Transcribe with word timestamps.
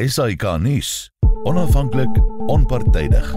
SAK 0.00 0.56
nuus. 0.58 1.10
Onafhanklik, 1.42 2.08
onpartydig. 2.46 3.34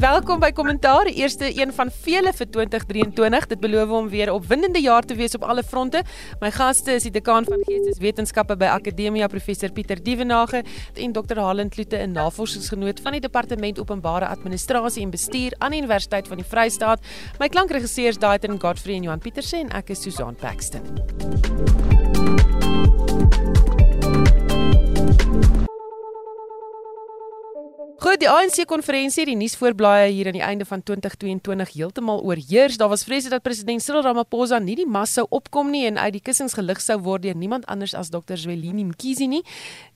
Welkom 0.00 0.40
by 0.40 0.48
Kommentaar, 0.56 1.10
eerste 1.12 1.50
een 1.60 1.72
van 1.76 1.90
vele 1.92 2.32
vir 2.32 2.48
2023. 2.50 3.46
Dit 3.50 3.60
beloof 3.60 3.90
om 3.90 4.08
weer 4.08 4.26
'n 4.26 4.32
opwindende 4.32 4.80
jaar 4.80 5.02
te 5.02 5.14
wees 5.14 5.34
op 5.34 5.42
alle 5.42 5.62
fronte. 5.62 6.02
My 6.40 6.50
gaste 6.50 6.92
is 6.92 7.02
die 7.02 7.10
dekaan 7.10 7.44
van 7.44 7.62
Geesteswetenskappe 7.64 8.56
by 8.56 8.64
Akademia, 8.64 9.26
professor 9.26 9.72
Pieter 9.72 10.02
Dievenage 10.02 10.64
en 10.94 11.12
Dr. 11.12 11.38
Halen 11.38 11.68
Kloete, 11.68 11.96
'n 11.96 12.12
navorsingsgenoot 12.12 13.00
van 13.00 13.12
die 13.12 13.20
Departement 13.20 13.80
Openbare 13.80 14.26
Administrasie 14.26 15.02
en 15.02 15.10
Bestuur 15.10 15.52
aan 15.58 15.70
die 15.70 15.80
Universiteit 15.80 16.28
van 16.28 16.36
die 16.36 16.46
Vrystaat. 16.46 17.00
My 17.38 17.48
klankregisseurs 17.48 18.18
Daitrin 18.18 18.60
Godfrey 18.60 18.94
en 18.94 19.02
Johan 19.02 19.18
Pieterse 19.18 19.56
en 19.56 19.68
ek 19.68 19.90
is 19.90 20.02
Susan 20.02 20.34
Paxton. 20.34 20.80
Goed, 28.00 28.16
die 28.16 28.30
ANC 28.32 28.62
konferensie, 28.64 29.26
die 29.28 29.34
nuusvoorblaaie 29.36 30.06
hier 30.08 30.30
aan 30.30 30.36
die 30.38 30.40
einde 30.40 30.64
van 30.64 30.80
2022 30.88 31.74
heeltemal 31.74 32.22
oorheers. 32.24 32.78
Daar 32.80 32.88
was 32.88 33.02
vrese 33.04 33.28
dat 33.28 33.42
president 33.44 33.84
Cyril 33.84 34.06
Ramaphosa 34.06 34.56
nie 34.56 34.78
die 34.78 34.86
mas 34.88 35.12
sou 35.18 35.26
opkom 35.28 35.68
nie 35.68 35.82
en 35.84 35.98
uit 36.00 36.14
die 36.14 36.22
kussings 36.24 36.56
gelig 36.56 36.80
sou 36.80 36.96
word 37.04 37.26
deur 37.26 37.36
niemand 37.36 37.66
anders 37.68 37.92
as 37.92 38.08
Dr. 38.08 38.40
Zwelini 38.40 38.86
Mkhize 38.88 39.28
nie. 39.28 39.42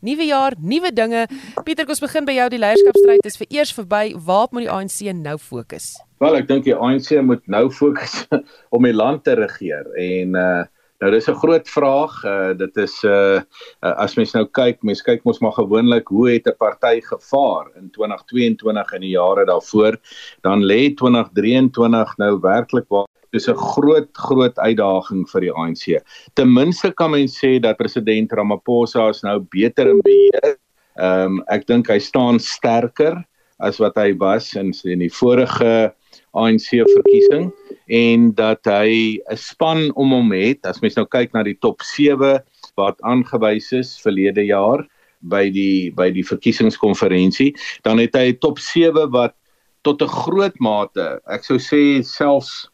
Nuwe 0.04 0.26
jaar, 0.28 0.52
nuwe 0.60 0.92
dinge. 0.92 1.24
Pieter, 1.64 1.88
kom 1.88 1.96
ons 1.96 2.04
begin 2.04 2.28
by 2.28 2.36
jou. 2.36 2.50
Die 2.52 2.60
leierskapstryd 2.60 3.30
is 3.32 3.40
vereers 3.40 3.72
verby. 3.72 4.02
Waar 4.28 4.52
moet 4.52 4.66
die 4.66 4.72
ANC 4.76 5.00
nou 5.24 5.38
fokus? 5.40 5.94
Wel, 6.20 6.36
ek 6.42 6.52
dink 6.52 6.68
die 6.68 6.76
ANC 6.76 7.08
moet 7.24 7.48
nou 7.48 7.70
fokus 7.72 8.26
om 8.76 8.84
die 8.84 8.92
land 8.92 9.24
te 9.24 9.40
regeer 9.40 9.88
en 9.96 10.36
uh 10.44 10.64
Nou 11.04 11.10
dis 11.12 11.26
'n 11.28 11.36
groot 11.36 11.68
vraag. 11.68 12.12
Uh 12.24 12.52
dit 12.56 12.76
is 12.80 12.94
uh, 13.04 13.36
uh 13.84 13.94
as 14.04 14.14
mens 14.16 14.32
nou 14.32 14.46
kyk, 14.48 14.78
mens 14.82 15.02
kyk 15.04 15.24
mos 15.28 15.40
maar 15.44 15.52
gewoonlik 15.52 16.08
hoe 16.08 16.30
het 16.30 16.46
'n 16.48 16.56
party 16.56 17.00
gevaar 17.04 17.66
in 17.76 17.90
2022 17.90 18.92
en 18.92 19.00
die 19.00 19.12
jare 19.12 19.44
daarvoor, 19.44 19.98
dan 20.40 20.64
lê 20.64 20.94
2023 20.96 22.16
nou 22.16 22.40
werklik 22.40 22.88
waar 22.88 23.04
dis 23.32 23.48
'n 23.48 23.56
groot 23.56 24.08
groot 24.16 24.56
uitdaging 24.58 25.28
vir 25.28 25.40
die 25.40 25.52
ANC. 25.52 26.00
Ten 26.32 26.52
minste 26.52 26.90
kan 26.92 27.10
mens 27.10 27.36
sê 27.36 27.60
dat 27.60 27.76
president 27.76 28.32
Ramaphosa 28.32 29.08
is 29.08 29.22
nou 29.22 29.40
beter 29.40 29.86
in 29.86 30.00
beheer. 30.00 30.56
Ehm 30.96 31.24
um, 31.26 31.44
ek 31.48 31.66
dink 31.66 31.88
hy 31.88 31.98
staan 31.98 32.38
sterker 32.38 33.24
as 33.58 33.78
wat 33.78 33.96
hy 33.96 34.16
was 34.16 34.54
in 34.54 34.72
in 34.84 34.98
die 34.98 35.12
vorige 35.12 35.92
ANC 36.34 36.68
verkiesing 36.70 37.50
en 37.86 38.32
dat 38.34 38.64
hy 38.64 39.20
'n 39.30 39.36
span 39.36 39.92
om 39.94 40.12
hom 40.12 40.32
het. 40.32 40.66
As 40.66 40.80
mens 40.80 40.96
nou 40.96 41.06
kyk 41.06 41.32
na 41.34 41.42
die 41.42 41.58
top 41.60 41.82
7 41.82 42.42
wat 42.76 43.00
aangewys 43.02 43.72
is 43.72 44.00
verlede 44.00 44.44
jaar 44.46 44.86
by 45.20 45.48
die 45.50 45.90
by 45.90 46.10
die 46.10 46.24
verkiesingskonferensie 46.24 47.54
dan 47.82 47.98
het 47.98 48.14
hy 48.14 48.32
top 48.32 48.58
7 48.58 49.10
wat 49.10 49.34
tot 49.82 50.02
'n 50.02 50.08
groot 50.08 50.56
mate 50.60 51.20
ek 51.26 51.44
sou 51.44 51.58
sê 51.58 52.02
selfs 52.02 52.68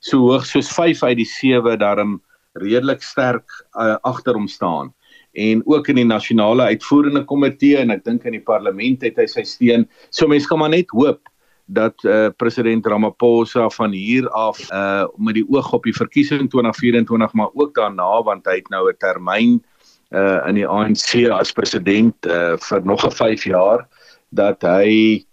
so 0.00 0.18
hoog 0.18 0.46
soos 0.46 0.68
5 0.70 1.02
uit 1.02 1.16
die 1.16 1.30
7 1.30 1.78
daarom 1.78 2.20
redelik 2.60 3.02
sterk 3.02 3.48
uh, 3.76 3.96
agter 4.02 4.34
hom 4.34 4.48
staan. 4.48 4.92
En 5.36 5.62
ook 5.68 5.88
in 5.92 6.00
die 6.00 6.08
nasionale 6.08 6.70
uitvoerende 6.72 7.24
komitee 7.28 7.76
en 7.76 7.92
ek 7.92 8.04
dink 8.06 8.24
in 8.24 8.38
die 8.38 8.44
parlement 8.44 9.02
het 9.04 9.18
hy 9.20 9.26
sy 9.28 9.44
steun. 9.44 9.84
So 10.10 10.28
mense 10.30 10.48
kan 10.48 10.62
maar 10.62 10.72
net 10.72 10.92
hoop 10.96 11.20
dat 11.66 12.04
uh, 12.04 12.28
president 12.36 12.86
Ramaphosa 12.86 13.68
van 13.68 13.90
hier 13.90 14.28
af 14.30 14.70
uh 14.70 15.04
met 15.16 15.34
die 15.34 15.46
oog 15.50 15.72
op 15.72 15.82
die 15.82 15.94
verkiesing 15.94 16.50
2024 16.50 17.32
maar 17.32 17.50
ook 17.54 17.74
daarna 17.74 18.22
want 18.22 18.46
hy 18.46 18.54
het 18.62 18.68
nou 18.68 18.90
'n 18.90 18.96
termyn 18.98 19.62
uh 20.10 20.46
in 20.46 20.54
die 20.54 20.66
ANC 20.66 21.26
as 21.30 21.52
president 21.52 22.14
uh 22.26 22.54
vir 22.56 22.84
nog 22.84 23.06
'n 23.06 23.10
5 23.10 23.44
jaar 23.44 23.88
dat 24.30 24.62
hy 24.62 25.24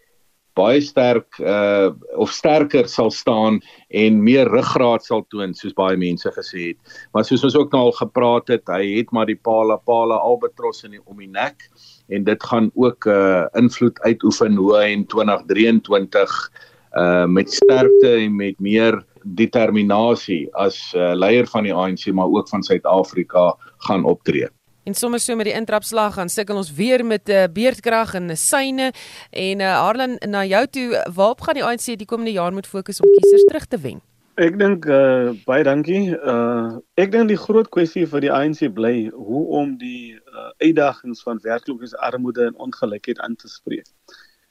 baie 0.57 0.81
sterk 0.81 1.39
uh 1.39 1.91
of 2.21 2.31
sterker 2.31 2.87
sal 2.87 3.11
staan 3.11 3.59
en 3.89 4.19
meer 4.23 4.49
ruggraat 4.51 5.05
sal 5.05 5.23
toon 5.29 5.53
soos 5.57 5.73
baie 5.77 5.97
mense 5.97 6.29
gesê 6.35 6.67
het. 6.71 6.99
Maar 7.13 7.25
soos 7.25 7.43
ons 7.43 7.57
ook 7.57 7.73
nou 7.73 7.87
al 7.89 7.95
gepraat 7.97 8.53
het, 8.53 8.67
hy 8.69 8.99
het 8.99 9.11
maar 9.11 9.29
die 9.29 9.39
Pala 9.39 9.77
Pala 9.77 10.19
albatros 10.21 10.83
in 10.83 10.97
die 10.97 11.01
om 11.05 11.17
die 11.17 11.31
nek 11.31 11.69
en 12.09 12.23
dit 12.23 12.43
gaan 12.43 12.71
ook 12.75 13.07
'n 13.07 13.09
uh, 13.09 13.45
invloed 13.57 13.99
uitoefen 14.01 14.55
hoe 14.55 14.75
hy 14.77 14.87
in 14.91 15.05
2023 15.05 16.51
uh 16.93 17.25
met 17.25 17.49
sterkte 17.51 18.15
en 18.15 18.35
met 18.35 18.59
meer 18.59 19.03
determinasie 19.23 20.49
as 20.53 20.93
uh, 20.95 21.13
leier 21.15 21.47
van 21.47 21.63
die 21.63 21.73
ANC 21.73 22.11
maar 22.11 22.27
ook 22.27 22.49
van 22.49 22.63
Suid-Afrika 22.63 23.55
gaan 23.87 24.03
optree. 24.03 24.49
En 24.83 24.93
sommer 24.93 25.19
so 25.19 25.35
met 25.35 25.47
die 25.47 25.55
intrapslag 25.55 26.17
gaan 26.17 26.29
sukkel 26.29 26.57
ons 26.59 26.73
weer 26.75 27.05
met 27.05 27.29
'n 27.29 27.31
uh, 27.31 27.43
beerdkrag 27.53 28.13
en 28.13 28.25
'n 28.31 28.35
syne 28.35 28.91
en 29.31 29.59
uh, 29.59 29.79
Harlan 29.79 30.17
na 30.19 30.45
jou 30.45 30.67
toe 30.67 30.87
waarop 31.13 31.41
gaan 31.41 31.55
die 31.55 31.63
ANC 31.63 31.85
die 31.97 32.05
komende 32.05 32.31
jaar 32.31 32.53
moet 32.53 32.67
fokus 32.67 32.99
om 32.99 33.09
kiesers 33.15 33.45
terug 33.45 33.65
te 33.65 33.79
wen? 33.79 34.01
Ek 34.35 34.59
dink 34.59 34.85
uh, 34.85 35.31
baie 35.45 35.63
dankie. 35.63 36.11
Uh 36.17 36.81
ek 36.97 37.11
dink 37.11 37.29
die 37.29 37.37
groot 37.37 37.69
kwessie 37.69 38.05
vir 38.05 38.21
die 38.25 38.31
ANC 38.31 38.73
bly 38.73 39.09
hoe 39.13 39.45
om 39.61 39.77
die 39.77 40.19
uh, 40.19 40.51
uitdagings 40.57 41.23
van 41.23 41.39
werkloosheidarmoede 41.43 42.45
en 42.45 42.55
ongelykheid 42.55 43.19
aan 43.19 43.35
te 43.35 43.47
spreek. 43.47 43.87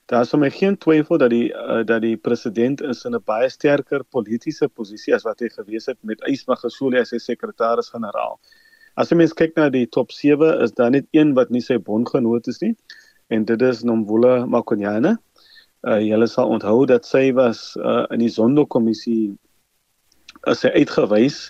Daar 0.06 0.22
is 0.22 0.30
vir 0.30 0.40
my 0.40 0.50
geen 0.50 0.78
twyfel 0.78 1.18
dat 1.18 1.30
die 1.30 1.52
uh, 1.52 1.82
dat 1.84 2.00
die 2.02 2.16
president 2.16 2.80
is 2.80 3.04
in 3.04 3.14
'n 3.14 3.22
baie 3.24 3.50
sterker 3.50 4.04
politieke 4.04 4.68
posisie 4.68 5.14
as 5.14 5.28
wat 5.28 5.40
hy 5.40 5.48
gewees 5.48 5.86
het 5.86 5.98
met 6.02 6.24
Ysmagashule 6.24 7.00
as 7.00 7.12
sy 7.12 7.18
sekretaris-generaal. 7.18 8.38
As 9.00 9.08
jy 9.08 9.16
mens 9.16 9.32
kyk 9.32 9.54
na 9.56 9.70
die 9.72 9.86
top 9.88 10.12
7 10.12 10.60
is 10.64 10.74
daar 10.76 10.90
net 10.92 11.06
een 11.16 11.32
wat 11.38 11.52
nie 11.54 11.62
sy 11.64 11.78
bondgenoot 11.80 12.48
is 12.52 12.60
nie 12.60 12.74
en 13.32 13.46
dit 13.48 13.62
is 13.64 13.80
Nomvula 13.88 14.42
Makonyane. 14.44 15.16
Uh, 15.82 15.98
julle 16.04 16.28
sal 16.28 16.52
onthou 16.52 16.84
dat 16.86 17.08
sy 17.08 17.30
was 17.34 17.72
uh, 17.80 18.04
in 18.12 18.20
die 18.22 18.30
Zondo-kommissie 18.30 19.32
as 20.50 20.62
hy 20.66 20.82
uitgewys 20.82 21.48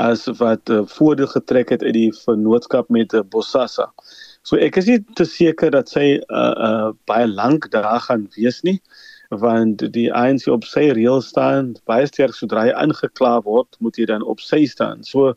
as 0.00 0.24
wat 0.40 0.70
uh, 0.72 0.80
voordeel 0.96 1.28
getrek 1.30 1.74
het 1.74 1.84
uit 1.84 1.94
die 1.94 2.08
vennootskap 2.24 2.88
met 2.94 3.14
uh, 3.14 3.22
Bossasa. 3.22 3.90
So 4.46 4.56
ek 4.56 4.80
is 4.80 4.88
nie 4.88 4.98
te 5.18 5.28
seker 5.28 5.74
dat 5.74 5.92
sy 5.92 6.16
uh, 6.16 6.40
uh, 6.40 6.90
baie 7.10 7.28
lank 7.28 7.68
daar 7.74 8.00
gaan 8.08 8.28
wees 8.38 8.62
nie 8.66 8.78
want 9.28 9.82
die 9.92 10.08
ANC 10.16 10.46
op 10.48 10.64
sy 10.64 10.86
reël 10.96 11.20
staan 11.20 11.74
baie 11.84 12.06
sterk 12.08 12.32
sodra 12.32 12.64
hy 12.64 12.72
aangekla 12.72 13.34
word 13.44 13.76
moet 13.84 13.98
hy 14.00 14.06
dan 14.08 14.24
op 14.24 14.40
sy 14.40 14.64
staan. 14.64 15.04
So 15.04 15.34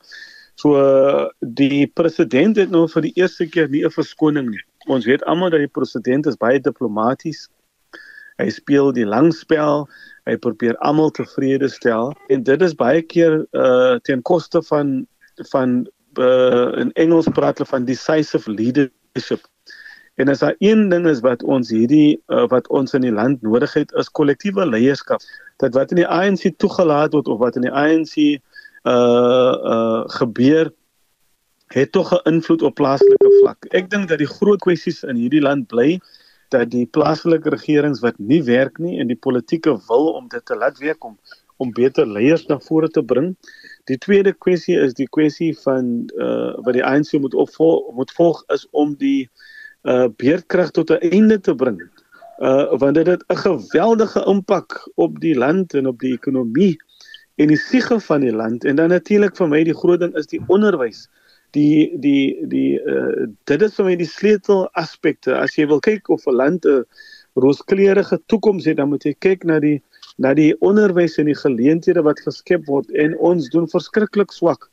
so 0.62 1.30
die 1.42 1.88
president 1.88 2.60
het 2.62 2.70
nou 2.70 2.86
vir 2.92 3.08
die 3.08 3.16
eerste 3.18 3.48
keer 3.48 3.70
nie 3.70 3.84
'n 3.86 3.98
verskoning 3.98 4.50
nie. 4.50 4.64
Ons 4.88 5.06
weet 5.06 5.24
almal 5.24 5.50
dat 5.50 5.60
die 5.60 5.76
president 5.80 6.28
is 6.28 6.38
baie 6.38 6.60
diplomaties. 6.60 7.50
Hy 8.38 8.50
speel 8.50 8.92
die 8.92 9.06
langspel 9.06 9.88
hy 10.30 10.38
probeer 10.38 10.78
almal 10.86 11.12
tevrede 11.16 11.70
stel 11.70 12.14
en 12.30 12.44
dit 12.46 12.62
is 12.62 12.76
baie 12.78 13.02
keer 13.02 13.42
uh 13.58 13.98
ten 14.08 14.22
koste 14.22 14.62
van 14.70 15.02
van 15.52 15.82
uh, 16.20 16.70
in 16.82 16.92
Engels 17.00 17.30
praat 17.34 17.58
hulle 17.58 17.70
van 17.70 17.88
decisive 17.88 18.52
leadership 18.52 19.48
en 20.22 20.30
as 20.30 20.44
daar 20.44 20.56
een 20.60 20.90
ding 20.90 21.08
is 21.10 21.24
wat 21.26 21.44
ons 21.44 21.72
hierdie 21.74 22.20
uh, 22.30 22.46
wat 22.52 22.68
ons 22.70 22.94
in 22.94 23.08
die 23.08 23.14
land 23.16 23.42
nodig 23.42 23.74
het 23.74 23.94
is 23.98 24.12
kollektiewe 24.12 24.68
leierskap 24.68 25.24
dat 25.64 25.74
wat 25.78 25.94
in 25.96 26.04
die 26.04 26.08
ANC 26.08 26.52
toegelaat 26.62 27.18
word 27.18 27.32
of 27.32 27.40
wat 27.42 27.58
in 27.58 27.66
die 27.66 27.74
ANC 27.74 28.18
uh 28.84 29.56
uh 29.74 30.04
gebeur 30.18 30.74
het 31.74 31.92
tog 31.92 32.12
'n 32.14 32.30
invloed 32.30 32.62
op 32.62 32.76
plaaslike 32.76 33.32
vlak. 33.40 33.66
Ek 33.70 33.90
dink 33.90 34.08
dat 34.08 34.18
die 34.18 34.28
groot 34.28 34.60
kwessies 34.60 35.04
in 35.04 35.16
hierdie 35.16 35.42
land 35.42 35.68
bly 35.68 36.00
dat 36.50 36.72
die 36.72 36.86
plaaslike 36.86 37.50
regerings 37.50 38.00
wat 38.00 38.18
nie 38.18 38.44
werk 38.44 38.78
nie 38.78 39.00
en 39.00 39.08
die 39.08 39.20
politieke 39.20 39.78
wil 39.88 40.12
om 40.20 40.28
dit 40.28 40.46
te 40.46 40.56
laat 40.56 40.78
werk 40.78 41.04
om 41.04 41.18
om 41.62 41.72
beter 41.78 42.08
leiers 42.10 42.48
na 42.50 42.58
vore 42.60 42.90
te 42.90 43.04
bring. 43.06 43.36
Die 43.86 43.98
tweede 43.98 44.34
kwessie 44.34 44.80
is 44.82 44.96
die 44.98 45.08
kwessie 45.08 45.52
van 45.64 46.10
uh 46.18 46.58
wat 46.66 46.74
die 46.74 46.86
ANC 46.86 47.14
moet 47.22 47.38
opvolg 47.38 47.94
moet 47.96 48.12
volg 48.18 48.44
is 48.56 48.68
om 48.72 48.96
die 48.98 49.30
uh 49.84 50.08
beerdkrag 50.18 50.72
tot 50.72 50.90
'n 50.90 51.12
einde 51.12 51.40
te 51.40 51.56
bring. 51.56 51.82
Uh 52.40 52.78
want 52.82 52.96
dit 52.96 53.08
het 53.08 53.24
'n 53.30 53.44
geweldige 53.46 54.26
impak 54.26 54.90
op 54.96 55.20
die 55.20 55.38
land 55.38 55.74
en 55.74 55.88
op 55.88 56.00
die 56.00 56.14
ekonomie 56.14 56.78
en 57.42 57.50
die 57.50 57.60
siege 57.60 57.98
van 58.06 58.22
die 58.22 58.34
land. 58.34 58.66
En 58.66 58.78
dan 58.78 58.94
natuurlik 58.94 59.36
vir 59.40 59.50
my 59.50 59.64
die 59.66 59.78
groot 59.78 60.02
ding 60.04 60.14
is 60.20 60.30
die 60.30 60.42
onderwys. 60.54 61.08
Die 61.58 61.92
die 62.00 62.38
die 62.52 62.80
uh, 62.80 63.28
dit 63.50 63.64
is 63.66 63.74
vir 63.76 63.90
my 63.90 63.96
die 64.00 64.08
sleutel 64.08 64.68
aspekte 64.80 65.34
as 65.36 65.58
jy 65.58 65.66
wil 65.72 65.82
kyk 65.84 66.12
of 66.14 66.28
'n 66.28 66.38
land 66.38 66.66
'n 66.66 66.86
rooskleurige 67.36 68.20
toekoms 68.28 68.66
het 68.66 68.78
dan 68.78 68.90
moet 68.90 69.04
jy 69.04 69.16
kyk 69.20 69.44
na 69.44 69.60
die 69.60 69.82
na 70.18 70.34
die 70.34 70.54
onderwys 70.62 71.18
en 71.18 71.26
die 71.26 71.36
geleenthede 71.36 72.04
wat 72.04 72.20
geskep 72.20 72.66
word. 72.68 72.92
En 72.92 73.18
ons 73.18 73.50
doen 73.50 73.68
verskriklik 73.68 74.32
swak 74.32 74.70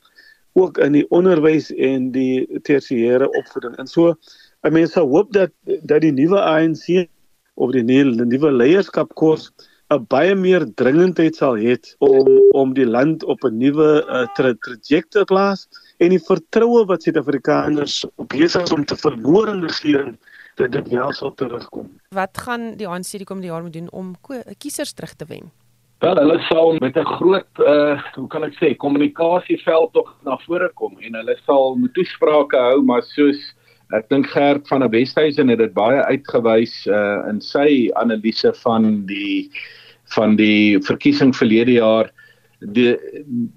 ook 0.58 0.78
in 0.78 0.92
die 0.92 1.06
onderwys 1.10 1.70
en 1.74 2.10
die 2.12 2.46
tersiêre 2.66 3.28
opvoeding. 3.30 3.76
En 3.78 3.86
so 3.86 4.14
mense 4.62 5.00
hoop 5.00 5.32
dat 5.32 5.50
dat 5.64 6.00
die 6.00 6.12
nuwe 6.12 6.40
ANC 6.40 7.08
of 7.54 7.72
die 7.72 7.82
nuwe 7.82 8.52
leierskap 8.52 9.14
kos 9.14 9.50
'n 9.90 10.04
baie 10.12 10.34
meer 10.36 10.64
dringendheid 10.76 11.36
sal 11.40 11.56
hê 11.56 11.76
om 12.04 12.26
om 12.60 12.74
die 12.76 12.86
land 12.86 13.24
op 13.24 13.44
'n 13.44 13.56
nuwe 13.56 14.04
uh, 14.04 14.26
tra 14.36 14.52
trajectory 14.64 15.24
te 15.24 15.28
plaas 15.30 15.68
en 15.98 16.10
die 16.10 16.24
vertroue 16.30 16.84
wat 16.90 17.02
Suid-Afrikaners 17.02 18.04
besig 18.34 18.62
is 18.62 18.72
om 18.72 18.84
te 18.84 18.96
verloor 18.96 19.48
in 19.48 19.64
regering 19.64 20.18
dat 20.60 20.72
dit 20.72 20.88
wel 20.88 21.12
sal 21.12 21.32
terugkom. 21.34 21.88
Wat 22.10 22.38
gaan 22.38 22.76
die 22.76 22.88
ANC 22.88 23.16
die 23.16 23.24
komende 23.24 23.48
jaar 23.48 23.62
moet 23.62 23.72
doen 23.72 23.90
om 23.90 24.14
kiesers 24.58 24.92
terug 24.92 25.14
te 25.14 25.24
wen? 25.28 25.50
Wel, 25.98 26.16
hulle 26.16 26.38
sal 26.46 26.76
met 26.78 26.96
'n 26.96 27.08
groot 27.16 27.52
uh 27.58 27.96
hoe 28.14 28.28
kan 28.28 28.44
ek 28.44 28.54
sê, 28.60 28.76
kommunikasieveld 28.76 29.92
tog 29.92 30.14
na 30.24 30.36
vore 30.46 30.70
kom 30.74 30.98
en 31.00 31.14
hulle 31.14 31.36
sal 31.46 31.76
moet 31.76 31.94
toesprake 31.94 32.56
hou, 32.56 32.82
maar 32.82 33.02
soos 33.02 33.54
ek 33.96 34.08
dink 34.12 34.28
Gert 34.28 34.68
van 34.68 34.84
der 34.84 34.92
Westhuizen 34.92 35.48
het 35.48 35.62
dit 35.62 35.74
baie 35.76 36.02
uitgewys 36.10 36.74
uh 36.86 37.28
in 37.28 37.40
sy 37.44 37.88
analise 38.00 38.52
van 38.62 39.06
die 39.08 39.48
van 40.14 40.36
die 40.36 40.78
verkiesing 40.84 41.34
verlede 41.36 41.78
jaar. 41.78 42.10
Die 42.60 42.96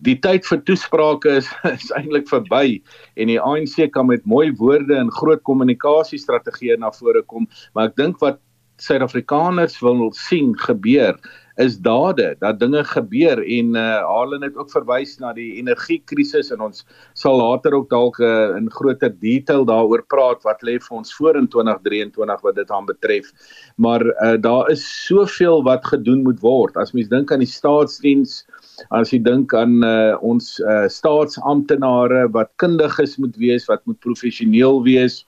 die 0.05 0.17
tyd 0.23 0.45
vir 0.47 0.61
toesprake 0.67 1.37
is, 1.41 1.49
is 1.75 1.91
eintlik 1.97 2.29
verby 2.31 2.79
en 3.17 3.31
die 3.31 3.41
ANC 3.41 3.91
kan 3.91 4.07
met 4.07 4.25
mooi 4.25 4.51
woorde 4.61 4.95
en 4.95 5.11
groot 5.11 5.43
kommunikasiestrategieë 5.47 6.79
na 6.79 6.93
vore 6.95 7.23
kom 7.27 7.49
maar 7.73 7.91
ek 7.91 7.99
dink 7.99 8.23
wat 8.23 8.39
Suid-Afrikaners 8.81 9.75
wil 9.85 10.07
sien 10.17 10.55
gebeur 10.57 11.17
is 11.61 11.77
dade 11.77 12.35
dat 12.39 12.59
dinge 12.59 12.83
gebeur 12.83 13.41
en 13.43 13.75
uh 13.75 13.99
Halen 14.07 14.41
het 14.41 14.55
ook 14.57 14.71
verwys 14.71 15.17
na 15.19 15.33
die 15.33 15.57
energiekrisis 15.59 16.51
en 16.55 16.63
ons 16.69 16.85
sal 17.21 17.37
later 17.37 17.75
ook 17.77 17.89
dalk 17.89 18.19
uh, 18.19 18.55
in 18.57 18.69
groter 18.73 19.13
detail 19.21 19.65
daaroor 19.69 20.03
praat 20.09 20.43
wat 20.47 20.63
lê 20.67 20.77
vir 20.81 20.97
ons 20.97 21.13
voor 21.17 21.37
in 21.39 21.47
2023 21.47 22.45
wat 22.47 22.55
dit 22.57 22.71
aan 22.71 22.89
betref. 22.89 23.31
Maar 23.77 24.05
uh 24.11 24.37
daar 24.41 24.71
is 24.73 24.83
soveel 25.05 25.63
wat 25.63 25.85
gedoen 25.85 26.23
moet 26.25 26.41
word. 26.41 26.77
As 26.77 26.93
mens 26.97 27.11
dink 27.11 27.31
aan 27.31 27.45
die 27.45 27.53
staatsdiens 27.59 28.41
as 28.89 29.11
jy 29.13 29.19
dink 29.23 29.53
aan 29.57 29.81
uh, 29.85 30.17
ons 30.25 30.55
uh, 30.63 30.87
staatsamptenare 30.89 32.25
wat 32.33 32.51
kundig 32.61 32.97
is 33.03 33.17
moet 33.21 33.37
wees 33.41 33.67
wat 33.69 33.83
moet 33.85 33.99
professioneel 34.05 34.81
wees 34.87 35.21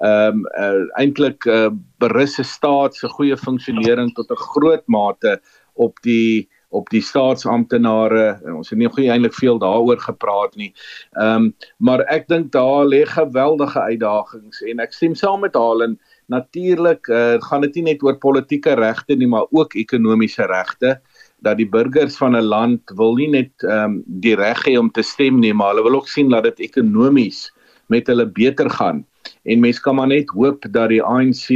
ehm 0.00 0.42
um, 0.42 0.44
uh, 0.58 0.82
eintlik 1.00 1.46
uh, 1.46 1.70
berus 2.02 2.38
'n 2.40 2.44
staat 2.44 2.94
se 2.94 3.08
goeie 3.08 3.36
funksionering 3.36 4.12
tot 4.14 4.30
'n 4.30 4.44
groot 4.52 4.84
mate 4.88 5.38
op 5.74 5.94
die 6.02 6.48
op 6.76 6.90
die 6.92 7.02
staatsamptenare 7.04 8.26
ons 8.52 8.70
het 8.70 8.78
nie 8.80 8.90
goeie 8.92 9.10
eintlik 9.12 9.36
veel 9.36 9.58
daaroor 9.62 10.00
gepraat 10.02 10.56
nie. 10.60 10.72
Ehm 11.16 11.48
um, 11.48 11.54
maar 11.78 12.04
ek 12.12 12.28
dink 12.28 12.52
daar 12.52 12.84
lê 12.88 13.04
geweldige 13.08 13.80
uitdagings 13.80 14.62
en 14.70 14.82
ek 14.84 14.92
stem 14.96 15.14
saam 15.14 15.40
met 15.44 15.56
Halen 15.56 15.96
natuurlik 16.32 17.08
uh, 17.08 17.36
gaan 17.48 17.62
dit 17.66 17.78
nie 17.78 17.92
net 17.92 18.02
oor 18.02 18.18
politieke 18.22 18.74
regte 18.78 19.16
nie 19.16 19.28
maar 19.30 19.46
ook 19.50 19.76
ekonomiese 19.78 20.46
regte 20.50 20.96
dat 21.44 21.58
die 21.60 21.68
burgers 21.68 22.16
van 22.18 22.36
'n 22.36 22.48
land 22.50 22.94
wil 22.96 23.14
nie 23.14 23.30
net 23.30 23.52
ehm 23.64 23.84
um, 23.84 24.02
die 24.06 24.36
reg 24.36 24.64
hê 24.66 24.76
om 24.78 24.90
te 24.90 25.02
stem 25.02 25.40
nie 25.40 25.54
maar 25.54 25.74
hulle 25.74 25.86
wil 25.88 26.00
ook 26.00 26.08
sien 26.08 26.30
dat 26.30 26.44
dit 26.44 26.66
ekonomies 26.70 27.52
met 27.88 28.06
hulle 28.06 28.26
beter 28.26 28.70
gaan 28.70 29.04
en 29.44 29.60
mense 29.60 29.80
kan 29.80 29.94
maar 29.94 30.10
net 30.10 30.30
hoop 30.34 30.66
dat 30.70 30.88
die 30.88 31.02
ANC 31.02 31.46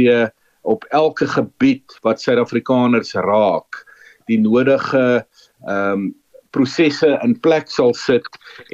op 0.61 0.83
elke 0.89 1.27
gebied 1.27 1.97
wat 2.01 2.21
Suid-Afrikaners 2.21 3.13
raak 3.13 3.85
die 4.27 4.39
nodige 4.39 5.25
ehm 5.67 5.93
um, 5.93 6.09
prosesse 6.51 7.07
in 7.23 7.37
plek 7.39 7.69
sal 7.71 7.93
sit 7.95 8.25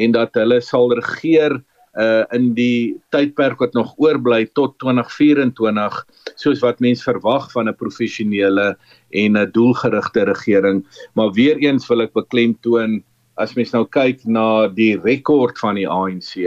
en 0.02 0.16
dat 0.16 0.34
hulle 0.34 0.58
sal 0.66 0.90
regeer 0.98 1.60
uh 1.98 2.24
in 2.36 2.52
die 2.58 2.98
tydperk 3.14 3.62
wat 3.62 3.74
nog 3.74 3.96
oorbly 3.98 4.46
tot 4.58 4.76
2024 4.84 5.98
soos 6.38 6.62
wat 6.62 6.82
mens 6.84 7.02
verwag 7.06 7.50
van 7.54 7.70
'n 7.70 7.78
professionele 7.78 8.78
en 9.10 9.38
'n 9.38 9.52
doelgerigte 9.52 10.26
regering. 10.26 10.86
Maar 11.14 11.32
weer 11.34 11.58
eens 11.58 11.88
wil 11.88 12.02
ek 12.02 12.14
beklemtoon 12.14 13.04
as 13.38 13.54
mens 13.56 13.72
nou 13.72 13.86
kyk 13.86 14.26
na 14.26 14.68
die 14.68 14.98
rekord 14.98 15.58
van 15.58 15.76
die 15.76 15.88
ANC 15.88 16.38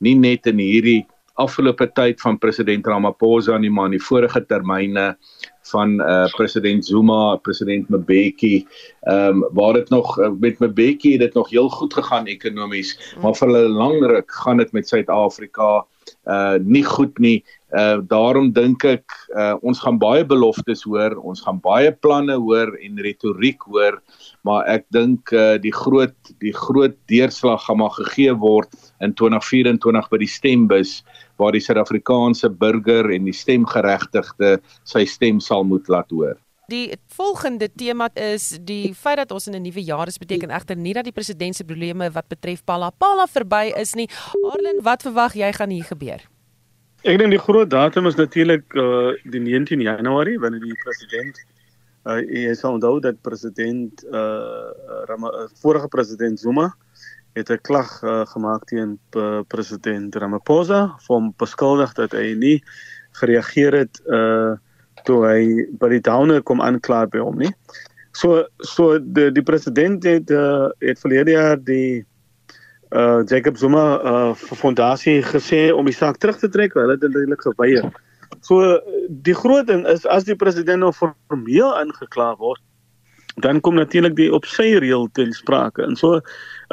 nie 0.00 0.14
net 0.14 0.46
in 0.46 0.58
hierdie 0.58 1.06
afgelope 1.38 1.86
tyd 1.94 2.20
van 2.20 2.38
president 2.38 2.86
Ramaphosa 2.86 3.58
nie 3.58 3.70
maar 3.70 3.86
in 3.86 3.98
die 3.98 4.06
vorige 4.08 4.40
termyne 4.40 5.16
van 5.70 6.00
uh 6.00 6.26
president 6.36 6.86
Zuma, 6.86 7.36
president 7.36 7.88
Mbeki, 7.88 8.66
ehm 9.00 9.42
um, 9.42 9.44
waar 9.52 9.72
dit 9.72 9.88
nog 9.88 10.18
uh, 10.18 10.30
met 10.40 10.58
Mbeki 10.58 11.12
het 11.12 11.20
dit 11.20 11.34
nog 11.34 11.50
heel 11.50 11.68
goed 11.68 11.94
gegaan 11.94 12.26
ekonomies, 12.26 13.14
maar 13.22 13.34
vir 13.34 13.48
'n 13.48 13.72
lang 13.82 14.00
ruk 14.06 14.30
gaan 14.32 14.56
dit 14.56 14.72
met 14.72 14.88
Suid-Afrika 14.88 15.86
uh 16.26 16.56
nie 16.60 16.84
goed 16.84 17.18
nie. 17.18 17.44
Uh 17.72 18.00
daarom 18.08 18.52
dink 18.52 18.84
ek 18.84 19.12
uh 19.36 19.56
ons 19.60 19.80
gaan 19.84 19.98
baie 20.00 20.24
beloftes 20.24 20.82
hoor, 20.88 21.18
ons 21.20 21.40
gaan 21.44 21.60
baie 21.60 21.92
planne 21.92 22.36
hoor 22.36 22.72
en 22.80 23.00
retoriek 23.04 23.62
hoor, 23.68 24.00
maar 24.42 24.64
ek 24.66 24.86
dink 24.94 25.32
uh 25.32 25.58
die 25.60 25.72
groot 25.72 26.16
die 26.40 26.54
groot 26.56 26.96
deurslag 27.12 27.64
gaan 27.64 27.80
maar 27.82 27.94
gegee 27.96 28.32
word 28.32 28.72
in 29.00 29.14
2024 29.14 30.08
by 30.10 30.18
die 30.24 30.32
stembus 30.32 31.02
waar 31.38 31.54
die 31.54 31.62
Suid-Afrikaanse 31.62 32.50
burger 32.50 33.10
en 33.14 33.28
die 33.28 33.36
stemgeregtigde 33.36 34.58
sy 34.88 35.04
stem 35.08 35.40
sal 35.40 35.64
moet 35.64 35.88
laat 35.88 36.10
hoor. 36.14 36.36
Die 36.68 36.92
volgende 37.16 37.70
tema 37.72 38.10
is 38.12 38.50
die 38.68 38.92
feit 38.92 39.16
dat 39.16 39.30
ons 39.32 39.46
in 39.48 39.54
'n 39.56 39.62
nuwe 39.62 39.80
jaar 39.80 40.06
is 40.06 40.18
beteken 40.18 40.50
egter 40.50 40.76
nie 40.76 40.92
dat 40.92 41.04
die 41.04 41.12
president 41.12 41.56
se 41.56 41.64
probleme 41.64 42.10
wat 42.10 42.28
betref 42.28 42.64
Palapala 42.64 43.26
verby 43.26 43.72
is 43.76 43.94
nie. 43.94 44.08
Arlen, 44.52 44.82
wat 44.82 45.02
verwag 45.02 45.32
jy 45.34 45.52
gaan 45.52 45.70
hier 45.70 45.84
gebeur? 45.84 46.20
Ek 47.02 47.18
dink 47.18 47.30
die 47.30 47.38
groot 47.38 47.70
datum 47.70 48.06
is 48.06 48.16
natuurlik 48.16 48.74
uh 48.74 49.14
die 49.24 49.40
19 49.40 49.80
Januarie 49.80 50.38
wanneer 50.38 50.60
die 50.60 50.80
president 50.84 51.38
uh 52.04 52.20
hy 52.20 52.54
sal 52.54 52.72
onthou 52.72 53.00
dat 53.00 53.22
president 53.22 54.04
uh 54.04 54.68
Rama, 55.06 55.28
uh, 55.28 55.48
vorige 55.62 55.88
president 55.88 56.40
Zuma 56.40 56.64
uh 56.64 56.87
het 57.34 57.50
'n 57.50 57.60
klag 57.62 58.02
uh, 58.02 58.26
gemaak 58.26 58.64
teen 58.64 58.98
uh, 59.16 59.40
president 59.48 60.14
Ramaphosa 60.14 60.96
hom 61.06 61.32
beskuldig 61.36 61.92
dat 61.94 62.12
hy 62.12 62.34
nie 62.34 62.62
gereageer 63.20 63.72
het 63.72 64.00
uh 64.06 64.56
toe 65.04 65.22
hy 65.24 65.66
by 65.78 65.88
die 65.88 66.02
downer 66.04 66.42
kom 66.42 66.60
aankla 66.60 67.06
by 67.06 67.22
hom 67.22 67.38
nie. 67.38 67.52
So 68.12 68.44
so 68.58 68.98
die 68.98 69.30
die 69.32 69.42
president 69.42 70.04
het 70.04 70.30
uh, 70.30 70.68
het 70.84 71.00
verlede 71.00 71.30
jaar 71.36 71.56
die 71.56 72.04
uh 72.90 73.22
Jacob 73.24 73.56
Zuma 73.56 73.86
uh 74.02 74.34
fondasie 74.34 75.22
gesê 75.22 75.68
om 75.72 75.86
die 75.86 75.94
saak 75.94 76.18
terug 76.18 76.38
te 76.38 76.48
trek, 76.48 76.74
hulle 76.74 76.96
het 76.96 77.04
eintlik 77.04 77.42
geweier. 77.46 77.90
So 78.40 78.80
die 79.08 79.34
groot 79.34 79.66
ding 79.66 79.86
is 79.86 80.06
as 80.06 80.24
die 80.24 80.36
president 80.36 80.82
nou 80.82 80.92
formeel 80.92 81.72
aangekla 81.76 82.34
word, 82.36 82.62
dan 83.40 83.60
kom 83.60 83.74
natuurlik 83.74 84.16
die 84.16 84.32
op 84.34 84.46
sy 84.46 84.74
reël 84.82 85.08
ten 85.12 85.32
sprake. 85.32 85.82
En 85.82 85.96
so 85.96 86.20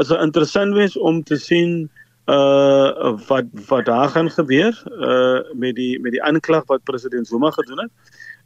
is 0.01 0.07
dit 0.07 0.21
interessant 0.21 0.73
wees 0.73 0.97
om 0.97 1.23
te 1.23 1.37
sien 1.37 1.89
uh 2.25 3.13
wat 3.27 3.45
wat 3.67 3.85
daar 3.85 4.09
gaan 4.09 4.31
gebeur 4.33 4.73
uh 4.97 5.41
met 5.53 5.75
die 5.75 5.99
met 6.01 6.11
die 6.11 6.23
aanklag 6.23 6.65
wat 6.65 6.83
president 6.83 7.27
Zuma 7.27 7.51
gedoen 7.51 7.85
het. 7.85 7.91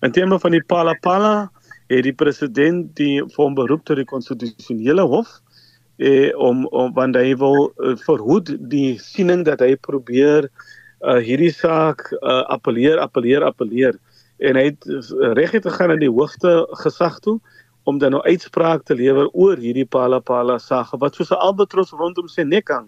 In 0.01 0.11
terme 0.11 0.39
van 0.39 0.51
die 0.51 0.63
Palapala 0.63 1.51
het 1.87 2.03
die 2.03 2.13
president 2.13 2.95
die 2.95 3.23
vorm 3.35 3.55
beroep 3.55 3.85
tot 3.85 3.95
die 3.95 4.05
konstitusionele 4.05 5.01
hof 5.01 5.39
eh 5.97 6.35
om 6.37 6.65
om 6.67 6.93
want 6.93 7.15
hy 7.15 7.35
wil 7.35 7.71
uh, 7.77 7.95
verhoed 8.03 8.51
die 8.71 8.99
siening 8.99 9.45
dat 9.45 9.59
hy 9.59 9.75
probeer 9.75 10.49
uh 10.99 11.19
hierdie 11.23 11.53
saak 11.55 12.11
uh 12.19 12.43
appeleer 12.51 12.99
appeleer 12.99 13.43
appeleer 13.43 13.95
en 14.39 14.55
hy 14.55 14.65
het 14.69 14.87
uh, 14.87 15.31
reg 15.39 15.51
het 15.51 15.67
gegaan 15.67 15.91
aan 15.95 16.03
die 16.03 16.11
hoogste 16.11 16.67
gesag 16.83 17.19
toe 17.19 17.39
om 17.89 17.97
dan 18.01 18.15
nou 18.15 18.21
uitspraak 18.23 18.85
te 18.85 18.95
lewer 18.95 19.29
oor 19.33 19.57
hierdie 19.57 19.87
Palapala 19.95 20.57
saak 20.61 20.93
wat 21.01 21.15
soos 21.17 21.31
'n 21.31 21.41
albatros 21.47 21.91
rondom 22.01 22.27
sy 22.27 22.43
nek 22.43 22.69
hang. 22.69 22.87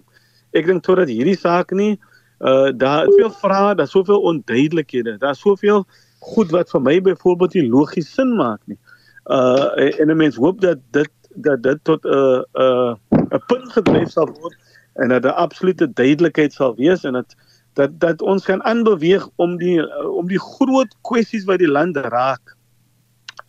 Ek 0.53 0.65
dink 0.65 0.84
totdat 0.84 1.10
hierdie 1.10 1.38
saak 1.38 1.72
nie 1.72 1.98
uh 2.41 2.70
daar 2.74 3.08
is 3.08 3.15
veel 3.15 3.34
vrae, 3.43 3.75
daar's 3.75 3.91
soveel 3.91 4.22
onduidelikhede. 4.29 5.17
Daar's 5.22 5.39
soveel 5.39 5.86
goed 6.20 6.51
wat 6.51 6.70
vir 6.70 6.81
my 6.81 6.96
byvoorbeeld 7.01 7.53
nie 7.53 7.70
logies 7.70 8.13
sin 8.13 8.36
maak 8.36 8.62
nie. 8.65 8.77
Uh 9.25 10.00
en 10.00 10.10
'n 10.10 10.17
mens 10.17 10.36
hoop 10.36 10.62
dat 10.62 10.79
dit 10.91 11.12
dat 11.36 11.63
dit 11.63 11.79
tot 11.84 12.03
'n 12.05 12.10
uh, 12.10 12.41
'n 12.53 12.62
uh, 12.62 12.93
'n 13.38 13.43
punt 13.48 13.72
gedryf 13.72 14.10
sal 14.10 14.29
word 14.41 14.58
en 14.93 15.10
dat 15.10 15.22
daar 15.22 15.39
absolute 15.46 15.93
duidelikheid 15.93 16.53
sal 16.53 16.75
wees 16.75 17.03
en 17.03 17.13
dat 17.13 17.36
dat 17.74 18.00
dat 18.00 18.22
ons 18.22 18.43
kan 18.46 18.63
aanbeweeg 18.63 19.27
om 19.36 19.58
die 19.58 19.79
om 20.08 20.27
die 20.27 20.39
groot 20.39 20.96
kwessies 21.01 21.46
wat 21.46 21.60
die 21.60 21.72
land 21.72 21.98
raak 21.98 22.58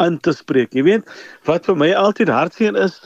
in 0.06 0.18
te 0.20 0.32
spreek. 0.32 0.74
Jy 0.74 0.82
weet, 0.82 1.10
wat 1.48 1.66
vir 1.66 1.76
my 1.76 1.92
altyd 1.98 2.28
hartseer 2.32 2.76
is, 2.76 3.00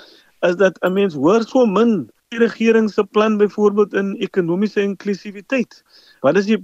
is 0.46 0.56
dat 0.56 0.78
'n 0.82 0.92
mens 0.92 1.14
hoor 1.14 1.42
so 1.42 1.66
min 1.66 2.10
die 2.34 2.38
regering 2.38 2.90
se 2.90 3.04
plan 3.04 3.36
byvoorbeeld 3.38 3.94
in 3.94 4.16
ekonomiese 4.18 4.82
inklusiwiteit. 4.82 5.82
Wat 6.20 6.36
is 6.36 6.46
die 6.46 6.58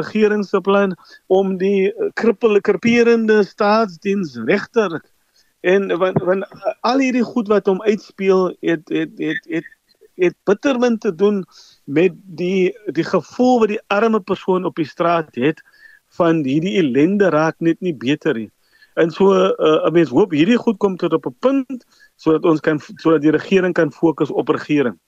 regering 0.00 0.44
se 0.44 0.60
plan 0.60 0.96
om 1.26 1.56
die 1.58 1.92
krippel 2.14 2.60
kripperende 2.60 3.42
staatsdiens 3.44 4.36
regter 4.48 5.00
en 5.60 5.98
want 5.98 6.22
want 6.22 6.46
al 6.80 7.02
hierdie 7.02 7.24
goed 7.24 7.48
wat 7.48 7.66
hom 7.66 7.82
uitspeel 7.82 8.54
het 8.60 8.88
het 8.88 9.18
het 9.18 9.44
het 9.48 9.66
het 10.18 10.34
bittermin 10.44 10.98
te 10.98 11.14
doen 11.14 11.44
met 11.84 12.14
die 12.24 12.74
die 12.86 13.04
gevoel 13.04 13.58
wat 13.58 13.68
die 13.68 13.82
arme 13.86 14.20
persoon 14.20 14.64
op 14.64 14.76
die 14.76 14.88
straat 14.88 15.34
het 15.34 15.62
van 16.16 16.42
hierdie 16.44 16.78
ellende 16.80 17.28
raak 17.28 17.60
net 17.60 17.80
nie 17.80 17.94
beter 17.94 18.34
nie. 18.34 18.50
En 18.98 19.10
so 19.14 19.30
'n 19.30 19.54
uh, 19.58 19.90
mens 19.94 20.10
hoop 20.10 20.32
hierdie 20.34 20.58
goed 20.58 20.78
kom 20.82 20.96
tot 20.96 21.12
op 21.12 21.26
'n 21.26 21.36
punt 21.38 21.84
sodat 22.16 22.44
ons 22.44 22.60
kan 22.60 22.80
sodat 22.96 23.22
die 23.22 23.30
regering 23.30 23.74
kan 23.74 23.92
fokus 23.92 24.30
op 24.30 24.48
regering. 24.48 24.98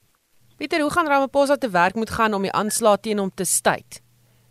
Pieter, 0.56 0.80
hoe 0.80 0.90
gaan 0.90 1.06
Ramaphosa 1.06 1.56
te 1.56 1.70
werk 1.70 1.94
moet 1.94 2.10
gaan 2.10 2.34
om 2.34 2.42
die 2.42 2.52
aanslag 2.52 3.00
teen 3.00 3.18
hom 3.18 3.30
te 3.34 3.44
staai? 3.44 3.82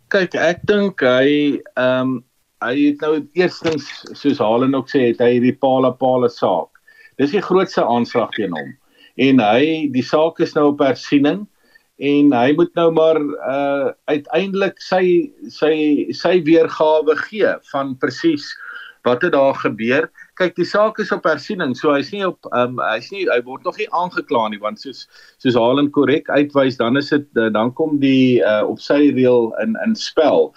Kyk, 0.08 0.34
ek 0.34 0.66
dink 0.66 1.00
hy 1.00 1.60
ehm 1.74 2.00
um, 2.00 2.24
hy 2.60 2.74
het 2.90 3.00
nou 3.00 3.14
eerstens 3.32 3.86
soos 4.12 4.38
Halen 4.38 4.74
ook 4.74 4.90
sê, 4.92 5.06
het 5.10 5.20
hy 5.22 5.30
hierdie 5.38 5.56
Pala 5.56 5.90
Pala 5.96 6.28
saak. 6.28 6.76
Dis 7.16 7.32
die 7.32 7.40
grootste 7.40 7.84
aanslag 7.84 8.34
teen 8.36 8.52
hom. 8.52 8.74
En 9.16 9.40
hy 9.40 9.88
die 9.94 10.04
saak 10.04 10.40
is 10.44 10.52
nou 10.56 10.66
op 10.74 10.84
hersiening 10.84 11.46
en 12.00 12.32
hy 12.32 12.52
moet 12.56 12.74
nou 12.74 12.90
maar 12.96 13.20
uh 13.20 13.92
uiteindelik 14.08 14.80
sy 14.80 15.30
sy 15.52 15.72
sy 16.16 16.40
weergawe 16.44 17.16
gee 17.28 17.54
van 17.72 17.96
presies 18.00 18.50
wat 19.02 19.22
het 19.22 19.32
daar 19.32 19.54
gebeur. 19.54 20.08
Kyk, 20.40 20.54
die 20.56 20.64
saak 20.64 20.98
is 21.02 21.12
op 21.12 21.24
hersiening, 21.28 21.74
so 21.76 21.92
hy's 21.92 22.10
nie 22.12 22.22
op 22.26 22.48
um 22.56 22.78
hy's 22.84 23.10
nie 23.12 23.26
hy 23.28 23.38
word 23.44 23.64
nog 23.68 23.76
nie 23.80 23.88
aangekla 23.96 24.46
nie 24.52 24.60
want 24.62 24.80
soos 24.80 25.06
soos 25.42 25.56
Halen 25.58 25.90
korrek 25.92 26.28
uitwys, 26.32 26.78
dan 26.80 26.96
is 27.00 27.10
dit 27.12 27.26
uh, 27.40 27.48
dan 27.52 27.72
kom 27.76 27.98
die 28.02 28.40
uh 28.40 28.62
op 28.68 28.80
sy 28.80 29.10
reël 29.16 29.50
in 29.64 29.76
in 29.84 29.96
spel. 29.96 30.50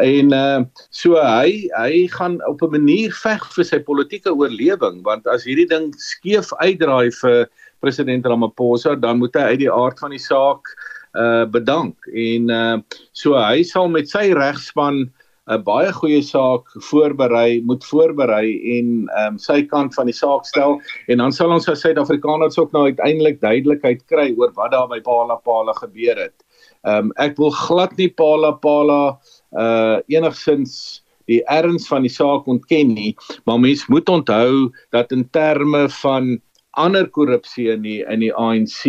En 0.00 0.32
uh 0.36 0.64
so 0.90 1.16
hy 1.20 1.68
hy 1.78 2.06
gaan 2.16 2.40
op 2.48 2.62
'n 2.62 2.76
manier 2.76 3.12
veg 3.22 3.44
vir 3.56 3.64
sy 3.64 3.80
politieke 3.80 4.32
oorlewing 4.32 5.02
want 5.04 5.26
as 5.26 5.44
hierdie 5.48 5.68
ding 5.68 5.92
skeef 5.98 6.52
uitdraai 6.60 7.12
vir 7.20 7.48
president 7.82 8.26
Ramaphosa, 8.26 8.94
dan 8.94 9.18
moet 9.18 9.34
hy 9.34 9.54
uit 9.54 9.62
die 9.64 9.72
aard 9.72 9.98
van 9.98 10.10
die 10.14 10.22
saak 10.22 10.68
uh 11.12 11.44
bedank 11.44 11.96
en 12.08 12.50
uh 12.50 12.76
so 13.12 13.36
hy 13.36 13.62
sal 13.62 13.88
met 13.88 14.08
sy 14.08 14.30
regspan 14.32 15.10
'n 15.52 15.62
baie 15.64 15.92
goeie 15.92 16.22
saak 16.22 16.68
voorberei, 16.90 17.62
moet 17.64 17.84
voorberei 17.84 18.78
en 18.78 18.88
ehm 19.08 19.34
um, 19.34 19.38
sy 19.38 19.62
kant 19.62 19.94
van 19.94 20.06
die 20.06 20.16
saak 20.16 20.46
stel 20.48 20.78
en 21.08 21.18
dan 21.18 21.32
sal 21.32 21.52
ons 21.52 21.68
as 21.68 21.80
Suid-Afrikaners 21.84 22.58
ook 22.58 22.72
nou 22.72 22.84
uiteindelik 22.88 23.40
duidelikheid 23.40 24.02
kry 24.06 24.32
oor 24.36 24.52
wat 24.56 24.72
daar 24.72 24.88
by 24.88 25.00
Pala 25.00 25.36
Pala 25.36 25.72
gebeur 25.80 26.16
het. 26.16 26.36
Ehm 26.84 27.10
um, 27.10 27.12
ek 27.16 27.36
wil 27.38 27.50
glad 27.50 27.96
nie 27.96 28.08
Pala 28.08 28.52
Pala 28.52 29.18
uh 29.52 29.98
enigsins 30.08 31.02
die 31.30 31.42
erns 31.46 31.86
van 31.88 32.02
die 32.02 32.12
saak 32.12 32.48
ontken 32.50 32.94
nie, 32.94 33.12
maar 33.46 33.60
mens 33.60 33.86
moet 33.86 34.08
onthou 34.08 34.72
dat 34.90 35.12
in 35.12 35.28
terme 35.30 35.88
van 36.02 36.40
ander 36.72 37.06
korrupsie 37.08 37.68
in 37.70 37.82
die 37.84 38.00
in 38.08 38.24
die 38.24 38.32
ANC 38.34 38.86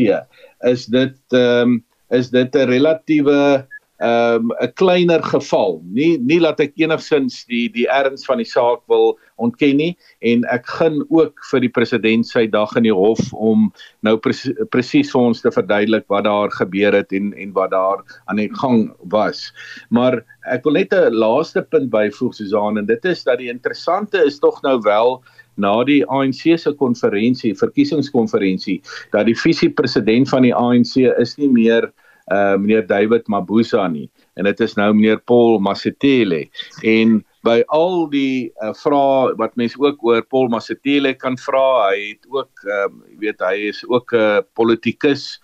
is 0.63 0.86
dit 0.86 1.17
ehm 1.34 1.77
um, 1.77 1.82
is 2.13 2.29
dit 2.29 2.55
'n 2.55 2.70
relatiewe 2.70 3.65
um, 4.01 4.51
'n 4.62 4.73
kleiner 4.73 5.23
geval. 5.23 5.81
Nie 5.85 6.17
nie 6.17 6.39
laat 6.39 6.59
ek 6.59 6.73
enigsins 6.79 7.45
die 7.45 7.69
die 7.69 7.88
erns 7.88 8.25
van 8.25 8.38
die 8.41 8.47
saak 8.47 8.81
wil 8.88 9.17
ontken 9.38 9.77
nie 9.77 9.97
en 10.21 10.45
ek 10.51 10.65
gun 10.79 11.01
ook 11.09 11.39
vir 11.51 11.59
die 11.59 11.69
president 11.69 12.27
sy 12.27 12.45
dag 12.47 12.75
in 12.77 12.83
die 12.83 12.95
hof 12.95 13.21
om 13.33 13.71
nou 14.01 14.17
presies 14.17 14.57
precies 14.71 15.12
vir 15.12 15.21
ons 15.21 15.41
te 15.41 15.51
verduidelik 15.51 16.05
wat 16.09 16.25
daar 16.25 16.50
gebeur 16.51 16.93
het 16.93 17.13
en 17.13 17.33
en 17.33 17.53
wat 17.53 17.71
daar 17.71 18.03
aan 18.27 18.41
die 18.41 18.51
gang 18.62 18.91
was. 19.13 19.51
Maar 19.89 20.23
ek 20.51 20.65
wil 20.65 20.73
net 20.73 20.93
'n 20.93 21.13
laaste 21.13 21.62
punt 21.62 21.89
byvoeg 21.89 22.33
Susan 22.33 22.77
en 22.77 22.85
dit 22.85 23.05
is 23.05 23.23
dat 23.23 23.38
die 23.38 23.50
interessante 23.50 24.17
is 24.25 24.39
tog 24.39 24.62
nou 24.63 24.79
wel 24.81 25.23
na 25.55 25.83
die 25.83 26.03
ANC 26.09 26.57
se 26.57 26.73
konferensie, 26.73 27.53
verkiesingskonferensie, 27.53 28.81
dat 29.12 29.25
die 29.25 29.38
visie 29.38 29.69
president 29.69 30.29
van 30.29 30.41
die 30.41 30.55
ANC 30.55 30.97
is 31.19 31.38
nie 31.38 31.50
meer 31.50 31.91
uh 32.32 32.56
meneer 32.56 32.88
David 32.88 33.27
Mabuza 33.27 33.88
nie. 33.88 34.10
En 34.38 34.48
dit 34.48 34.60
is 34.60 34.75
nou 34.80 34.94
meneer 34.94 35.20
Paul 35.20 35.60
Masetele 35.60 36.48
en 36.84 37.22
by 37.44 37.60
al 37.75 38.06
die 38.12 38.51
uh, 38.63 38.72
vrae 38.80 39.34
wat 39.39 39.58
mense 39.60 39.80
ook 39.80 40.03
oor 40.08 40.24
Paul 40.32 40.48
Masetele 40.53 41.13
kan 41.20 41.36
vra 41.36 41.89
hy 41.89 42.13
het 42.13 42.30
ook 42.32 42.63
uh, 42.63 42.88
jy 43.12 43.18
weet 43.25 43.44
hy 43.44 43.56
is 43.74 43.84
ook 43.89 44.13
'n 44.15 44.39
uh, 44.39 44.46
politikus 44.56 45.42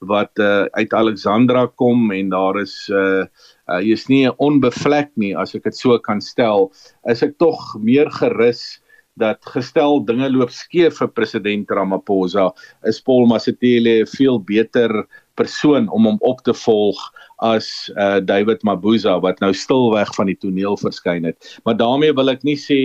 wat 0.00 0.38
uh, 0.38 0.64
uit 0.78 0.92
Alexandra 0.94 1.66
kom 1.76 2.12
en 2.12 2.30
daar 2.30 2.60
is 2.60 2.88
uh, 2.88 3.26
uh 3.68 3.78
hy 3.80 3.92
is 3.92 4.08
nie 4.08 4.28
onbevlek 4.42 5.10
nie 5.16 5.34
as 5.36 5.54
ek 5.54 5.64
dit 5.64 5.76
so 5.76 5.98
kan 5.98 6.20
stel. 6.20 6.70
Is 7.06 7.22
ek 7.22 7.38
tog 7.38 7.58
meer 7.78 8.10
gerus 8.10 8.80
dat 9.20 9.38
gestel 9.52 10.00
dinge 10.06 10.30
loop 10.30 10.50
skeef 10.50 10.98
vir 10.98 11.08
president 11.08 11.70
Ramaphosa? 11.70 12.50
Is 12.86 13.00
Paul 13.00 13.26
Masetele 13.26 14.02
'n 14.02 14.06
veel 14.06 14.40
beter 14.40 15.06
persoon 15.40 15.88
om 15.88 16.08
hom 16.10 16.18
op 16.20 16.44
te 16.46 16.54
volg 16.64 17.00
as 17.40 17.68
uh 17.96 18.20
David 18.20 18.62
Mabuza 18.68 19.16
wat 19.24 19.40
nou 19.40 19.52
stilweg 19.56 20.12
van 20.16 20.28
die 20.28 20.38
toneel 20.38 20.76
verskyn 20.80 21.24
het. 21.28 21.60
Maar 21.64 21.78
daarmee 21.80 22.12
wil 22.16 22.32
ek 22.32 22.44
nie 22.44 22.58
sê 22.60 22.80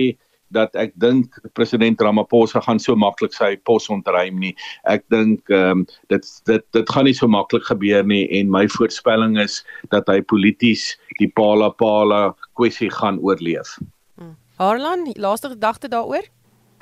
dat 0.54 0.74
ek 0.78 0.94
dink 1.02 1.34
president 1.58 2.00
Ramaphosa 2.00 2.60
gaan 2.62 2.78
so 2.82 2.94
maklik 2.98 3.34
sy 3.34 3.54
pos 3.66 3.88
ontruim 3.92 4.38
nie. 4.42 4.54
Ek 4.86 5.04
dink 5.12 5.50
ehm 5.50 5.82
um, 5.82 5.84
dit 6.12 6.28
dit 6.50 6.64
dit 6.76 6.94
gaan 6.94 7.08
nie 7.08 7.16
so 7.16 7.28
maklik 7.30 7.66
gebeur 7.66 8.06
nie 8.06 8.24
en 8.38 8.52
my 8.52 8.66
voorspelling 8.76 9.36
is 9.42 9.62
dat 9.94 10.08
hy 10.12 10.20
polities 10.22 10.94
die 11.20 11.30
Pala 11.34 11.70
Pala 11.70 12.34
kwessie 12.58 12.90
gaan 12.92 13.18
oorleef. 13.20 13.76
Hmm. 14.16 14.36
Harlan, 14.62 15.08
laaste 15.18 15.52
gedagte 15.52 15.90
daaroor? 15.92 16.24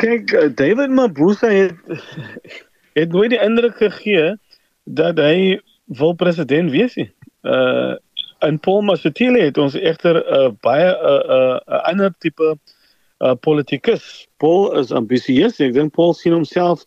Kyk, 0.03 0.33
uh, 0.35 0.49
David 0.55 0.91
Mabuza 0.91 1.49
het 1.49 1.79
het 2.99 3.13
nooit 3.13 3.33
die 3.33 3.43
indruk 3.43 3.77
gegee 3.81 4.35
dat 4.85 5.19
hy 5.19 5.61
wil 5.85 6.15
president 6.15 6.71
wees 6.71 6.95
nie. 6.95 7.11
Uh 7.43 7.97
en 8.45 8.59
Paul 8.61 8.83
Mashatile 8.85 9.41
het 9.41 9.57
ons 9.59 9.75
egter 9.75 10.19
'n 10.21 10.25
uh, 10.37 10.51
baie 10.61 10.85
'n 10.85 10.97
uh, 11.01 11.57
'n 11.57 11.61
uh, 11.73 11.83
ander 11.89 12.15
tipe 12.19 12.59
uh 13.21 13.35
politikus. 13.41 14.29
Paul 14.37 14.79
is 14.79 14.93
ambisieus. 14.93 15.61
Ek 15.61 15.73
dink 15.73 15.93
Paul 15.93 16.15
sien 16.15 16.33
homself 16.33 16.85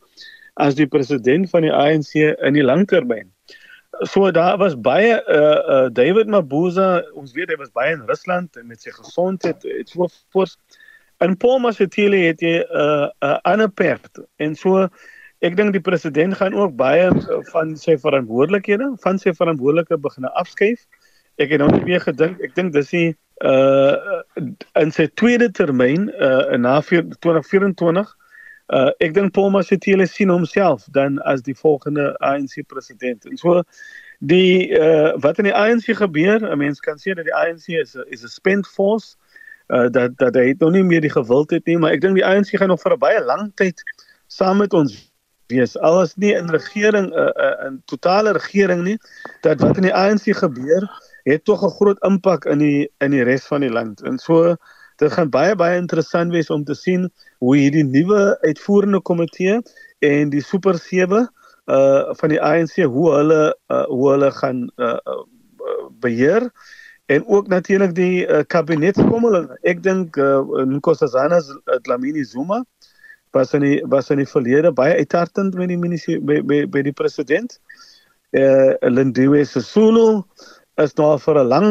as 0.53 0.75
die 0.75 0.87
president 0.87 1.49
van 1.49 1.61
die 1.61 1.73
ANC 1.73 2.13
in 2.15 2.53
die 2.53 2.63
langtermyn. 2.63 3.31
So 4.05 4.31
daar 4.31 4.57
was 4.57 4.75
baie 4.75 5.17
uh 5.25 5.61
uh 5.75 5.89
David 5.89 6.27
Mabuza, 6.27 7.01
ons 7.13 7.33
weet 7.33 7.49
hy 7.49 7.57
was 7.57 7.71
baie 7.71 7.93
in 7.93 8.05
Rusland 8.05 8.57
met 8.63 8.81
sy 8.81 8.93
gesondheid 8.93 9.63
het 9.63 9.89
so 9.89 10.07
voors. 10.29 10.57
En 11.17 11.37
Paul 11.37 11.59
Mashatile 11.59 12.17
het 12.29 12.41
'n 12.41 12.45
uh 12.45 13.09
'n 13.09 13.11
uh, 13.25 13.37
ander 13.41 13.69
perd 13.69 14.21
en 14.37 14.55
so 14.55 14.89
Ek 15.46 15.53
dink 15.53 15.75
die 15.75 15.84
president 15.86 16.34
gaan 16.39 16.56
ook 16.58 16.74
baie 16.75 17.10
eh, 17.12 17.39
van 17.51 17.75
sy 17.77 17.94
verantwoordelikhede, 18.01 18.96
van 19.03 19.20
sy 19.22 19.34
verantwoordelike 19.38 19.98
begine 20.01 20.32
afskuif. 20.34 20.88
Ek 21.38 21.51
het 21.53 21.62
nou 21.62 21.70
net 21.70 21.84
weer 21.86 22.01
gedink, 22.01 22.39
ek 22.41 22.56
dink 22.58 22.74
dis 22.74 22.89
die 22.94 23.10
uh 23.46 24.24
in 24.82 24.89
sy 24.89 25.06
tweede 25.13 25.51
termyn 25.53 26.08
uh 26.10 26.58
na 26.58 26.79
2024 26.82 28.08
uh 28.74 28.89
ek 28.98 29.13
dink 29.13 29.36
Paul 29.36 29.51
Mashatile 29.53 30.08
sien 30.10 30.34
homself 30.34 30.88
dan 30.96 31.20
as 31.22 31.44
die 31.46 31.53
volgende 31.53 32.15
ANC 32.25 32.65
president. 32.65 33.27
En 33.29 33.38
so 33.38 33.62
die 34.25 34.74
uh 34.74 35.13
wat 35.22 35.38
in 35.38 35.51
die 35.51 35.53
ANC 35.53 35.94
gebeur, 36.00 36.41
'n 36.41 36.58
mens 36.58 36.82
kan 36.82 36.98
sê 36.98 37.13
dat 37.13 37.29
die 37.29 37.36
ANC 37.36 37.77
is 37.77 37.94
a, 37.96 38.01
is 38.10 38.25
a 38.25 38.27
spent 38.27 38.65
force 38.65 39.13
uh 39.70 39.86
dat 39.86 40.17
dat 40.17 40.34
hy 40.34 40.56
nog 40.58 40.74
nie 40.74 40.84
meer 40.84 41.06
die 41.06 41.13
gewildheid 41.13 41.65
nie, 41.70 41.77
maar 41.77 41.94
ek 41.94 42.01
dink 42.01 42.17
die 42.17 42.25
ANC 42.25 42.58
gaan 42.58 42.74
nog 42.74 42.82
vir 42.82 42.98
'n 42.98 43.00
baie 43.06 43.22
lang 43.22 43.53
tyd 43.53 43.86
saam 44.27 44.58
met 44.58 44.74
ons 44.74 45.13
wees. 45.47 45.77
Al 45.77 46.01
is 46.01 46.15
nie 46.15 46.33
in 46.35 46.49
regering 46.49 47.11
'n 47.11 47.19
uh, 47.19 47.31
'n 47.31 47.65
uh, 47.65 47.69
'n 47.71 47.81
totale 47.85 48.31
regering 48.31 48.83
nie, 48.83 48.97
dat 49.41 49.61
wat 49.61 49.77
in 49.77 49.87
die 49.89 49.95
ANC 49.95 50.33
gebeur, 50.35 50.87
het 51.23 51.43
tog 51.45 51.63
'n 51.63 51.75
groot 51.79 51.99
impak 52.03 52.45
in 52.45 52.57
die 52.57 52.89
in 52.97 53.11
die 53.11 53.23
res 53.23 53.45
van 53.45 53.61
die 53.61 53.71
land. 53.71 54.03
En 54.03 54.17
so 54.17 54.55
dit 54.95 55.11
gaan 55.11 55.29
baie 55.29 55.55
baie 55.55 55.77
interessant 55.77 56.31
wees 56.31 56.49
om 56.49 56.63
te 56.63 56.75
sien 56.75 57.11
hoe 57.37 57.55
hierdie 57.57 57.85
nuwe 57.85 58.37
uitvoerende 58.41 59.01
komitee 59.01 59.61
en 59.99 60.29
die 60.29 60.41
super 60.41 60.77
7 60.77 61.29
uh 61.65 62.13
van 62.15 62.29
die 62.29 62.41
ANC 62.41 62.75
hoe 62.83 63.11
hulle 63.13 63.57
uh, 63.67 63.85
hoe 63.85 64.11
hulle 64.11 64.31
gaan 64.31 64.71
uh, 64.75 64.97
uh 65.05 65.23
beheer 65.99 66.51
en 67.05 67.27
ook 67.27 67.47
natuurlik 67.47 67.95
die 67.95 68.27
uh, 68.27 68.39
kabinetskommeling. 68.47 69.49
Ek 69.61 69.83
dink 69.83 70.17
uh, 70.17 70.41
Nkosazana 70.67 71.39
Dlamini 71.81 72.23
Zuma 72.23 72.63
was 73.38 73.53
in 73.58 73.65
die 73.65 73.77
was 73.94 74.10
in 74.13 74.22
die 74.22 74.29
verlede 74.29 74.72
baie 74.74 74.98
uithartend 74.98 75.56
met 75.60 75.70
die 75.72 75.79
minister 75.79 76.22
by 76.22 76.41
by 76.41 76.63
by 76.74 76.84
die 76.89 76.96
president. 77.01 77.60
Eh 78.32 78.44
uh, 78.44 78.89
Lindiwe 78.91 79.46
Sisulu 79.46 80.24
is 80.84 80.96
nou 80.98 81.13
vir 81.25 81.39
'n 81.44 81.48
lang 81.48 81.70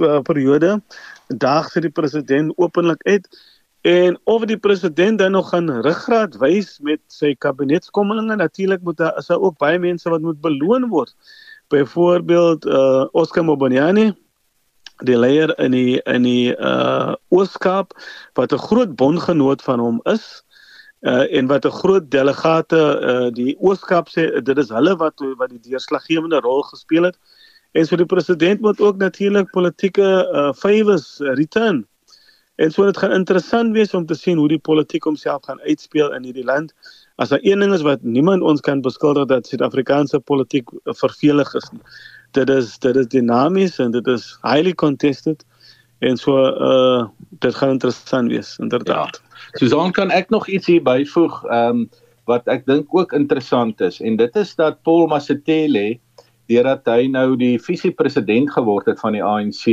uh, 0.00 0.20
periode 0.26 0.80
daag 1.28 1.70
sy 1.70 1.80
die 1.86 1.96
president 2.00 2.54
openlik 2.56 3.02
uit 3.06 3.28
en 3.82 4.18
of 4.24 4.44
die 4.44 4.58
president 4.58 5.18
dan 5.18 5.32
nog 5.32 5.50
gaan 5.52 5.70
ruggraat 5.86 6.36
wys 6.40 6.78
met 6.84 7.00
sy 7.08 7.34
kabinetskommelinge 7.34 8.36
natuurlik 8.36 8.82
moet 8.82 8.96
daar 8.96 9.16
is 9.18 9.30
daar 9.30 9.40
ook 9.40 9.58
baie 9.58 9.78
mense 9.78 10.10
wat 10.10 10.20
moet 10.20 10.40
beloon 10.40 10.88
word. 10.88 11.14
Byvoorbeeld 11.68 12.66
eh 12.66 12.74
uh, 12.74 13.06
Oscar 13.12 13.44
Mobanyani 13.44 14.12
die 15.04 15.16
leier 15.16 15.52
in 15.58 15.72
die 15.72 16.00
in 16.04 16.22
die 16.22 16.52
uh 16.56 17.14
Ooskaap 17.28 17.94
wat 18.34 18.52
'n 18.52 18.64
groot 18.68 18.96
bondgenoot 18.96 19.62
van 19.62 19.80
hom 19.80 20.00
is 20.04 20.42
uh, 21.00 21.36
en 21.36 21.46
wat 21.46 21.64
'n 21.64 21.70
groot 21.70 22.10
delegate 22.10 22.76
uh, 22.76 23.30
die 23.34 23.56
Ooskap 23.58 24.08
sê 24.08 24.42
dit 24.42 24.58
is 24.58 24.68
hulle 24.68 24.96
wat 24.96 25.14
wat 25.36 25.50
die 25.50 25.60
deurslaggewende 25.70 26.40
rol 26.40 26.62
gespeel 26.62 27.02
het. 27.02 27.18
En 27.72 27.86
so 27.86 27.96
die 27.96 28.06
president 28.06 28.60
moet 28.60 28.80
ook 28.80 28.96
natuurlik 28.96 29.50
politieke 29.50 30.28
uh, 30.32 30.52
favors 30.52 31.18
return. 31.18 31.86
En 32.60 32.70
so 32.70 32.84
dit 32.84 32.96
gaan 32.96 33.12
interessant 33.12 33.72
wees 33.72 33.94
om 33.94 34.06
te 34.06 34.14
sien 34.14 34.36
hoe 34.36 34.48
die 34.48 34.58
politiek 34.58 35.04
homself 35.04 35.44
gaan 35.44 35.60
uitspeel 35.60 36.12
in 36.12 36.22
hierdie 36.22 36.44
land. 36.44 36.74
As 37.16 37.28
daar 37.28 37.38
een 37.42 37.60
ding 37.60 37.72
is 37.72 37.82
wat 37.86 38.02
niemand 38.02 38.42
ons 38.42 38.60
kan 38.60 38.80
beskuldig 38.80 39.26
dat 39.26 39.46
Suid-Afrikaanse 39.46 40.20
politiek 40.20 40.68
vervelig 40.84 41.54
is 41.54 41.70
nie. 41.72 41.80
Dit 42.36 42.50
is 42.50 42.78
dit 42.78 42.96
is 42.96 43.06
dinamies 43.06 43.78
en 43.78 43.90
dit 43.90 44.06
is 44.06 44.38
highly 44.42 44.74
contested. 44.74 45.44
En 46.00 46.16
so 46.16 46.36
uh 46.44 47.08
dit 47.40 47.54
gaan 47.54 47.70
interessant 47.76 48.28
wees 48.28 48.58
inderdaad. 48.58 49.20
Ja. 49.22 49.58
Susan 49.58 49.92
kan 49.92 50.10
ek 50.10 50.30
nog 50.30 50.48
iets 50.48 50.66
hier 50.66 50.82
byvoeg 50.82 51.44
ehm 51.44 51.84
um, 51.84 51.88
wat 52.28 52.46
ek 52.52 52.66
dink 52.66 52.92
ook 52.94 53.12
interessant 53.16 53.80
is 53.80 54.00
en 54.00 54.16
dit 54.16 54.36
is 54.36 54.54
dat 54.54 54.82
Paul 54.86 55.08
Masatile 55.10 55.98
deurdat 56.50 56.86
hy 56.90 57.06
nou 57.10 57.36
die 57.38 57.56
visiepresident 57.62 58.50
geword 58.52 58.86
het 58.90 59.00
van 59.00 59.16
die 59.16 59.24
ANC 59.24 59.66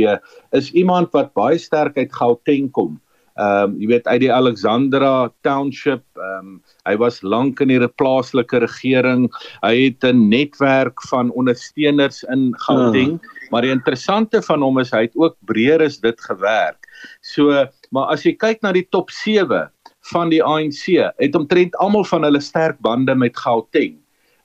is 0.56 0.70
iemand 0.72 1.12
wat 1.16 1.34
baie 1.38 1.58
sterk 1.58 1.98
uit 1.98 2.12
Gauteng 2.14 2.70
kom. 2.72 2.96
Ehm 3.38 3.70
um, 3.70 3.74
jy 3.78 3.86
weet 3.86 4.06
uit 4.10 4.20
die 4.24 4.32
Alexandra 4.34 5.30
Township, 5.46 6.02
ehm 6.18 6.38
um, 6.38 6.54
hy 6.88 6.96
was 6.98 7.20
lank 7.22 7.60
in 7.62 7.70
die 7.70 7.88
plaaslike 8.00 8.58
regering. 8.64 9.28
Hy 9.62 9.74
het 9.76 10.02
'n 10.02 10.28
netwerk 10.28 10.98
van 11.06 11.30
ondersteuners 11.30 12.24
in 12.34 12.50
Gauteng, 12.66 13.20
ja. 13.22 13.46
maar 13.50 13.62
die 13.62 13.70
interessante 13.70 14.42
van 14.42 14.62
hom 14.62 14.78
is 14.82 14.90
hy 14.90 15.06
het 15.06 15.14
ook 15.14 15.36
breër 15.46 15.86
as 15.86 16.00
dit 16.02 16.20
gewerk. 16.20 16.88
So, 17.22 17.66
maar 17.90 18.10
as 18.10 18.26
jy 18.26 18.34
kyk 18.34 18.62
na 18.62 18.72
die 18.72 18.88
top 18.90 19.10
7 19.10 19.70
van 20.10 20.30
die 20.30 20.42
ANC, 20.42 20.98
het 21.18 21.34
omtrent 21.34 21.76
almal 21.78 22.04
van 22.04 22.26
hulle 22.26 22.40
sterk 22.40 22.80
bande 22.80 23.14
met 23.14 23.38
Gauteng, 23.38 23.94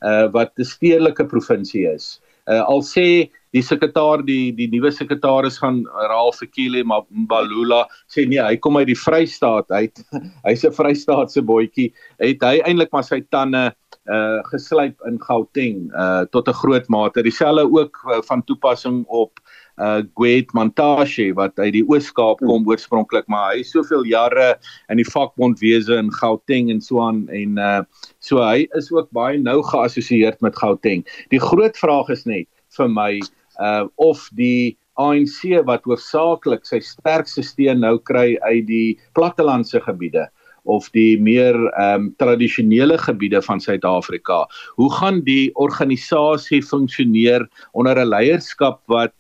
uh 0.06 0.30
wat 0.30 0.54
'n 0.60 0.70
stedelike 0.70 1.26
provinsie 1.26 1.88
is. 1.90 2.22
Uh 2.46 2.62
al 2.62 2.84
sê 2.86 3.32
die 3.53 3.62
sekretaris 3.62 4.25
die 4.25 4.51
die 4.57 4.67
nuwe 4.72 4.91
sekretaris 4.91 5.60
gaan 5.62 5.83
Raal 6.10 6.33
Fikile 6.33 6.83
Mbalula. 6.86 7.83
Sê 8.10 8.25
nee 8.29 8.41
hy 8.41 8.57
kom 8.57 8.77
uit 8.81 8.89
die 8.89 8.98
Vrystaat 8.98 9.69
uit. 9.72 10.03
Hy's 10.48 10.65
'n 10.65 10.74
Vrystaatse 10.74 11.45
boetjie 11.45 11.91
het 12.19 12.41
hy 12.41 12.60
eintlik 12.65 12.93
maar 12.93 13.05
sy 13.05 13.22
tande 13.29 13.72
uh 14.12 14.41
geslyp 14.50 15.00
in 15.07 15.19
Gauteng 15.22 15.89
uh 15.93 16.25
tot 16.31 16.50
'n 16.50 16.60
groot 16.62 16.89
mate. 16.89 17.24
Dieselfde 17.24 17.69
ook 17.69 18.01
uh, 18.10 18.22
van 18.25 18.43
toepassing 18.43 19.05
op 19.07 19.39
uh 19.77 20.01
Gwet 20.17 20.53
Montashe 20.53 21.33
wat 21.33 21.60
uit 21.60 21.74
die 21.74 21.86
Oos-Kaap 21.86 22.41
kom 22.41 22.67
oorspronklik 22.67 23.25
maar 23.27 23.53
hy 23.53 23.62
is 23.62 23.72
soveel 23.72 24.03
jare 24.05 24.57
in 24.89 24.98
die 24.98 25.07
vakbondwese 25.07 25.98
in 25.98 26.12
Gauteng 26.12 26.69
en 26.69 26.81
so 26.81 27.01
aan 27.01 27.29
en 27.29 27.57
uh 27.57 27.81
so 28.19 28.41
hy 28.41 28.67
is 28.74 28.91
ook 28.91 29.10
baie 29.13 29.38
nou 29.38 29.62
geassosieer 29.62 30.36
met 30.41 30.57
Gauteng. 30.57 31.05
Die 31.29 31.39
groot 31.39 31.77
vraag 31.77 32.10
is 32.10 32.25
net 32.25 32.50
vir 32.77 32.89
my 32.89 33.22
uh 33.60 33.86
of 33.95 34.29
die 34.38 34.77
ANC 35.01 35.65
wat 35.65 35.86
hoofsaaklik 35.89 36.65
sy 36.69 36.79
sterkste 36.79 37.41
steun 37.41 37.81
nou 37.81 37.98
kry 37.98 38.38
uit 38.45 38.67
die 38.69 39.00
plattelandse 39.17 39.81
gebiede 39.81 40.27
of 40.63 40.88
die 40.95 41.17
meer 41.19 41.57
ehm 41.74 42.07
um, 42.07 42.15
tradisionele 42.22 42.98
gebiede 42.98 43.41
van 43.41 43.60
Suid-Afrika. 43.60 44.45
Hoe 44.79 44.91
gaan 44.93 45.19
die 45.25 45.51
organisasie 45.55 46.62
funksioneer 46.62 47.50
onder 47.74 48.00
'n 48.00 48.10
leierskap 48.10 48.81
wat 48.88 49.13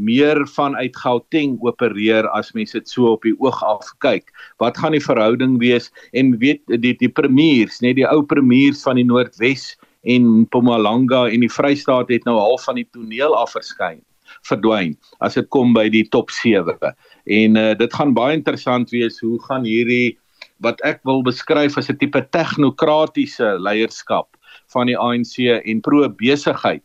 meer 0.00 0.46
vanuit 0.48 0.96
Gauteng 0.96 1.58
opereer 1.60 2.28
as 2.36 2.52
mense 2.56 2.78
dit 2.78 2.88
so 2.88 3.12
op 3.12 3.26
die 3.26 3.36
oog 3.38 3.60
af 3.66 3.90
kyk. 4.04 4.32
Wat 4.62 4.78
gaan 4.80 4.96
die 4.96 5.04
verhouding 5.04 5.58
wees 5.60 5.90
en 6.16 6.38
weet 6.40 6.62
die 6.80 6.94
die 6.96 7.12
premiers, 7.12 7.80
net 7.84 7.98
die 8.00 8.08
ou 8.08 8.22
premiers 8.22 8.82
van 8.86 9.00
die 9.00 9.04
Noordwes 9.04 9.76
en 10.02 10.28
Mpumalanga 10.44 11.26
en 11.28 11.44
die 11.44 11.52
Vrystaat 11.52 12.08
het 12.08 12.24
nou 12.24 12.38
half 12.38 12.64
van 12.64 12.80
die 12.80 12.88
toneel 12.92 13.36
af 13.36 13.52
verskyn 13.56 14.00
verdwyn 14.48 14.94
as 15.20 15.36
dit 15.36 15.48
kom 15.52 15.74
by 15.76 15.88
die 15.92 16.06
top 16.08 16.30
7 16.32 16.76
en 16.80 17.56
uh, 17.60 17.72
dit 17.76 17.94
gaan 17.94 18.14
baie 18.16 18.38
interessant 18.38 18.92
wees 18.94 19.20
hoe 19.20 19.38
gaan 19.48 19.66
hierdie 19.68 20.16
wat 20.64 20.80
ek 20.86 21.00
wil 21.08 21.22
beskryf 21.26 21.76
as 21.80 21.90
'n 21.90 21.98
tipe 22.00 22.20
tegnokratiese 22.32 23.56
leierskap 23.60 24.36
van 24.72 24.86
die 24.86 24.96
ANC 24.96 25.36
en 25.64 25.80
pro 25.80 26.08
besigheid 26.08 26.84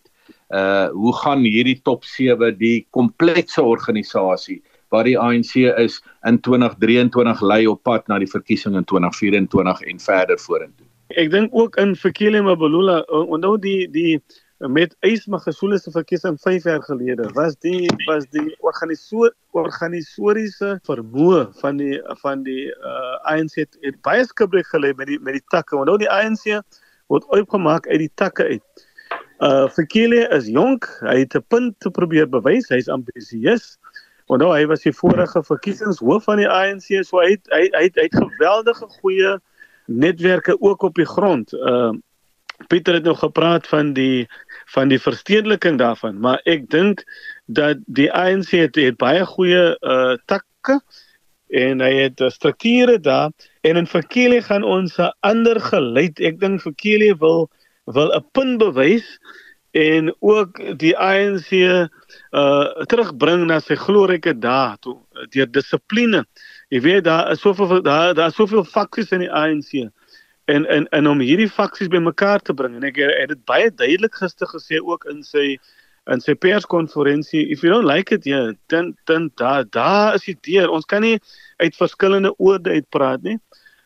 uh 0.53 0.89
hoe 0.93 1.13
gaan 1.23 1.41
hierdie 1.41 1.79
top 1.83 2.03
7 2.05 2.57
die 2.57 2.85
komplekse 2.91 3.63
organisasie 3.63 4.61
wat 4.93 5.05
die 5.05 5.17
ANC 5.17 5.55
is 5.81 6.01
in 6.29 6.37
2023 6.39 7.41
lei 7.41 7.65
op 7.67 7.81
pad 7.83 8.07
na 8.07 8.19
die 8.21 8.29
verkiesing 8.29 8.75
in 8.77 8.85
2024 8.85 9.81
en 9.89 9.99
verder 9.99 10.39
vorentoe 10.39 10.84
Ek 11.13 11.29
dink 11.29 11.53
ook 11.53 11.75
in 11.77 11.93
Fikile 11.95 12.41
Mabulula 12.41 13.03
onthou 13.05 13.57
die 13.61 13.85
die 13.93 14.17
met 14.57 14.95
Ysmagasule 15.05 15.77
se 15.77 15.91
verkiesing 15.91 16.39
5 16.41 16.63
jaar 16.63 16.81
gelede 16.81 17.29
was 17.35 17.55
die 17.61 17.89
was 18.07 18.25
die 18.33 18.55
organisatoriese 18.65 20.79
vermoë 20.87 21.53
van 21.61 21.77
die 21.77 22.01
van 22.23 22.43
die 22.47 22.71
uh, 22.71 23.19
ANC 23.29 23.55
het, 23.59 23.77
het 23.81 24.01
baie 24.01 24.25
skibrig 24.25 24.67
gelê 24.73 24.93
met 24.97 25.07
die 25.11 25.19
met 25.19 25.33
die 25.37 25.45
takke 25.53 25.77
onthou 25.77 25.97
die 26.01 26.09
ANC 26.09 26.63
word 27.11 27.23
opgemaak 27.37 27.87
uit 27.87 27.99
die 28.07 28.13
takke 28.15 28.43
uit. 28.55 28.85
Uh 29.43 29.67
Fikile 29.69 30.29
is 30.33 30.47
jonk, 30.49 30.89
hy 31.05 31.19
het 31.21 31.35
'n 31.35 31.45
punt 31.47 31.79
te 31.79 31.91
probeer 31.91 32.29
bewys, 32.29 32.69
hy's 32.69 32.89
ambisieus. 32.89 33.77
Onthou 34.25 34.55
hy 34.55 34.65
was 34.65 34.81
die 34.81 34.95
vorige 34.95 35.43
verkiesingshoof 35.43 36.23
van 36.23 36.37
die 36.41 36.49
ANC, 36.49 37.05
so 37.05 37.19
hy 37.21 37.29
het, 37.35 37.45
hy 37.51 37.69
hy 37.75 37.83
het, 37.83 37.95
hy 37.95 38.01
het 38.09 38.15
geweldige 38.15 38.87
goeie 39.01 39.39
netwerke 39.85 40.61
ook 40.61 40.81
op 40.81 40.95
die 40.95 41.05
grond. 41.05 41.53
Uh 41.53 41.93
Pieter 42.67 42.93
het 42.93 43.03
nog 43.03 43.19
gepraat 43.19 43.67
van 43.67 43.93
die 43.93 44.27
van 44.71 44.87
die 44.87 44.99
verstedeliking 44.99 45.77
daarvan, 45.77 46.19
maar 46.19 46.39
ek 46.43 46.69
dink 46.71 47.03
dat 47.45 47.77
die 47.85 48.07
ANC 48.13 48.49
het, 48.55 48.75
het 48.75 48.95
baie 48.97 49.25
goeie 49.25 49.75
uh 49.81 50.15
takke 50.25 50.79
en 51.51 51.83
hy 51.83 51.91
het 52.07 52.21
uh, 52.21 52.29
strukture 52.29 52.99
daar 52.99 53.31
en 53.61 53.77
in 53.77 53.87
Vakile 53.87 54.41
gaan 54.41 54.63
ons 54.63 54.97
'n 54.97 55.11
ander 55.19 55.59
geleid. 55.61 56.19
Ek 56.19 56.39
dink 56.39 56.61
Vakile 56.61 57.15
wil 57.19 57.49
wil 57.85 58.15
'n 58.15 58.25
punt 58.31 58.57
bewys 58.57 59.19
en 59.71 60.15
ook 60.19 60.79
die 60.79 60.97
ANC 60.97 61.51
uh 61.51 62.83
terugbring 62.87 63.45
na 63.45 63.59
sy 63.59 63.75
glorieke 63.75 64.33
dae 64.39 64.77
toe 64.79 64.97
deur 65.29 65.51
dissipline. 65.51 66.25
Jy 66.73 66.81
weet 66.81 67.03
daar 67.05 67.31
is 67.31 67.41
soveel 67.41 67.81
daar 67.85 68.13
daar 68.13 68.33
is 68.33 68.35
soveel 68.35 68.65
faksies 68.65 69.11
in 69.13 69.25
die 69.25 69.31
ANC. 69.31 69.89
En 70.45 70.65
en 70.65 70.87
en 70.89 71.07
om 71.07 71.19
hierdie 71.19 71.49
faksies 71.49 71.89
bymekaar 71.93 72.41
te 72.41 72.53
bring 72.53 72.75
en 72.75 72.83
ek 72.83 73.01
het 73.01 73.33
dit 73.33 73.41
baie 73.45 73.71
duidelik 73.71 74.15
gister 74.15 74.49
gesê 74.49 74.81
ook 74.81 75.05
in 75.09 75.23
sy 75.23 75.57
in 76.13 76.21
sy 76.21 76.35
perskonferensie 76.37 77.47
if 77.51 77.63
you 77.63 77.71
don't 77.73 77.89
like 77.89 78.13
it 78.13 78.25
yeah 78.25 78.51
dan 78.69 78.93
dan 79.05 79.31
daar 79.35 79.65
daar 79.69 80.15
is 80.15 80.25
die 80.25 80.37
deur. 80.41 80.69
Ons 80.69 80.85
kan 80.85 81.01
nie 81.01 81.19
uit 81.57 81.75
verskillende 81.75 82.33
oorde 82.37 82.69
uitpraat 82.77 83.21
nie. 83.23 83.39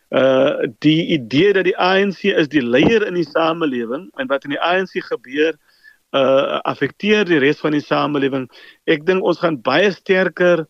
Uh 0.10 0.68
die 0.80 1.06
idee 1.16 1.54
dat 1.54 1.68
die 1.68 1.78
ANC 1.78 2.24
is 2.24 2.48
die 2.48 2.64
leier 2.64 3.06
in 3.08 3.20
die 3.20 3.28
samelewing 3.28 4.10
en 4.18 4.28
wat 4.28 4.44
in 4.44 4.56
die 4.56 4.62
ANC 4.62 5.00
gebeur 5.12 5.56
uh 6.16 6.60
affekteer 6.66 7.28
die 7.30 7.40
res 7.40 7.60
van 7.60 7.76
die 7.76 7.84
samelewing. 7.84 8.50
Ek 8.90 9.06
dink 9.06 9.24
ons 9.24 9.40
gaan 9.40 9.62
baie 9.62 9.92
sterker 9.92 10.66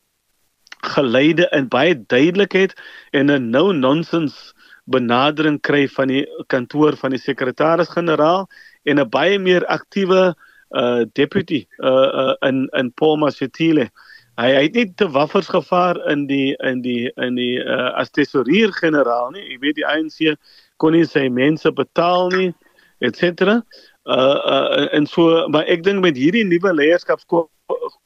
geleide 0.81 1.47
in 1.51 1.67
baie 1.67 1.95
duidelikheid 1.95 2.73
en 3.11 3.31
'n 3.31 3.49
no 3.49 3.71
nonsense 3.71 4.53
benadering 4.89 5.59
kry 5.61 5.87
van 5.87 6.07
die 6.07 6.25
kantoor 6.47 6.97
van 6.97 7.11
die 7.11 7.21
sekretaris-generaal 7.21 8.47
en 8.83 8.99
'n 8.99 9.09
baie 9.09 9.39
meer 9.39 9.65
aktiewe 9.65 10.35
uh 10.71 11.03
deputy 11.13 11.65
uh, 11.77 12.09
uh 12.21 12.35
in 12.47 12.69
in 12.77 12.91
Paul 12.93 13.17
Mashatile. 13.17 13.89
Hy, 14.37 14.49
hy 14.55 14.63
het 14.63 14.75
nie 14.75 14.93
te 14.95 15.09
waffers 15.09 15.49
gevaar 15.49 15.97
in 16.11 16.27
die 16.27 16.55
in 16.63 16.81
die 16.81 17.11
in 17.17 17.35
die 17.35 17.57
uh 17.59 17.91
as 17.99 18.11
tesourier-generaal 18.11 19.31
nie. 19.31 19.45
Ek 19.55 19.61
weet 19.61 19.75
die 19.75 19.87
ANC 19.87 20.37
kon 20.77 20.93
nie 20.93 21.05
sy 21.05 21.27
mense 21.29 21.71
betaal 21.71 22.29
nie, 22.29 22.53
etc. 23.01 23.59
Uh 24.05 24.39
uh 24.55 24.87
en 24.93 25.05
so 25.05 25.47
maar 25.49 25.65
ek 25.67 25.83
dink 25.83 26.01
met 26.05 26.17
hierdie 26.17 26.45
nuwe 26.45 26.73
leierskapskop 26.73 27.49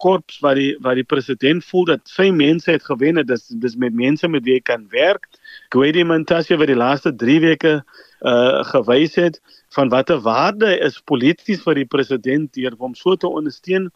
korps 0.03 0.39
wat 0.43 0.57
die 0.59 0.73
wat 0.83 0.97
die 0.99 1.07
president 1.07 1.63
voel 1.65 1.85
dat 1.93 2.09
sy 2.09 2.29
mense 2.35 2.71
het 2.71 2.83
gewen 2.83 3.19
het 3.19 3.27
dis 3.27 3.47
dis 3.63 3.75
met 3.79 3.95
mense 3.95 4.27
met 4.27 4.43
wie 4.43 4.57
hy 4.57 4.63
kan 4.65 4.87
werk. 4.91 5.27
Gwedi 5.73 6.03
Mantashe 6.03 6.57
wat 6.59 6.71
die 6.71 6.79
laaste 6.79 7.13
3 7.15 7.39
weke 7.43 7.73
uh 8.23 8.63
gewys 8.71 9.15
het 9.19 9.39
van 9.75 9.89
watter 9.89 10.19
waarde 10.23 10.71
is 10.79 11.01
polities 11.11 11.63
vir 11.63 11.81
die 11.81 11.89
president 11.95 12.53
deur 12.53 12.75
hom 12.79 12.95
so 12.95 13.15
te 13.15 13.27
ondersteun. 13.27 13.89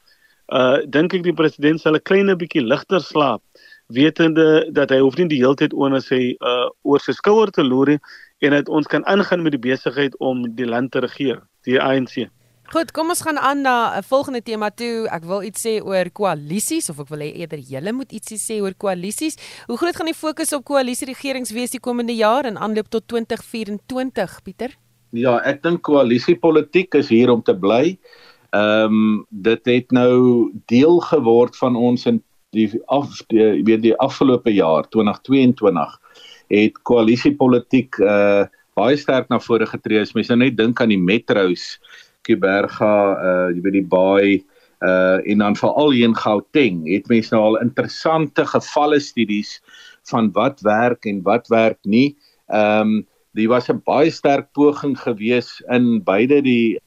Uh 0.47 0.83
dink 0.87 1.13
ek 1.13 1.25
die 1.27 1.35
president 1.35 1.81
sal 1.81 1.95
'n 1.95 2.03
klein 2.03 2.31
bietjie 2.37 2.63
ligter 2.63 3.01
slaap 3.01 3.43
wetende 3.87 4.67
dat 4.71 4.91
hy 4.91 4.99
hoef 4.99 5.15
nie 5.17 5.29
die 5.31 5.43
hele 5.43 5.55
tyd 5.55 5.73
onder 5.73 6.01
sy 6.01 6.35
uh 6.39 6.69
oor 6.83 6.99
sy 6.99 7.15
skouer 7.15 7.51
te 7.51 7.63
loer 7.63 7.97
en 8.39 8.51
dat 8.51 8.69
ons 8.69 8.87
kan 8.87 9.05
aangaan 9.05 9.43
met 9.43 9.55
die 9.55 9.65
besigheid 9.71 10.17
om 10.19 10.43
die 10.55 10.67
land 10.67 10.91
te 10.91 10.99
regeer, 10.99 11.41
die 11.65 11.79
ANC. 11.81 12.27
Goed, 12.67 12.89
kom 12.91 13.07
ons 13.13 13.21
gaan 13.23 13.37
aan 13.39 13.61
na 13.63 13.95
'n 13.95 14.03
volgende 14.03 14.41
tema 14.43 14.69
toe. 14.69 15.07
Ek 15.07 15.23
wil 15.23 15.41
iets 15.43 15.61
sê 15.65 15.79
oor 15.79 16.09
koalisies 16.11 16.89
of 16.89 16.99
ek 16.99 17.07
wil 17.07 17.19
hê 17.19 17.31
eerder 17.39 17.59
julle 17.59 17.91
moet 17.93 18.11
ietsie 18.11 18.37
sê 18.37 18.59
oor 18.61 18.73
koalisies. 18.73 19.37
Hoe 19.67 19.77
groot 19.77 19.95
gaan 19.95 20.11
die 20.11 20.13
fokus 20.13 20.51
op 20.53 20.65
koalisieregerings 20.65 21.51
wees 21.51 21.71
die 21.71 21.79
komende 21.79 22.13
jaar 22.13 22.45
in 22.45 22.57
aanloop 22.57 22.89
tot 22.89 23.07
2024, 23.07 24.43
Pieter? 24.43 24.75
Ja, 25.11 25.39
ek 25.45 25.63
dink 25.63 25.81
koalisiepolitiek 25.81 26.93
is 26.95 27.07
hier 27.07 27.29
om 27.29 27.41
te 27.41 27.55
bly. 27.55 27.97
Ehm 28.51 28.91
um, 28.91 29.25
dit 29.29 29.65
het 29.65 29.91
nou 29.91 30.51
deel 30.65 30.99
geword 30.99 31.55
van 31.55 31.75
ons 31.75 32.05
in 32.05 32.21
die 32.51 32.67
af 32.87 33.23
die 33.27 33.63
weet 33.63 33.81
die 33.81 33.95
afgelope 33.95 34.51
jaar 34.51 34.83
2022 34.89 35.99
het 36.49 36.83
koalisiepolitiek 36.83 37.95
uh 37.99 38.45
baie 38.77 38.97
sterk 38.97 39.29
na 39.29 39.39
vore 39.39 39.65
getree. 39.65 40.01
As 40.01 40.13
mense 40.13 40.35
nou 40.35 40.45
net 40.45 40.57
dink 40.57 40.81
aan 40.81 40.91
die 40.93 41.01
metros, 41.01 41.79
Kuiberga, 42.27 42.93
uh 43.17 43.49
jy 43.55 43.61
weet 43.65 43.77
die 43.79 43.89
baai 43.95 44.43
uh 44.85 45.19
en 45.25 45.43
dan 45.43 45.55
veral 45.57 45.91
hier 45.95 46.09
in 46.11 46.17
Gauteng, 46.17 46.83
het 46.91 47.07
mense 47.09 47.33
nou 47.33 47.43
al 47.43 47.61
interessante 47.63 48.45
gevalle 48.45 48.99
studies 49.01 49.57
van 50.11 50.31
wat 50.35 50.61
werk 50.61 51.05
en 51.05 51.23
wat 51.23 51.47
werk 51.53 51.79
nie. 51.83 52.15
Ehm 52.47 52.81
um, 52.81 53.07
die 53.37 53.47
was 53.47 53.69
'n 53.69 53.81
baie 53.85 54.09
sterk 54.09 54.51
poging 54.53 54.97
gewees 54.97 55.61
in 55.69 56.03
beide 56.03 56.41
die 56.41 56.79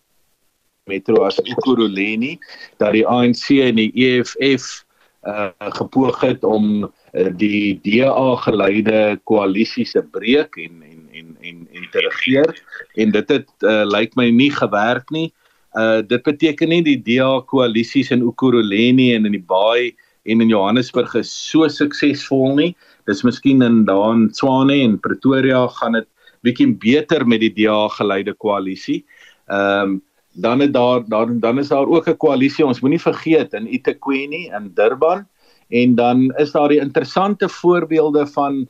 metro 0.90 1.22
as 1.24 1.38
Ekurhuleni 1.38 2.38
dat 2.79 2.92
die 2.92 3.07
ANC 3.07 3.50
en 3.62 3.76
die 3.76 3.92
EFF 3.94 4.85
uh 5.29 5.50
gepoog 5.76 6.20
het 6.20 6.44
om 6.44 6.88
die 7.12 7.81
DA 7.83 8.37
geleide 8.44 9.18
koalisie 9.25 9.87
se 9.87 10.03
breek 10.03 10.57
en 10.57 10.83
en 10.83 11.09
en 11.12 11.37
en 11.42 11.66
en 11.75 11.88
te 11.90 12.03
regeer 12.07 12.55
en 12.94 13.11
dit 13.11 13.29
het 13.29 13.49
uh, 13.62 13.85
lyk 13.85 14.14
my 14.16 14.31
nie 14.31 14.51
gewerk 14.51 15.11
nie. 15.11 15.33
Uh 15.75 16.03
dit 16.03 16.23
beteken 16.23 16.68
nie 16.68 16.83
die 16.83 16.99
DA 16.99 17.40
koalisies 17.46 18.11
in 18.11 18.23
Ekurhuleni 18.27 19.14
en 19.14 19.27
in 19.27 19.33
die 19.33 19.42
Baai 19.42 19.94
en 20.25 20.40
in 20.40 20.49
Johannesburg 20.49 21.14
is 21.14 21.31
so 21.31 21.68
suksesvol 21.68 22.55
nie. 22.57 22.77
Dis 23.07 23.25
miskien 23.27 23.62
in 23.62 23.85
daan 23.85 24.29
Swane 24.35 24.79
en 24.85 24.99
Pretoria 24.99 25.66
gaan 25.81 25.99
dit 25.99 26.09
bietjie 26.46 26.70
beter 26.79 27.27
met 27.27 27.42
die 27.42 27.53
DA 27.55 27.88
geleide 27.99 28.35
koalisie. 28.35 29.05
Ehm 29.51 29.99
um, 29.99 30.01
dan 30.33 30.61
het 30.61 30.73
daar 30.73 31.03
dan 31.09 31.40
dan 31.40 31.59
is 31.59 31.68
daar 31.68 31.87
ook 31.87 32.07
'n 32.09 32.16
koalisie 32.16 32.66
ons 32.66 32.81
moenie 32.81 33.01
vergeet 33.03 33.53
in 33.53 33.66
eThekwini 33.66 34.46
in 34.46 34.70
Durban 34.75 35.27
en 35.71 35.95
dan 35.95 36.31
is 36.43 36.53
daar 36.53 36.69
die 36.69 36.81
interessante 36.83 37.49
voorbeelde 37.49 38.27
van 38.27 38.69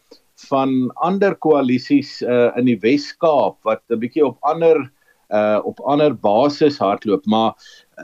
van 0.49 0.93
ander 0.95 1.35
koalisies 1.37 2.21
uh, 2.23 2.49
in 2.57 2.65
die 2.65 2.79
Wes-Kaap 2.81 3.59
wat 3.69 3.83
'n 3.89 4.01
bietjie 4.01 4.25
op 4.25 4.39
ander 4.41 4.91
uh 5.31 5.61
op 5.65 5.81
ander 5.81 6.15
basis 6.15 6.79
hardloop. 6.79 7.27
Maar 7.27 7.53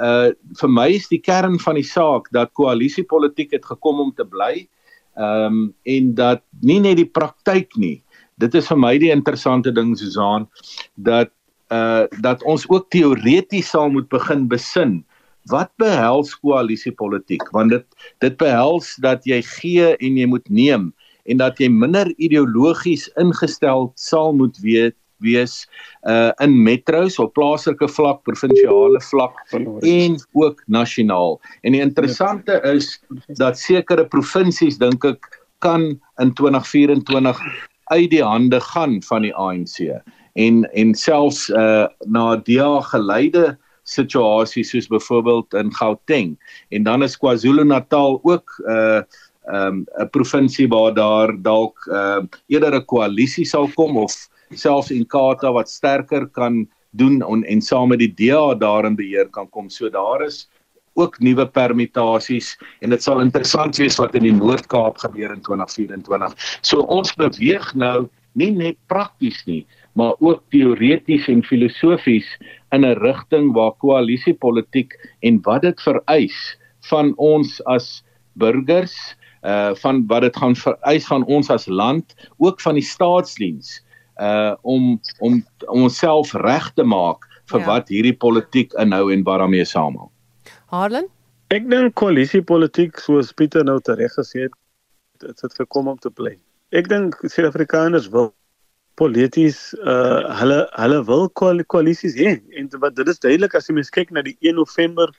uh 0.01 0.31
vir 0.61 0.71
my 0.71 0.89
is 0.95 1.09
die 1.09 1.21
kern 1.21 1.59
van 1.59 1.75
die 1.75 1.87
saak 1.87 2.31
dat 2.31 2.53
koalisiepolitiek 2.53 3.53
het 3.53 3.65
gekom 3.65 4.01
om 4.01 4.13
te 4.15 4.25
bly 4.25 4.69
ehm 5.17 5.47
um, 5.47 5.75
en 5.83 6.15
dat 6.15 6.43
nie 6.61 6.81
net 6.81 6.97
die 6.97 7.09
praktyk 7.09 7.77
nie. 7.77 8.03
Dit 8.37 8.55
is 8.55 8.69
vir 8.69 8.79
my 8.79 8.99
die 8.99 9.11
interessante 9.11 9.73
ding 9.73 9.97
Susan 9.97 10.49
dat 10.95 11.33
uh 11.73 12.05
dat 12.23 12.43
ons 12.43 12.69
ook 12.69 12.91
teoreties 12.91 13.71
sal 13.71 13.91
moet 13.91 14.09
begin 14.09 14.47
besin 14.49 15.05
wat 15.51 15.71
behels 15.83 16.35
koalisiepolitiek 16.43 17.45
want 17.57 17.71
dit 17.75 17.87
dit 18.25 18.37
behels 18.41 18.95
dat 19.05 19.25
jy 19.29 19.41
gee 19.57 19.95
en 19.97 20.21
jy 20.21 20.27
moet 20.27 20.49
neem 20.51 20.93
en 21.27 21.43
dat 21.43 21.59
jy 21.59 21.69
minder 21.73 22.11
ideologies 22.17 23.09
ingestel 23.21 23.91
sal 23.99 24.33
moet 24.37 24.59
weet 24.63 24.97
wees 25.25 25.65
uh 26.09 26.33
in 26.45 26.53
metros 26.63 27.19
op 27.19 27.35
plaaslike 27.35 27.89
vlak, 27.89 28.23
provinsiale 28.29 29.01
vlak 29.01 29.39
en 29.53 30.19
ook 30.33 30.63
nasionaal. 30.67 31.41
En 31.63 31.73
die 31.73 31.81
interessante 31.81 32.61
is 32.65 32.99
dat 33.41 33.59
sekere 33.59 34.07
provinsies 34.07 34.79
dink 34.79 35.05
ek 35.05 35.31
kan 35.65 35.95
in 36.21 36.33
2024 36.37 37.41
uit 37.93 38.11
die 38.11 38.23
hande 38.25 38.61
gaan 38.61 39.01
van 39.09 39.23
die 39.23 39.35
ANC 39.35 39.81
en 40.37 40.65
en 40.73 40.95
selfs 40.95 41.49
uh 41.51 41.87
na 42.05 42.37
DA 42.37 42.81
geleide 42.93 43.57
situasies 43.87 44.70
soos 44.75 44.90
byvoorbeeld 44.90 45.55
in 45.55 45.72
Gauteng 45.75 46.37
en 46.75 46.87
dan 46.87 47.03
is 47.07 47.18
KwaZulu-Natal 47.18 48.20
ook 48.22 48.61
uh 48.66 49.03
um 49.46 49.87
'n 50.03 50.11
provinsie 50.11 50.66
waar 50.68 50.94
daar 50.94 51.31
dalk 51.42 51.79
uh 51.87 52.22
eerder 52.46 52.75
'n 52.75 52.85
koalisie 52.85 53.46
sal 53.46 53.68
kom 53.75 53.96
of 53.96 54.12
selfs 54.51 54.90
Inkatha 54.90 55.53
wat 55.53 55.70
sterker 55.70 56.27
kan 56.27 56.66
doen 56.90 57.22
en, 57.22 57.44
en 57.44 57.62
saam 57.62 57.88
met 57.88 57.99
die 57.99 58.12
DA 58.14 58.55
daarin 58.55 58.96
beheer 58.96 59.29
kan 59.31 59.49
kom. 59.51 59.70
So 59.70 59.90
daar 59.90 60.25
is 60.27 60.46
ook 60.96 61.18
nuwe 61.20 61.46
permutasies 61.46 62.55
en 62.81 62.90
dit 62.90 63.03
sal 63.03 63.20
interessant 63.20 63.77
wees 63.77 63.99
wat 64.01 64.14
in 64.16 64.25
die 64.25 64.33
Noord-Kaap 64.37 64.99
gebeur 65.05 65.35
in 65.35 65.42
2024. 65.44 66.33
So 66.64 66.87
ons 66.88 67.12
beweeg 67.20 67.75
nou 67.77 68.09
nie 68.37 68.51
net 68.53 68.79
prakties 68.88 69.42
nie, 69.49 69.66
maar 69.97 70.15
ook 70.21 70.43
teoreties 70.53 71.29
en 71.33 71.45
filosofies 71.45 72.29
in 72.71 72.85
'n 72.85 72.99
rigting 73.01 73.53
waar 73.53 73.73
koalisiepolitiek 73.81 74.93
en 75.21 75.41
wat 75.43 75.63
dit 75.63 75.83
vereis 75.83 76.59
van 76.91 77.13
ons 77.17 77.65
as 77.65 78.05
burgers 78.33 79.17
uh 79.43 79.75
van 79.75 80.07
wat 80.07 80.21
dit 80.21 80.37
gaan 80.37 80.57
vereis 80.57 81.07
van 81.07 81.25
ons 81.25 81.51
as 81.51 81.67
land 81.67 82.15
ook 82.37 82.61
van 82.61 82.75
die 82.75 82.85
staatsdiens 82.85 83.83
uh 84.21 84.55
om 84.63 85.01
om 85.19 85.45
om 85.67 85.83
onsself 85.83 86.33
reg 86.33 86.73
te 86.75 86.85
maak 86.85 87.25
vir 87.51 87.61
ja. 87.61 87.67
wat 87.67 87.89
hierdie 87.89 88.17
politiek 88.17 88.73
inhou 88.83 89.13
en 89.13 89.23
wat 89.23 89.39
daarmee 89.39 89.65
saamhang. 89.65 90.11
Harlan? 90.67 91.07
Ek 91.55 91.69
dink 91.71 91.95
koalisiepolitiek 91.95 92.99
soos 92.99 93.33
Pieter 93.33 93.65
nou 93.65 93.79
tereg 93.81 94.13
gesê 94.19 94.49
het, 94.49 94.55
dit 95.23 95.43
het 95.43 95.55
gekom 95.55 95.89
om 95.89 95.99
te 95.99 96.11
bly. 96.11 96.35
Ek 96.75 96.89
dink 96.91 97.15
Suid-Afrikaners 97.23 98.09
wil 98.11 98.33
polities 99.01 99.75
uh 99.95 100.21
hulle 100.41 100.59
hulle 100.81 101.01
wil 101.11 101.29
koalisies 101.37 102.17
hê 102.19 102.37
en 102.59 102.71
wat 102.85 102.97
dit 102.97 103.09
is 103.13 103.23
duidelik 103.23 103.55
as 103.55 103.69
jy 103.69 103.77
mens 103.79 103.93
kyk 103.99 104.13
na 104.17 104.25
die 104.27 104.37
1 104.41 104.57
November 104.61 105.13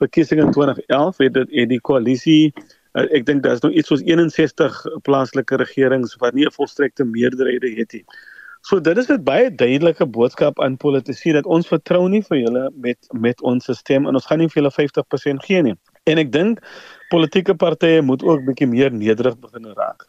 verkiesing 0.00 0.42
in 0.44 0.52
2011 0.52 1.22
het 1.24 1.34
dit 1.34 1.54
het 1.60 1.68
die 1.72 1.82
koalisie 1.90 2.52
uh, 2.52 3.06
ek 3.16 3.26
dink 3.28 3.42
daar's 3.44 3.64
nog 3.64 3.72
iets 3.72 3.92
soos 3.92 4.04
61 4.04 4.80
plaaslike 5.08 5.60
regerings 5.64 6.16
wat 6.22 6.34
nie 6.34 6.46
'n 6.46 6.56
volstrekte 6.56 7.04
meerderheid 7.04 7.62
het 7.62 7.92
nie. 7.92 8.04
So 8.66 8.80
dit 8.80 8.98
is 8.98 9.08
'n 9.08 9.22
baie 9.22 9.50
duidelike 9.54 10.06
boodskap 10.06 10.60
aan 10.60 10.76
politici 10.76 11.32
dat 11.32 11.46
ons 11.46 11.68
vertrou 11.68 12.08
nie 12.08 12.22
vir 12.22 12.38
julle 12.38 12.70
met 12.74 12.98
met 13.12 13.42
ons 13.42 13.64
stelsel 13.64 14.08
en 14.08 14.14
ons 14.14 14.26
gaan 14.26 14.38
nie 14.38 14.48
vir 14.48 14.62
julle 14.62 14.74
50% 14.74 15.44
gee 15.44 15.62
nie. 15.62 15.76
En 16.04 16.18
ek 16.18 16.32
dink 16.32 16.58
politieke 17.08 17.54
partye 17.54 18.02
moet 18.02 18.22
ook 18.22 18.44
bietjie 18.44 18.66
meer 18.66 18.92
nederig 18.92 19.38
begin 19.38 19.72
raak. 19.76 20.06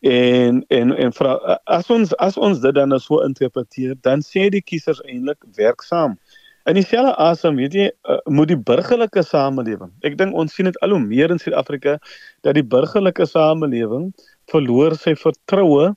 En 0.00 0.64
en 0.68 0.92
en 0.92 1.12
vra 1.12 1.58
as 1.64 1.90
ons 1.90 2.12
as 2.20 2.36
ons 2.36 2.60
dit 2.60 2.74
dan 2.74 2.98
so 3.00 3.22
interpreteer, 3.24 3.94
dan 4.00 4.20
sê 4.20 4.48
die 4.52 4.62
kiesers 4.62 5.00
eintlik 5.04 5.44
werksaam. 5.56 6.18
In 6.66 6.74
dieselfde 6.74 7.14
asem, 7.22 7.56
weet 7.56 7.74
jy, 7.78 7.90
uh, 8.10 8.18
moet 8.26 8.50
die 8.50 8.58
burgerlike 8.58 9.22
samelewing. 9.22 9.92
Ek 10.02 10.16
dink 10.18 10.34
ons 10.34 10.54
sien 10.54 10.66
dit 10.66 10.78
al 10.82 10.96
hoe 10.96 11.02
meer 11.02 11.30
in 11.30 11.38
Suid-Afrika 11.38 11.94
dat 12.42 12.58
die 12.58 12.64
burgerlike 12.66 13.26
samelewing 13.30 14.10
verloor 14.50 14.96
sy 14.98 15.14
vertroue 15.14 15.92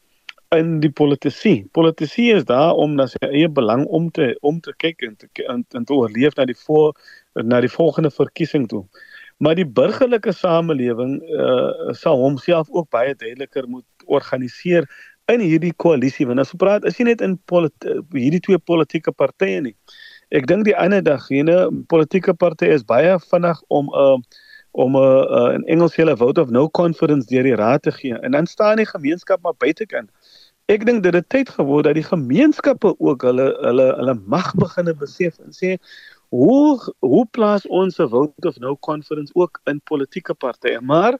in 0.53 0.77
die 0.83 0.91
politici. 0.93 1.63
Politici 1.73 2.29
is 2.33 2.45
daar 2.49 2.77
om 2.77 2.93
na 2.97 3.07
sy 3.09 3.21
eie 3.27 3.49
belang 3.49 3.85
om 3.85 4.11
te 4.13 4.31
om 4.45 4.61
te 4.61 4.73
kyk 4.77 5.01
en 5.05 5.15
te 5.17 5.29
en, 5.45 5.65
en 5.77 5.85
te 5.85 5.93
oorleef 5.93 6.37
na 6.37 6.45
die 6.49 6.57
voor 6.57 6.93
na 7.33 7.61
die 7.65 7.73
volgende 7.73 8.13
verkiesing 8.13 8.69
toe. 8.69 8.85
Maar 9.39 9.55
die 9.55 9.67
burgerlike 9.67 10.33
samelewing 10.35 11.19
uh, 11.31 11.93
sal 11.95 12.19
homself 12.19 12.67
ook 12.75 12.89
baie 12.91 13.15
duideliker 13.15 13.67
moet 13.71 13.85
organiseer 14.05 14.87
in 15.31 15.39
hierdie 15.39 15.73
koalisie 15.77 16.27
want 16.27 16.41
as 16.43 16.51
ons 16.51 16.61
praat 16.61 16.85
is 16.89 16.97
nie 16.99 17.11
net 17.11 17.23
in 17.23 17.37
hierdie 18.15 18.43
twee 18.43 18.59
politieke 18.59 19.13
partye 19.15 19.61
nie. 19.63 19.75
Ek 20.35 20.47
dink 20.49 20.67
die 20.67 20.75
ander 20.77 21.03
dag 21.05 21.23
hierne 21.31 21.69
politieke 21.91 22.35
partye 22.35 22.73
is 22.75 22.85
baie 22.85 23.15
vinnig 23.29 23.61
om 23.69 23.89
'n 23.93 24.03
uh, 24.03 24.19
om 24.71 24.95
'n 24.95 25.01
uh, 25.01 25.23
uh, 25.37 25.53
in 25.55 25.63
Engels 25.75 25.95
hulle 25.95 26.17
vote 26.17 26.41
of 26.41 26.49
no 26.49 26.67
confidence 26.69 27.31
deur 27.31 27.43
die 27.43 27.55
raad 27.55 27.81
te 27.83 27.91
gee 27.91 28.19
en 28.19 28.31
dan 28.31 28.45
staan 28.45 28.77
die 28.77 28.89
gemeenskap 28.91 29.41
maar 29.41 29.57
buitekant. 29.57 30.09
Ek 30.69 30.85
dink 30.85 31.03
dit 31.03 31.13
het 31.13 31.29
tyd 31.29 31.49
geword 31.49 31.87
dat 31.87 31.97
die 31.97 32.05
gemeenskappe 32.05 32.93
ook 32.99 33.23
hulle 33.25 33.47
hulle 33.65 33.87
hulle 33.97 34.15
mag 34.25 34.53
begine 34.55 34.93
besef 34.93 35.39
en 35.39 35.55
sê 35.55 35.77
hoe 36.29 36.93
hoe 36.99 37.25
plaas 37.31 37.67
ons 37.67 37.99
'n 37.99 38.09
vote 38.09 38.47
of 38.47 38.59
no 38.59 38.75
confidence 38.77 39.31
ook 39.35 39.61
in 39.65 39.81
politieke 39.81 40.33
partye 40.33 40.81
maar 40.81 41.17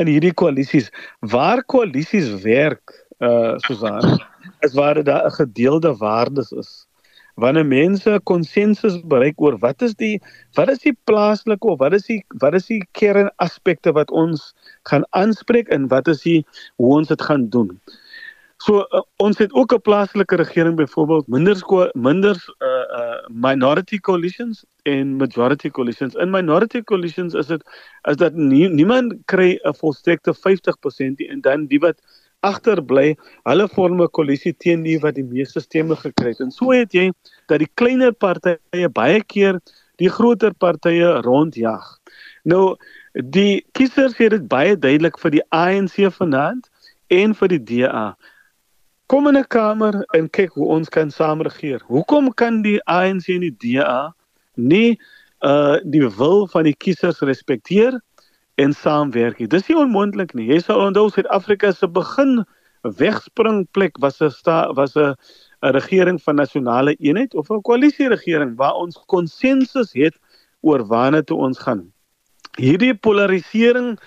in 0.00 0.06
hierdie 0.06 0.34
koalisies 0.34 0.90
waar 1.20 1.64
koalisies 1.64 2.30
werk 2.42 3.04
uh 3.18 3.54
Susan 3.66 4.20
is 4.60 4.74
waar 4.74 5.04
daar 5.04 5.26
'n 5.26 5.30
gedeelde 5.30 5.96
waardes 5.96 6.52
is. 6.52 6.86
Wanneer 7.34 7.66
mense 7.66 8.20
konsensus 8.22 9.00
bereik 9.06 9.40
oor 9.40 9.58
wat 9.58 9.82
is 9.82 9.94
die 9.94 10.22
wat 10.54 10.68
is 10.68 10.78
die 10.78 10.96
plaaslike 11.04 11.66
of 11.66 11.78
wat 11.78 11.92
is 11.92 12.06
die 12.06 12.24
wat 12.28 12.54
is 12.54 12.66
die 12.66 12.86
kernaspekte 12.92 13.92
wat 13.92 14.10
ons 14.10 14.54
gaan 14.82 15.04
aanspreek 15.10 15.68
en 15.68 15.88
wat 15.88 16.08
is 16.08 16.22
die 16.22 16.46
hoe 16.76 16.94
ons 16.96 17.08
dit 17.08 17.22
gaan 17.22 17.48
doen 17.48 17.80
So 18.62 18.84
uh, 18.84 19.02
ons 19.16 19.38
het 19.38 19.52
ook 19.52 19.72
'n 19.74 19.80
plaaslike 19.80 20.36
regering 20.36 20.76
byvoorbeeld 20.76 21.26
minder 21.26 21.56
minder 21.92 22.36
uh 22.58 22.98
uh 23.00 23.26
minority 23.28 23.98
coalitions 23.98 24.64
en 24.82 25.16
majority 25.16 25.70
coalitions. 25.70 26.14
In 26.14 26.30
minority 26.30 26.82
coalitions 26.82 27.34
is 27.34 27.46
dit 27.46 27.62
is 28.02 28.16
dat 28.16 28.34
nie, 28.34 28.68
niemand 28.68 29.14
kry 29.24 29.58
'n 29.62 29.74
volstrekte 29.74 30.34
50% 30.34 31.18
nie 31.18 31.28
en 31.28 31.40
dan 31.40 31.66
die 31.66 31.78
wat 31.78 32.00
agterbly, 32.40 33.16
hulle 33.42 33.68
vorm 33.68 34.02
'n 34.02 34.10
koalisie 34.10 34.56
teen 34.56 34.82
die 34.82 34.98
wat 34.98 35.14
die 35.14 35.24
meeste 35.24 35.60
stemme 35.60 35.96
gekry 35.96 36.28
het. 36.28 36.40
En 36.40 36.50
so 36.50 36.70
het 36.70 36.92
jy 36.92 37.12
dat 37.46 37.58
die 37.58 37.70
kleiner 37.74 38.12
partye 38.12 38.88
baie 38.88 39.24
keer 39.24 39.60
die 39.96 40.08
groter 40.08 40.54
partye 40.54 41.20
rondjag. 41.20 41.98
Nou 42.42 42.76
Die 43.14 43.62
kiesers 43.72 44.16
het 44.18 44.32
dit 44.34 44.46
baie 44.50 44.74
duidelik 44.74 45.20
vir 45.22 45.30
die 45.30 45.42
ANC 45.54 46.00
vanaand 46.16 46.66
en 47.14 47.34
vir 47.38 47.48
die 47.52 47.62
DA. 47.62 48.16
Kom 49.06 49.26
in 49.28 49.36
'n 49.36 49.44
kamer 49.48 49.94
en 50.16 50.30
kyk 50.30 50.52
hoe 50.56 50.66
ons 50.66 50.88
kan 50.88 51.10
saam 51.10 51.42
regeer. 51.42 51.80
Hoekom 51.86 52.32
kan 52.34 52.62
die 52.62 52.80
ANC 52.88 53.28
en 53.28 53.40
die 53.40 53.56
DA 53.64 54.14
nie 54.56 54.98
uh 55.44 55.76
die 55.84 56.08
wil 56.08 56.46
van 56.48 56.64
die 56.64 56.76
kiesers 56.76 57.20
respekteer 57.20 58.00
en 58.56 58.72
saamwerk 58.72 59.38
nie? 59.38 59.46
Dis 59.46 59.68
nie 59.68 59.76
onmoontlik 59.76 60.32
nie. 60.34 60.48
Jy 60.48 60.60
sal 60.64 60.80
onthou 60.86 61.10
Suid-Afrika 61.10 61.72
se 61.72 61.88
begin 61.88 62.46
wegspringplek 62.82 64.00
was 64.00 64.22
'n 64.22 64.74
was 64.74 64.96
'n 64.96 65.14
'n 65.62 65.72
regering 65.72 66.22
van 66.22 66.36
nasionale 66.36 66.96
eenheid 66.96 67.34
of 67.34 67.50
'n 67.50 67.60
koalisieregering 67.60 68.56
waar 68.56 68.74
ons 68.74 68.96
konsensus 69.06 69.92
het 69.92 70.16
oor 70.60 70.86
waarna 70.86 71.22
toe 71.22 71.36
ons 71.36 71.58
gaan. 71.58 71.92
Hierdie 72.56 72.94
polarisering 72.94 73.98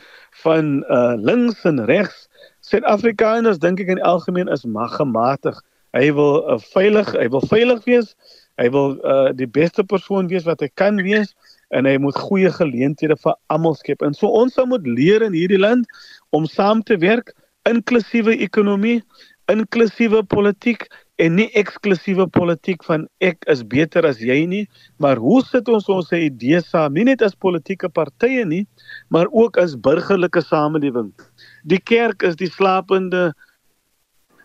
van 0.43 0.83
uh 0.89 1.13
links 1.17 1.65
en 1.65 1.86
regs 1.86 2.27
Suid-Afrikaners 2.67 3.62
dink 3.63 3.80
ek 3.80 3.93
in 3.95 4.03
algemeen 4.03 4.51
is 4.51 4.65
maggematig. 4.67 5.56
Hy 5.95 6.10
wil 6.17 6.41
uh, 6.43 6.58
veilig, 6.73 7.13
hy 7.15 7.27
wil 7.32 7.45
veilig 7.47 7.86
wees. 7.88 8.13
Hy 8.58 8.67
wil 8.73 8.95
uh 9.06 9.32
die 9.38 9.47
beste 9.47 9.86
persoon 9.86 10.27
wees 10.32 10.47
wat 10.47 10.63
hy 10.65 10.67
kan 10.82 10.97
wees 11.06 11.36
en 11.77 11.86
hy 11.86 11.97
moet 12.01 12.17
goeie 12.17 12.49
geleenthede 12.51 13.15
vir 13.21 13.36
almal 13.53 13.75
skep. 13.77 14.01
En 14.01 14.15
so 14.17 14.32
ons 14.34 14.58
moet 14.65 14.88
leer 14.88 15.21
in 15.21 15.36
hierdie 15.38 15.62
land 15.62 15.86
om 16.36 16.47
saam 16.49 16.82
te 16.84 16.97
werk 16.97 17.36
inklusiewe 17.69 18.38
ekonomie, 18.43 19.01
inklusiewe 19.51 20.23
politiek 20.27 20.86
en 21.17 21.36
nie 21.39 21.47
eksklusiewe 21.57 22.27
politiek 22.29 22.83
van 22.86 23.07
ek 23.23 23.47
is 23.49 23.63
beter 23.65 24.05
as 24.05 24.19
jy 24.21 24.43
nie, 24.45 24.63
maar 25.01 25.17
hoe 25.17 25.39
sit 25.45 25.69
ons 25.71 25.88
ons 25.89 26.12
idees 26.13 26.69
saam, 26.69 26.93
nie 26.93 27.07
net 27.07 27.23
as 27.25 27.33
politieke 27.33 27.89
partye 27.89 28.45
nie, 28.45 28.65
maar 29.10 29.31
ook 29.31 29.57
as 29.57 29.75
burgerlike 29.75 30.43
samelewing. 30.45 31.10
Die 31.65 31.81
kerk 31.81 32.27
is 32.27 32.38
die 32.38 32.51
slapende 32.51 33.31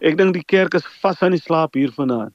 ek 0.02 0.18
dink 0.18 0.34
die 0.36 0.46
kerk 0.48 0.74
is 0.78 0.86
vas 1.02 1.22
aan 1.22 1.36
die 1.36 1.42
slaap 1.42 1.76
hier 1.78 1.92
vanaand. 1.94 2.34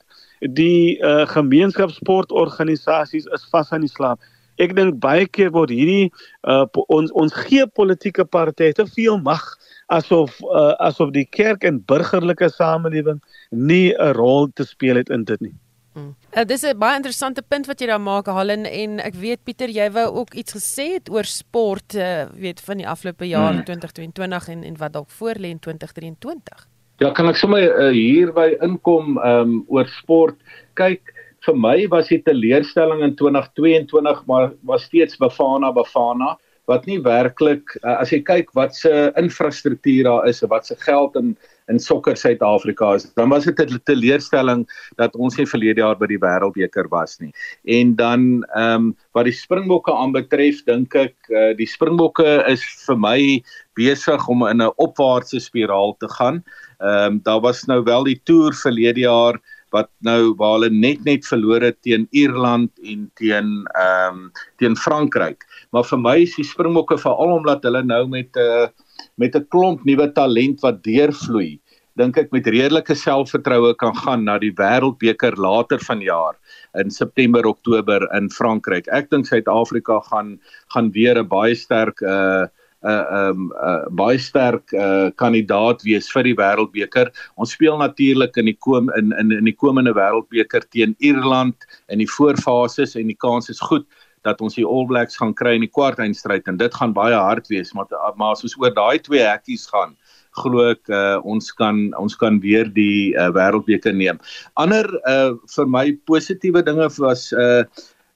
Die 0.56 0.98
uh, 1.02 1.26
gemeenskapssportorganisasies 1.34 3.28
is 3.34 3.48
vas 3.52 3.72
aan 3.76 3.84
die 3.86 3.92
slaap. 3.92 4.22
Ek 4.62 4.74
dink 4.78 5.00
baie 5.02 5.28
keer 5.30 5.52
word 5.54 5.74
hierdie 5.74 6.10
uh, 6.50 6.66
ons 6.94 7.12
ons 7.18 7.34
gee 7.46 7.66
politieke 7.78 8.26
partye 8.26 8.74
te 8.78 8.86
veel 8.96 9.20
mag 9.22 9.44
asof 9.88 10.40
uh, 10.44 10.74
asof 10.84 11.12
die 11.16 11.26
kerk 11.26 11.64
en 11.64 11.80
burgerlike 11.88 12.50
samelewing 12.50 13.22
nie 13.52 13.94
'n 13.94 14.14
rol 14.14 14.50
te 14.54 14.64
speel 14.64 14.96
het 14.96 15.10
in 15.10 15.24
dit 15.24 15.42
nie. 15.42 15.56
Hmm. 15.94 16.16
Uh, 16.38 16.44
dis 16.44 16.64
'n 16.64 16.78
baie 16.78 16.96
interessante 16.96 17.42
punt 17.42 17.66
wat 17.66 17.80
jy 17.80 17.88
daar 17.88 18.02
maak 18.02 18.28
Hallen 18.28 18.66
en 18.66 19.00
ek 19.00 19.16
weet 19.16 19.44
Pieter 19.44 19.70
jy 19.70 19.90
wou 19.92 20.08
ook 20.20 20.34
iets 20.34 20.54
gesê 20.54 20.94
het 20.94 21.10
oor 21.10 21.24
sport 21.24 21.96
uh, 21.96 22.26
weet 22.34 22.62
van 22.62 22.78
die 22.78 22.88
afgelope 22.88 23.26
jaar 23.28 23.54
hmm. 23.54 23.64
2022 23.64 24.48
en 24.48 24.64
en 24.64 24.78
wat 24.78 24.94
dalk 24.94 25.10
voorlê 25.10 25.50
in 25.50 25.60
2023. 25.60 26.68
Ja, 27.00 27.12
kan 27.12 27.28
ek 27.30 27.38
sommer 27.38 27.62
uh, 27.62 27.92
hier 27.94 28.34
by 28.34 28.58
inkom 28.62 29.18
um, 29.18 29.64
oor 29.68 29.88
sport. 29.88 30.36
Kyk, 30.74 31.14
vir 31.46 31.56
my 31.56 31.88
was 31.88 32.08
die 32.08 32.22
teleurstelling 32.22 33.04
in 33.06 33.16
2022 33.16 34.26
maar 34.26 34.52
was 34.66 34.84
steeds 34.84 35.18
Bafana 35.18 35.72
Bafana 35.72 36.38
wat 36.68 36.88
nie 36.88 37.00
werklik 37.04 37.76
uh, 37.84 37.98
as 38.02 38.12
jy 38.12 38.22
kyk 38.28 38.52
wat 38.58 38.76
se 38.76 38.92
infrastruktuur 39.20 40.04
daar 40.08 40.28
is 40.28 40.44
en 40.44 40.52
wat 40.52 40.68
se 40.68 40.76
geld 40.84 41.16
in 41.20 41.38
in 41.68 41.80
sokker 41.84 42.16
Suid-Afrika 42.16 42.94
is 42.96 43.10
dan 43.20 43.30
was 43.30 43.46
dit 43.46 43.60
'n 43.60 43.80
teleurstelling 43.84 44.64
dat 44.96 45.16
ons 45.16 45.36
nie 45.38 45.46
verlede 45.46 45.82
jaar 45.82 45.98
by 46.00 46.08
die 46.08 46.20
wêreldbeker 46.20 46.88
was 46.90 47.20
nie. 47.20 47.34
En 47.66 47.96
dan 47.96 48.44
ehm 48.56 48.76
um, 48.76 48.96
wat 49.12 49.26
die 49.26 49.36
springbokke 49.36 49.92
aanbetref 49.92 50.64
dink 50.66 50.96
ek 50.96 51.16
uh, 51.30 51.54
die 51.58 51.68
springbokke 51.68 52.44
is 52.48 52.64
vir 52.88 52.98
my 52.98 53.44
besig 53.76 54.28
om 54.28 54.48
in 54.48 54.62
'n 54.62 54.72
opwaartse 54.78 55.40
spiraal 55.40 55.96
te 56.00 56.08
gaan. 56.08 56.44
Ehm 56.80 57.20
um, 57.20 57.22
daar 57.24 57.42
was 57.42 57.66
nou 57.68 57.84
wel 57.84 58.04
die 58.04 58.22
toer 58.24 58.54
verlede 58.54 59.00
jaar 59.00 59.40
wat 59.76 59.90
nou 60.06 60.34
waar 60.40 60.58
hulle 60.58 60.70
net 60.72 61.04
net 61.06 61.26
verloor 61.28 61.62
het 61.62 61.82
teen 61.82 62.08
Ierland 62.12 62.72
en 62.84 63.08
teen 63.20 63.68
ehm 63.76 64.26
um, 64.28 64.32
teen 64.62 64.76
Frankryk. 64.76 65.46
Maar 65.72 65.84
vir 65.84 66.00
my 66.00 66.18
is 66.24 66.36
die 66.36 66.48
Springbokke 66.48 66.98
veral 66.98 67.38
omdat 67.40 67.64
hulle 67.68 67.84
nou 67.84 68.08
met 68.08 68.36
'n 68.36 68.40
uh, 68.40 68.68
met 69.16 69.36
'n 69.36 69.48
klomp 69.50 69.84
nuwe 69.86 70.12
talent 70.14 70.62
wat 70.62 70.84
deurvloei, 70.84 71.60
dink 71.98 72.18
ek 72.18 72.32
met 72.32 72.48
redelike 72.48 72.96
selfvertroue 72.96 73.74
kan 73.76 73.96
gaan 73.96 74.24
na 74.24 74.38
die 74.38 74.54
Wêreldbeker 74.54 75.38
later 75.38 75.80
vanjaar 75.80 76.36
in 76.76 76.92
September 76.92 77.46
Oktober 77.46 78.08
in 78.14 78.30
Frankryk. 78.30 78.88
Ek 78.88 79.10
dink 79.10 79.26
Suid-Afrika 79.26 80.00
gaan 80.12 80.40
gaan 80.74 80.92
weer 80.92 81.18
'n 81.18 81.28
baie 81.28 81.56
sterk 81.56 82.02
uh 82.02 82.48
uh, 82.84 83.30
um, 83.30 83.52
uh, 83.58 83.86
baie 83.98 84.20
sterk 84.22 84.74
uh, 84.74 85.10
kandidaat 85.16 85.84
wees 85.88 86.10
vir 86.14 86.30
die 86.30 86.36
wêreldbeker. 86.38 87.12
Ons 87.36 87.56
speel 87.58 87.78
natuurlik 87.82 88.38
in 88.38 88.52
die 88.52 88.58
kom 88.60 88.92
in 88.98 89.14
in 89.20 89.32
in 89.32 89.46
die 89.50 89.56
komende 89.56 89.96
wêreldbeker 89.98 90.68
teen 90.70 90.96
Ierland 91.00 91.68
in 91.90 92.04
die 92.04 92.12
voorfases 92.18 92.96
en 92.96 93.08
die 93.08 93.18
kans 93.18 93.50
is 93.50 93.64
goed 93.64 93.88
dat 94.26 94.42
ons 94.42 94.58
die 94.58 94.66
All 94.66 94.86
Blacks 94.90 95.18
gaan 95.18 95.34
kry 95.38 95.56
in 95.56 95.64
die 95.64 95.72
kwartfinale 95.72 96.42
en 96.52 96.58
dit 96.60 96.74
gaan 96.76 96.94
baie 96.94 97.16
hard 97.16 97.48
wees 97.48 97.74
maar 97.74 97.88
maar 98.18 98.36
as 98.36 98.44
ons 98.44 98.58
oor 98.60 98.74
daai 98.76 99.00
twee 99.00 99.24
hekkies 99.24 99.68
gaan 99.72 99.96
glo 100.38 100.70
ek 100.72 100.90
uh, 100.94 101.18
ons 101.26 101.52
kan 101.58 101.88
ons 101.98 102.16
kan 102.22 102.40
weer 102.44 102.70
die 102.74 103.14
uh, 103.18 103.30
wêreldbeker 103.36 103.96
neem. 103.96 104.20
Ander 104.62 104.90
uh, 105.10 105.34
vir 105.56 105.70
my 105.74 105.86
positiewe 106.10 106.64
dinge 106.66 106.90
was 107.02 107.30
uh 107.34 107.64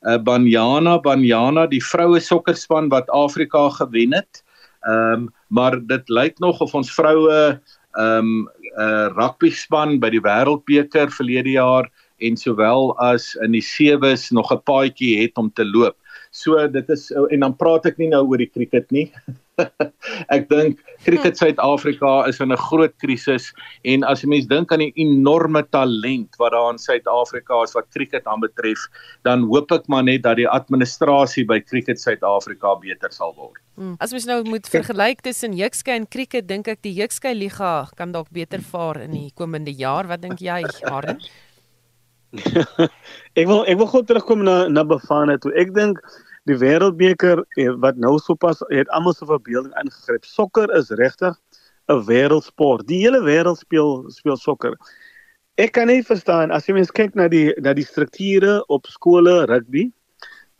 uh 0.01 0.17
Banyana 0.17 0.97
Banyana 1.01 1.67
die 1.69 1.81
vroue 1.81 2.21
sokkerspan 2.21 2.89
wat 2.93 3.09
Afrika 3.13 3.67
gewen 3.79 4.17
het. 4.17 4.43
Ehm 4.87 5.13
um, 5.13 5.29
maar 5.47 5.77
dit 5.85 6.09
lyk 6.09 6.39
nog 6.39 6.61
of 6.61 6.73
ons 6.73 6.93
vroue 6.93 7.59
ehm 7.91 8.17
um, 8.17 8.49
uh, 8.79 9.07
rugby 9.13 9.51
span 9.51 9.99
by 9.99 10.09
die 10.09 10.23
wêreldbeker 10.23 11.11
verlede 11.11 11.57
jaar 11.57 11.89
en 12.21 12.37
sowel 12.37 12.93
as 13.01 13.33
in 13.43 13.51
die 13.51 13.65
sewes 13.65 14.29
nog 14.31 14.51
'n 14.53 14.63
paadjie 14.63 15.21
het 15.21 15.37
om 15.37 15.51
te 15.53 15.65
loop. 15.65 15.97
So 16.31 16.55
dit 16.71 16.89
is 16.89 17.09
en 17.11 17.43
dan 17.43 17.55
praat 17.59 17.85
ek 17.89 17.97
nie 17.99 18.07
nou 18.11 18.23
oor 18.23 18.39
die 18.39 18.49
cricket 18.49 18.87
nie. 18.95 19.09
ek 20.35 20.47
dink 20.49 20.79
cricket 21.03 21.35
Suid-Afrika 21.37 22.23
is 22.29 22.39
in 22.41 22.55
'n 22.55 22.61
groot 22.71 22.93
krisis 23.03 23.49
en 23.83 24.05
as 24.07 24.23
jy 24.23 24.29
mens 24.31 24.47
dink 24.47 24.71
aan 24.71 24.79
die 24.79 24.95
enorme 25.03 25.61
talent 25.75 26.39
wat 26.39 26.55
daar 26.55 26.71
in 26.71 26.79
Suid-Afrika 26.79 27.59
is 27.67 27.75
wat 27.75 27.91
cricket 27.91 28.25
aanbetref, 28.31 28.87
dan 29.27 29.43
hoop 29.51 29.75
ek 29.75 29.91
maar 29.91 30.07
net 30.07 30.23
dat 30.23 30.39
die 30.39 30.47
administrasie 30.47 31.43
by 31.45 31.59
cricket 31.59 31.99
Suid-Afrika 31.99 32.79
beter 32.79 33.11
sal 33.11 33.35
word. 33.35 33.59
Hmm. 33.75 33.99
As 33.99 34.15
mens 34.15 34.25
nou 34.25 34.41
moet 34.47 34.67
vergelyk 34.71 35.21
tussen 35.27 35.53
Jukskei 35.53 35.99
en 35.99 36.07
cricket, 36.07 36.47
dink 36.47 36.71
ek 36.71 36.81
die 36.81 36.95
Jukskei 36.95 37.35
liga 37.35 37.91
kan 37.99 38.15
dalk 38.15 38.31
beter 38.31 38.63
vaar 38.63 39.03
in 39.03 39.11
die 39.11 39.31
komende 39.35 39.75
jaar. 39.75 40.07
Wat 40.07 40.23
dink 40.23 40.39
jy, 40.39 40.63
Harren? 40.87 41.19
ek 43.39 43.47
wil 43.47 43.65
ek 43.67 43.77
wil 43.79 43.89
gou 43.91 44.01
terugkom 44.07 44.43
na 44.47 44.67
na 44.71 44.83
Bafana 44.87 45.37
toe. 45.41 45.51
Ek 45.59 45.73
dink 45.75 45.99
die 46.49 46.57
wêreldbeker 46.57 47.43
eh, 47.59 47.69
wat 47.83 47.99
nou 47.99 48.15
sopas 48.23 48.63
het 48.71 48.89
almal 48.95 49.15
se 49.17 49.27
verbeelding 49.27 49.73
ingegryp. 49.83 50.25
Sokker 50.25 50.71
is 50.77 50.91
regtig 51.01 51.35
'n 51.91 52.03
wêreldsport. 52.07 52.87
Die 52.87 53.01
hele 53.03 53.21
wêreld 53.27 53.59
speel 53.59 54.05
speel 54.09 54.37
sokker. 54.37 54.77
Ek 55.59 55.73
kan 55.75 55.87
nie 55.87 56.03
verstaan 56.03 56.51
as 56.51 56.67
jy 56.67 56.73
mens 56.79 56.91
kyk 56.91 57.15
na 57.15 57.27
die 57.27 57.51
na 57.59 57.73
die 57.73 57.85
strukture 57.85 58.61
op 58.69 58.87
skole 58.87 59.45
rugby. 59.45 59.91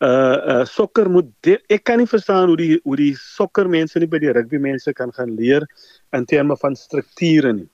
Uh 0.02 0.38
uh 0.52 0.64
sokker 0.66 1.10
moet 1.10 1.30
de, 1.46 1.60
ek 1.70 1.86
kan 1.86 2.02
nie 2.02 2.10
verstaan 2.10 2.50
hoe 2.50 2.58
die 2.58 2.80
hoe 2.84 2.98
die 2.98 3.14
sokkermense 3.16 4.00
nie 4.00 4.10
by 4.10 4.20
die 4.20 4.34
rugby 4.34 4.58
mense 4.58 4.92
kan 4.94 5.12
gaan 5.14 5.36
leer 5.38 5.64
in 6.12 6.26
terme 6.26 6.58
van 6.58 6.76
strukture 6.76 7.54
nie 7.54 7.70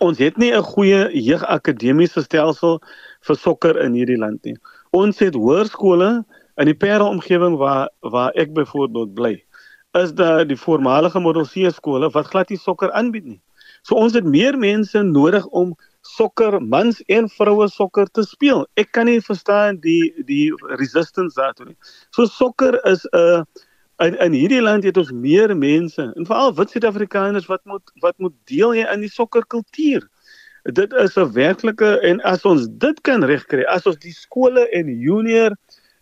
ons 0.00 0.18
het 0.18 0.36
nie 0.36 0.52
'n 0.52 0.62
goeie 0.62 1.10
jeugakademiese 1.12 2.22
stelsel 2.22 2.80
vir 3.26 3.36
sokker 3.36 3.76
in 3.84 3.92
hierdie 3.92 4.18
land 4.18 4.44
nie. 4.44 4.56
Ons 4.92 5.18
het 5.18 5.34
hoërskole 5.34 6.24
in 6.56 6.66
die 6.66 6.74
Parel 6.74 7.08
omgewing 7.08 7.56
waar 7.56 7.88
waar 8.00 8.32
ek 8.34 8.54
byvoorbeeld 8.54 9.14
bly. 9.14 9.44
Is 9.94 10.12
daar 10.12 10.46
die 10.46 10.56
voormalige 10.56 11.20
Model 11.20 11.44
C 11.44 11.70
skole 11.70 12.10
wat 12.10 12.26
glad 12.26 12.48
nie 12.48 12.58
sokker 12.58 12.92
aanbied 12.92 13.24
nie. 13.24 13.40
So 13.82 13.94
ons 13.94 14.14
het 14.14 14.24
meer 14.24 14.58
mense 14.58 15.02
nodig 15.02 15.46
om 15.46 15.76
sokker 16.02 16.60
mans 16.62 17.02
en 17.06 17.28
vroue 17.28 17.68
sokker 17.68 18.06
te 18.10 18.22
speel. 18.22 18.66
Ek 18.74 18.92
kan 18.92 19.06
nie 19.06 19.20
verstaan 19.20 19.80
die 19.80 20.12
die 20.26 20.52
resistance 20.80 21.38
daartoe 21.38 21.66
nie. 21.66 21.78
So 22.10 22.26
sokker 22.26 22.80
is 22.84 23.06
'n 23.12 23.18
uh, 23.18 23.42
in 24.04 24.18
in 24.20 24.32
hierdie 24.36 24.62
land 24.62 24.84
het 24.84 24.98
ons 25.00 25.12
meer 25.12 25.54
mense 25.56 26.02
en 26.02 26.28
veral 26.28 26.52
wit 26.56 26.74
Suid-Afrikaners 26.74 27.48
wat 27.48 27.64
moet 27.64 27.92
wat 28.04 28.18
moet 28.18 28.34
deel 28.50 28.74
hê 28.76 28.84
in 28.92 29.04
die 29.04 29.12
sokkerkultuur. 29.12 30.04
Dit 30.76 30.92
is 30.92 31.16
'n 31.16 31.32
werklike 31.32 32.00
en 32.02 32.20
as 32.20 32.44
ons 32.44 32.68
dit 32.70 33.00
kan 33.00 33.24
regkry, 33.24 33.64
as 33.64 33.86
ons 33.86 33.96
die 33.96 34.12
skole 34.12 34.68
en 34.68 34.86
junior 35.00 35.56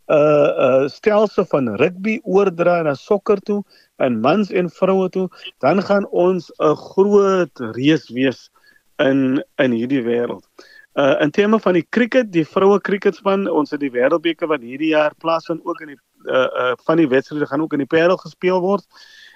uh 0.09 0.50
uh 0.66 0.88
stelsel 0.88 1.44
van 1.44 1.76
rugby 1.76 2.20
oordra 2.24 2.83
na 2.83 2.94
sokker 2.94 3.40
toe 3.40 3.62
en 3.96 4.20
mans 4.20 4.50
en 4.50 4.70
vroue 4.70 5.09
toe, 5.09 5.28
dan 5.61 5.83
gaan 5.83 6.07
ons 6.11 6.50
'n 6.59 6.76
groot 6.76 7.59
reus 7.78 8.11
wees 8.11 8.50
in 8.98 9.42
in 9.59 9.70
hierdie 9.70 10.02
wêreld. 10.02 10.44
Uh 10.44 10.73
in 10.94 11.30
terme 11.30 11.59
van 11.61 11.74
die 11.74 11.87
cricket, 11.90 12.33
die 12.33 12.44
vroue 12.46 12.80
cricketspan, 12.80 13.48
ons 13.50 13.70
het 13.74 13.80
die 13.80 13.90
wêreldbeker 13.90 14.46
wat 14.46 14.62
hierdie 14.62 14.92
jaar 14.92 15.14
plaasvind 15.18 15.64
ook 15.66 15.80
in 15.80 15.94
die 15.94 16.00
uh 16.24 16.46
uh 16.46 16.72
van 16.87 16.96
die 16.96 17.09
wedstryde 17.09 17.46
gaan 17.46 17.61
ook 17.61 17.72
in 17.72 17.83
die 17.83 17.90
Parel 17.90 18.16
gespeel 18.16 18.61
word. 18.61 18.87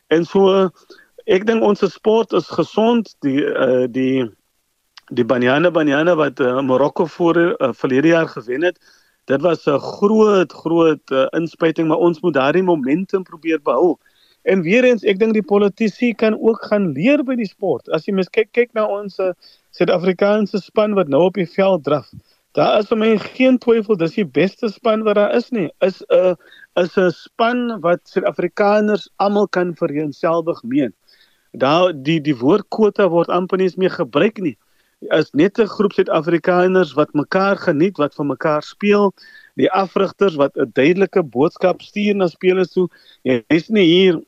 En 0.08 0.24
so 0.24 0.70
ek 1.26 1.46
dink 1.46 1.62
ons 1.62 1.82
sport 1.92 2.32
is 2.32 2.46
gesond. 2.48 3.10
Die 3.26 3.42
uh 3.42 3.86
die 3.90 4.28
die 5.10 5.24
Banyana 5.24 5.70
Banyana 5.70 6.14
wat 6.16 6.40
uh, 6.40 6.60
Marokko 6.60 7.06
voor 7.06 7.36
uh, 7.36 7.72
verlede 7.72 8.08
jaar 8.08 8.28
gewen 8.28 8.62
het. 8.62 8.78
Dit 9.24 9.40
was 9.40 9.66
'n 9.66 9.78
groot 9.78 10.52
groot 10.52 11.10
uh, 11.10 11.26
inspuiting, 11.30 11.88
maar 11.88 11.96
ons 11.96 12.20
moet 12.20 12.34
daardie 12.34 12.62
momentum 12.62 13.22
probeer 13.22 13.60
behou. 13.62 13.98
En 14.48 14.62
weer 14.64 14.86
eens, 14.88 15.04
ek 15.04 15.18
dink 15.20 15.36
die 15.36 15.44
politici 15.44 16.14
kan 16.16 16.36
ook 16.40 16.62
gaan 16.70 16.92
leer 16.96 17.20
by 17.26 17.36
die 17.36 17.48
sport. 17.48 17.88
As 17.92 18.06
jy 18.08 18.14
mens 18.16 18.30
kyk 18.32 18.48
kyk 18.56 18.70
na 18.76 18.86
ons 18.88 19.18
Suid-Afrikaanse 19.76 20.62
span 20.64 20.96
wat 20.96 21.10
nou 21.12 21.26
op 21.28 21.36
die 21.36 21.48
veld 21.48 21.84
draf. 21.84 22.08
Daar 22.56 22.80
is 22.80 22.88
vir 22.88 22.98
my 22.98 23.10
geen 23.36 23.58
twyfel 23.60 23.98
dis 24.00 24.16
die 24.16 24.24
beste 24.24 24.70
span 24.72 25.04
wat 25.06 25.18
daar 25.20 25.34
is 25.36 25.50
nie. 25.52 25.68
Is 25.84 26.00
'n 26.08 26.36
is 26.80 26.96
'n 26.96 27.10
span 27.12 27.80
wat 27.84 28.00
Suid-Afrikaners 28.08 29.10
almal 29.18 29.48
kan 29.48 29.76
vereenselwig 29.76 30.62
meen. 30.62 30.94
Daar 31.52 31.92
die 31.92 32.20
die 32.20 32.36
woord 32.36 32.66
kwota 32.70 33.08
word 33.08 33.28
amper 33.28 33.58
nie 33.58 33.70
meer 33.76 33.90
gebruik 33.90 34.40
nie 34.40 34.56
is 35.00 35.30
net 35.32 35.58
'n 35.58 35.66
groep 35.66 35.92
Suid-Afrikaners 35.92 36.94
wat 36.94 37.12
mekaar 37.14 37.56
geniet, 37.56 37.96
wat 37.98 38.14
vir 38.14 38.26
mekaar 38.26 38.62
speel, 38.62 39.14
die 39.54 39.70
afrigters 39.70 40.36
wat 40.36 40.56
'n 40.56 40.70
duidelike 40.72 41.22
boodskap 41.22 41.82
stuur 41.82 42.14
na 42.14 42.26
spelers 42.26 42.72
toe. 42.72 42.88
Jy 43.22 43.44
is 43.48 43.68
nie 43.68 43.84
hier 43.84 44.20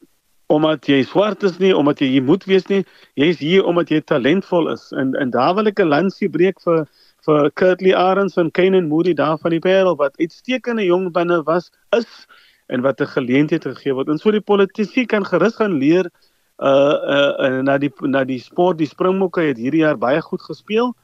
omdat 0.50 0.88
jy 0.90 1.02
swart 1.06 1.44
is 1.46 1.58
nie, 1.62 1.70
omdat 1.76 2.00
jy 2.02 2.08
hier 2.16 2.24
moet 2.26 2.44
wees 2.50 2.66
nie. 2.66 2.82
Jy 3.18 3.28
is 3.34 3.38
hier 3.38 3.66
omdat 3.70 3.90
jy 3.92 4.00
talentvol 4.02 4.72
is. 4.72 4.88
En 4.98 5.14
en 5.20 5.30
daar 5.30 5.54
wil 5.54 5.70
ek 5.70 5.80
'n 5.80 5.88
lansie 5.88 6.28
breek 6.28 6.58
vir 6.64 6.86
vir 7.26 7.50
Kurtley 7.50 7.94
Arends 7.94 8.36
en 8.36 8.50
Kainan 8.50 8.88
Moody 8.88 9.14
daar 9.14 9.38
van 9.38 9.50
die 9.50 9.60
Parel 9.60 9.96
wat 9.96 10.16
uitstekende 10.18 10.84
jong 10.84 11.12
binne 11.12 11.42
was 11.44 11.70
is 11.96 12.26
en 12.68 12.82
wat 12.82 13.00
'n 13.00 13.06
geleentheid 13.06 13.62
gegee 13.62 13.94
word. 13.94 14.08
En 14.08 14.18
so 14.18 14.30
die 14.30 14.40
politici 14.40 15.06
kan 15.06 15.24
gerus 15.24 15.56
gaan 15.56 15.78
leer 15.78 16.10
uh 16.58 16.96
uh 17.38 17.62
na 17.62 17.78
die 17.78 17.92
na 18.00 18.24
die 18.24 18.40
sport 18.40 18.78
die 18.78 18.86
Springbokke 18.86 19.40
het 19.40 19.56
hierdie 19.56 19.84
jaar 19.84 19.98
baie 19.98 20.20
goed 20.20 20.42
gespeel. 20.42 20.94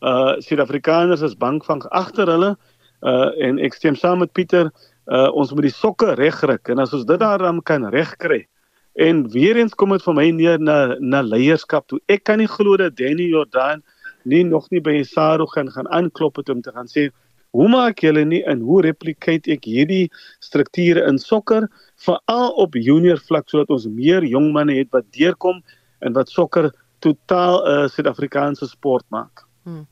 Uh 0.00 0.34
Suid-Afrikaners 0.38 1.22
is 1.22 1.36
bank 1.36 1.64
van 1.64 1.82
agter 1.90 2.26
hulle. 2.26 2.56
Uh 3.02 3.30
en 3.38 3.58
ek 3.58 3.74
stem 3.74 3.94
saam 3.94 4.18
met 4.18 4.32
Pieter, 4.32 4.70
uh 5.06 5.30
ons 5.32 5.52
moet 5.52 5.68
die 5.68 5.76
sokke 5.76 6.14
regryk 6.14 6.68
en 6.68 6.78
as 6.78 6.92
ons 6.92 7.04
dit 7.04 7.20
daarom 7.20 7.62
kan 7.62 7.84
regkry. 7.88 8.46
En 8.94 9.24
weer 9.30 9.56
eens 9.56 9.74
kom 9.74 9.90
dit 9.90 10.02
vir 10.02 10.14
my 10.14 10.28
neer 10.30 10.60
na 10.62 10.94
na 11.00 11.22
leierskap 11.22 11.88
toe. 11.90 11.98
Ek 12.06 12.24
kan 12.24 12.38
nie 12.38 12.50
glo 12.50 12.76
dat 12.78 12.96
Danny 12.96 13.26
Jordan 13.32 13.82
nie 14.24 14.44
nog 14.44 14.70
nie 14.70 14.80
by 14.80 15.02
Saro 15.02 15.46
gaan 15.46 15.70
gaan 15.70 15.88
aanklop 15.88 16.36
het 16.36 16.48
om 16.48 16.62
te 16.62 16.72
gaan 16.72 16.86
sê 16.88 17.10
hoe 17.54 17.68
maak 17.70 18.02
julle 18.02 18.24
nie 18.26 18.42
en 18.50 18.62
hoe 18.66 18.82
replicate 18.82 19.52
ek 19.54 19.66
hierdie 19.70 20.06
strukture 20.42 21.04
in 21.08 21.18
sokker 21.22 21.68
veral 22.06 22.54
op 22.64 22.78
junior 22.78 23.20
vlak 23.28 23.50
sodat 23.50 23.70
ons 23.74 23.86
meer 23.86 24.26
jong 24.26 24.50
manne 24.54 24.74
het 24.78 24.90
wat 24.94 25.06
deurkom 25.14 25.60
en 26.00 26.16
wat 26.18 26.30
sokker 26.30 26.70
totaal 27.04 27.60
'n 27.62 27.84
uh, 27.84 27.88
Suid-Afrikaanse 27.88 28.66
sport 28.66 29.04
maak. 29.08 29.44
Hmm. 29.64 29.86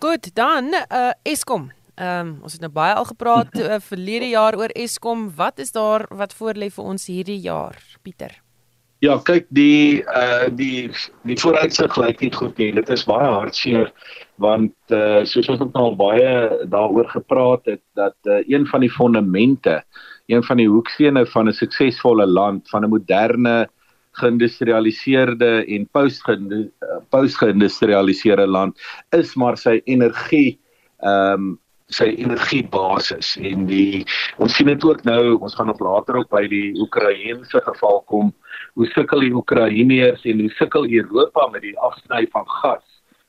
Goed, 0.00 0.34
dan 0.34 0.74
uh 0.74 1.12
Eskom. 1.22 1.70
Ehm 1.94 2.26
um, 2.26 2.38
ons 2.42 2.52
het 2.52 2.60
nou 2.60 2.72
baie 2.72 2.94
al 2.94 3.04
gepraat 3.04 3.58
uh, 3.58 3.78
verlede 3.90 4.28
jaar 4.28 4.54
oor 4.56 4.70
Eskom. 4.74 5.30
Wat 5.34 5.58
is 5.58 5.72
daar 5.72 6.06
wat 6.10 6.34
voorlê 6.34 6.70
vir 6.70 6.84
ons 6.84 7.06
hierdie 7.06 7.40
jaar, 7.40 7.76
Pieter? 8.02 8.47
Ja, 8.98 9.14
kyk 9.22 9.46
die 9.54 10.02
uh 10.02 10.48
die 10.58 10.90
die 11.22 11.36
vooruitsig 11.38 11.96
lyk 12.02 12.20
nie 12.24 12.32
goed 12.34 12.58
nie. 12.58 12.72
Dit 12.74 12.88
is 12.90 13.04
baie 13.06 13.28
hartseer 13.30 13.92
want 14.42 14.74
uh 14.90 15.22
soos 15.22 15.48
ons 15.54 15.62
ook 15.62 15.76
al 15.78 15.94
baie 15.98 16.66
daaroor 16.66 17.06
gepraat 17.12 17.66
het 17.70 17.82
dat 17.94 18.16
uh, 18.26 18.42
een 18.50 18.66
van 18.66 18.80
die 18.82 18.90
fondamente, 18.90 19.82
een 20.26 20.42
van 20.42 20.56
die 20.58 20.68
hoekstene 20.68 21.26
van 21.30 21.48
'n 21.48 21.54
suksesvolle 21.54 22.26
land, 22.26 22.68
van 22.68 22.84
'n 22.84 22.90
moderne 22.90 23.68
geïndustrialiseerde 24.18 25.64
en 25.66 25.88
post-geïndustrialiseerde 27.10 28.46
land 28.46 28.80
is 29.14 29.34
maar 29.34 29.56
sy 29.56 29.80
energie 29.84 30.58
ehm 30.98 31.32
um, 31.32 31.58
sy 31.88 32.10
energiebasis 32.20 33.36
en 33.40 33.64
die 33.68 34.04
ons 34.36 34.56
sien 34.56 34.68
dit 34.68 34.84
ook 34.84 35.04
nou 35.08 35.38
ons 35.38 35.54
gaan 35.56 35.70
nog 35.70 35.80
later 35.80 36.20
ook 36.20 36.28
by 36.34 36.44
die 36.50 36.74
Oekraïense 36.80 37.62
geval 37.64 38.02
kom 38.10 38.34
hoe 38.76 38.88
sukkel 38.92 39.24
die 39.24 39.32
Oekraïners 39.34 40.24
en 40.28 40.44
hoe 40.44 40.52
sukkel 40.58 40.84
Europa 40.86 41.48
met 41.52 41.64
die 41.64 41.76
afsny 41.78 42.26
van 42.34 42.44
gas 42.60 42.84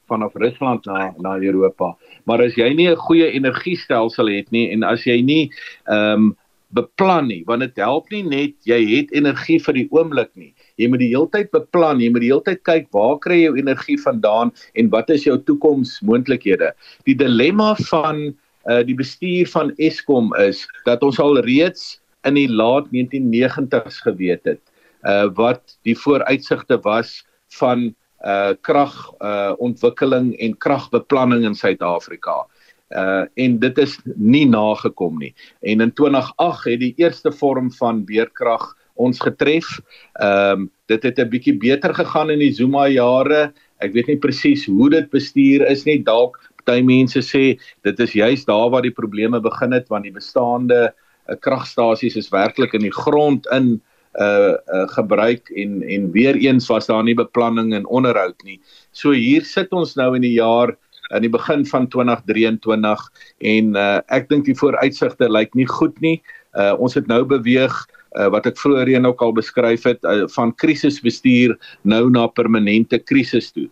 vanaf 0.10 0.36
Rusland 0.42 0.86
na 0.90 1.14
na 1.22 1.38
Europa. 1.38 1.94
Maar 2.26 2.44
as 2.48 2.58
jy 2.58 2.74
nie 2.74 2.90
'n 2.90 2.96
goeie 3.08 3.32
energiestelsel 3.32 4.28
het 4.28 4.52
nie 4.52 4.70
en 4.74 4.84
as 4.84 5.06
jy 5.06 5.22
nie 5.22 5.52
ehm 5.88 6.14
um, 6.14 6.38
beplan 6.70 7.28
nie, 7.28 7.44
want 7.48 7.62
dit 7.66 7.76
help 7.82 8.12
nie 8.14 8.24
net 8.24 8.54
jy 8.70 8.78
het 8.98 9.12
energie 9.12 9.58
vir 9.60 9.74
die 9.74 9.88
oomblik 9.90 10.30
nie. 10.36 10.54
Jy 10.78 10.90
moet 10.90 11.02
die 11.02 11.10
heeltyd 11.10 11.50
beplan, 11.52 12.02
jy 12.02 12.12
moet 12.14 12.22
die 12.22 12.30
heeltyd 12.30 12.62
kyk 12.64 12.92
waar 12.94 13.18
kry 13.24 13.40
jy 13.40 13.48
jou 13.48 13.56
energie 13.58 13.98
vandaan 13.98 14.52
en 14.76 14.92
wat 14.94 15.10
is 15.10 15.26
jou 15.26 15.38
toekomsmoontlikhede. 15.38 16.70
Die 17.10 17.16
dilemma 17.18 17.74
van 17.90 18.38
uh 18.68 18.84
die 18.84 18.96
bestuur 18.96 19.48
van 19.48 19.72
Eskom 19.78 20.34
is 20.36 20.66
dat 20.86 21.04
ons 21.04 21.20
al 21.20 21.40
reeds 21.46 22.00
in 22.28 22.36
die 22.36 22.50
laat 22.52 22.90
1990s 22.92 24.02
geweet 24.04 24.44
het 24.44 24.62
uh 25.08 25.28
wat 25.36 25.78
die 25.88 25.96
vooruitsigte 25.96 26.80
was 26.84 27.24
van 27.60 27.94
uh 28.26 28.54
krag 28.62 28.96
uh 29.22 29.54
ontwikkeling 29.58 30.34
en 30.40 30.58
kragbeplanning 30.58 31.46
in 31.46 31.56
Suid-Afrika. 31.56 32.44
Uh 32.90 33.26
en 33.36 33.60
dit 33.60 33.78
is 33.78 34.00
nie 34.16 34.46
nagekom 34.50 35.20
nie. 35.20 35.34
En 35.62 35.82
in 35.82 35.94
2008 35.94 36.64
het 36.66 36.80
die 36.80 36.94
eerste 36.98 37.32
vorm 37.32 37.72
van 37.72 38.04
beerkrag 38.06 38.76
ons 39.00 39.20
getref. 39.24 39.80
Ehm 40.20 40.52
um, 40.52 40.70
dit 40.90 41.04
het 41.04 41.20
'n 41.20 41.30
bietjie 41.30 41.58
beter 41.58 41.94
gegaan 41.94 42.30
in 42.30 42.40
die 42.40 42.54
Zuma 42.54 42.88
jare. 42.88 43.54
Ek 43.80 43.94
weet 43.94 44.08
nie 44.08 44.18
presies 44.18 44.66
hoe 44.66 44.90
dit 44.90 45.10
bestuur 45.10 45.68
is 45.70 45.86
nie. 45.86 46.04
Dalk 46.04 46.49
party 46.60 46.82
mense 46.86 47.22
sê 47.26 47.60
dit 47.88 48.00
is 48.00 48.16
juist 48.18 48.48
daar 48.48 48.70
waar 48.70 48.86
die 48.86 48.96
probleme 48.96 49.40
begin 49.40 49.72
het 49.72 49.90
want 49.90 50.04
die 50.04 50.16
bestaande 50.16 50.90
uh, 50.90 51.36
kragstasies 51.40 52.16
is 52.16 52.32
werklik 52.34 52.74
in 52.74 52.86
die 52.88 52.96
grond 52.96 53.48
in 53.56 53.80
uh, 54.20 54.58
uh 54.74 54.88
gebruik 54.96 55.50
en 55.50 55.82
en 55.84 56.12
weer 56.12 56.36
eens 56.36 56.68
was 56.68 56.88
daar 56.88 57.04
nie 57.04 57.16
beplanning 57.16 57.74
en 57.74 57.86
onderhoud 57.86 58.44
nie. 58.44 58.60
So 58.92 59.12
hier 59.12 59.46
sit 59.46 59.72
ons 59.72 59.96
nou 59.96 60.16
in 60.16 60.22
die 60.22 60.38
jaar 60.38 60.76
aan 61.10 61.22
die 61.22 61.30
begin 61.30 61.66
van 61.66 61.88
2023 61.88 63.06
en 63.40 63.76
uh 63.76 64.02
ek 64.08 64.30
dink 64.30 64.46
die 64.46 64.58
vooruitsigte 64.58 65.30
lyk 65.30 65.54
nie 65.56 65.68
goed 65.68 65.98
nie. 66.02 66.22
Uh 66.58 66.74
ons 66.80 66.98
het 66.98 67.08
nou 67.08 67.24
beweeg 67.26 67.74
uh 68.18 68.30
wat 68.34 68.50
ek 68.50 68.58
vroeër 68.58 69.06
ook 69.06 69.22
al 69.22 69.34
beskryf 69.34 69.86
het 69.86 70.04
uh, 70.04 70.26
van 70.34 70.56
krisisbestuur 70.56 71.58
nou 71.84 72.10
na 72.10 72.28
permanente 72.28 72.98
krisis 72.98 73.52
toe. 73.52 73.70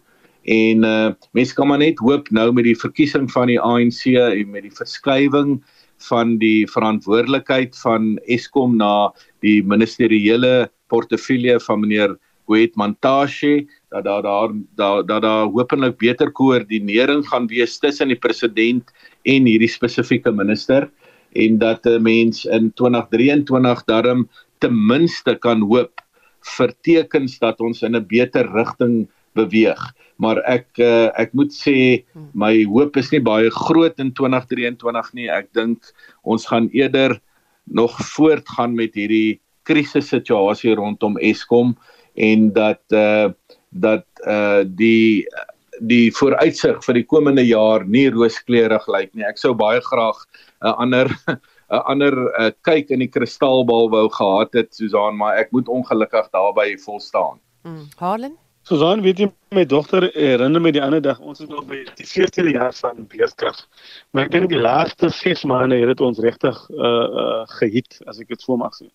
En 0.48 0.84
uh 0.88 1.12
mense 1.36 1.56
kan 1.56 1.68
maar 1.68 1.82
net 1.82 2.00
hoop 2.00 2.30
nou 2.32 2.52
met 2.56 2.64
die 2.64 2.78
verkiesing 2.78 3.28
van 3.32 3.52
die 3.52 3.60
ANC 3.60 4.06
en 4.16 4.54
met 4.54 4.64
die 4.64 4.76
verskywing 4.76 5.58
van 6.08 6.38
die 6.40 6.68
verantwoordelikheid 6.72 7.76
van 7.82 8.16
Eskom 8.32 8.78
na 8.80 9.12
die 9.44 9.60
ministeriële 9.66 10.70
portefeulje 10.88 11.60
van 11.66 11.84
meneer 11.84 12.16
Gwet 12.48 12.78
Mantashe 12.80 13.68
dat 13.92 14.06
daar 14.06 14.24
daar 14.24 14.54
dat 14.80 15.08
daar 15.08 15.22
da 15.22 15.36
hopelik 15.52 15.98
beter 16.00 16.32
koördinering 16.32 17.26
gaan 17.28 17.48
wees 17.52 17.78
tussen 17.80 18.08
die 18.08 18.20
president 18.20 18.88
en 19.24 19.46
hierdie 19.46 19.72
spesifieke 19.72 20.32
minister. 20.32 20.88
En 21.36 21.58
dat 21.58 21.86
'n 21.86 22.02
mens 22.02 22.46
in 22.46 22.72
2023 22.74 23.84
darm 23.84 24.30
ten 24.60 24.86
minste 24.88 25.36
kan 25.36 25.62
hoop 25.62 26.02
vir 26.58 26.74
tekens 26.82 27.40
dat 27.40 27.60
ons 27.60 27.82
in 27.82 27.96
'n 27.96 28.08
beter 28.08 28.48
rigting 28.54 29.08
beweeg 29.38 29.86
maar 30.22 30.42
ek 30.50 30.82
uh, 30.82 31.10
ek 31.18 31.34
moet 31.38 31.54
sê 31.54 32.04
my 32.38 32.52
hoop 32.70 32.98
is 33.00 33.12
nie 33.14 33.22
baie 33.24 33.50
groot 33.54 33.98
in 34.02 34.12
2023 34.18 35.12
nie. 35.18 35.28
Ek 35.32 35.50
dink 35.58 35.92
ons 36.28 36.48
gaan 36.50 36.70
eerder 36.76 37.20
nog 37.66 37.96
voortgaan 38.16 38.76
met 38.78 38.98
hierdie 38.98 39.40
krisissituasie 39.68 40.76
rondom 40.80 41.20
Eskom 41.22 41.76
en 42.16 42.50
dat 42.56 42.82
uh 42.96 43.30
dat 43.70 44.08
uh 44.26 44.64
die 44.66 45.28
die 45.78 46.10
vooruitsig 46.18 46.80
vir 46.82 46.98
die 46.98 47.06
komende 47.06 47.44
jaar 47.46 47.86
nie 47.86 48.08
rooskleurig 48.10 48.88
lyk 48.90 49.14
nie. 49.14 49.28
Ek 49.28 49.38
sou 49.38 49.54
baie 49.54 49.84
graag 49.86 50.18
'n 50.64 50.74
ander 50.82 51.14
'n 51.70 51.84
ander 51.94 52.16
uh, 52.40 52.50
kyk 52.64 52.90
in 52.90 53.06
die 53.06 53.12
kristalbal 53.12 53.92
wou 53.94 54.08
gehad 54.10 54.56
het 54.56 54.74
Susan, 54.74 55.20
maar 55.20 55.38
ek 55.38 55.52
moet 55.52 55.68
ongelukkig 55.68 56.32
daarby 56.32 56.78
volstaan. 56.82 57.38
Mm, 57.68 57.86
Harlan 58.00 58.38
Susan, 58.68 59.00
weet 59.00 59.22
jy 59.22 59.28
my 59.56 59.64
dogter 59.64 60.10
herinner 60.12 60.60
my 60.60 60.74
die 60.76 60.82
ander 60.84 61.00
dag 61.00 61.22
ons 61.24 61.40
is 61.40 61.48
nog 61.48 61.64
by 61.70 61.86
die 61.96 62.08
14de 62.08 62.52
jaar 62.52 62.74
van 62.76 63.06
beeskrag. 63.08 63.62
Maar 64.12 64.28
ek 64.28 64.34
dink 64.34 64.50
die 64.52 64.60
laaste 64.60 65.08
6 65.14 65.46
maande 65.48 65.78
het 65.80 65.94
dit 65.94 66.04
ons 66.04 66.20
regtig 66.26 66.58
uh 66.76 66.90
uh 67.24 67.46
gehit 67.54 67.96
as 68.12 68.20
ek 68.20 68.34
dit 68.34 68.44
so 68.44 68.60
mag 68.60 68.76
sê. 68.76 68.90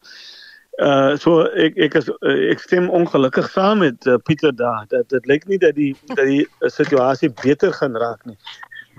Uh 0.77 1.17
so 1.23 1.47
ek 1.65 1.81
ek 1.89 1.97
is 2.03 2.11
ek 2.51 2.61
stem 2.61 2.91
ongelukkig 2.93 3.49
saam 3.55 3.81
met 3.81 4.05
uh, 4.05 4.19
Pieter 4.29 4.53
daar 4.53 4.85
dat 4.93 5.09
dit 5.15 5.33
lyk 5.33 5.49
nie 5.49 5.61
dat 5.65 5.79
die 5.81 5.95
dat 6.13 6.27
die 6.29 6.45
situasie 6.77 7.33
beter 7.41 7.73
gaan 7.81 7.97
raak 7.97 8.29
nie. 8.29 8.37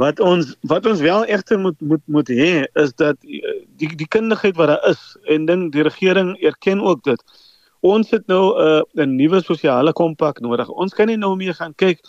Wat 0.01 0.17
ons 0.26 0.55
wat 0.74 0.89
ons 0.89 1.05
wel 1.05 1.30
egter 1.30 1.61
moet 1.61 1.78
moet 1.86 2.01
moet 2.17 2.34
hê 2.34 2.51
is 2.82 2.97
dat 2.97 3.21
die 3.21 3.93
die 3.93 4.09
kundigheid 4.09 4.57
wat 4.57 4.74
daar 4.74 4.89
is 4.89 5.05
en 5.30 5.45
ding 5.45 5.69
die 5.69 5.86
regering 5.86 6.34
erken 6.41 6.82
ook 6.82 7.05
dit. 7.05 7.21
Ons 7.84 8.14
het 8.16 8.28
nou 8.32 8.44
'n 8.56 8.84
uh, 8.98 9.04
'n 9.04 9.16
nuwe 9.16 9.42
sosiale 9.44 9.94
kompak 9.94 10.40
nodig. 10.40 10.70
Ons 10.70 10.94
kan 10.94 11.08
nie 11.08 11.18
nou 11.18 11.36
meer 11.36 11.54
gaan 11.54 11.76
kyk 11.76 12.00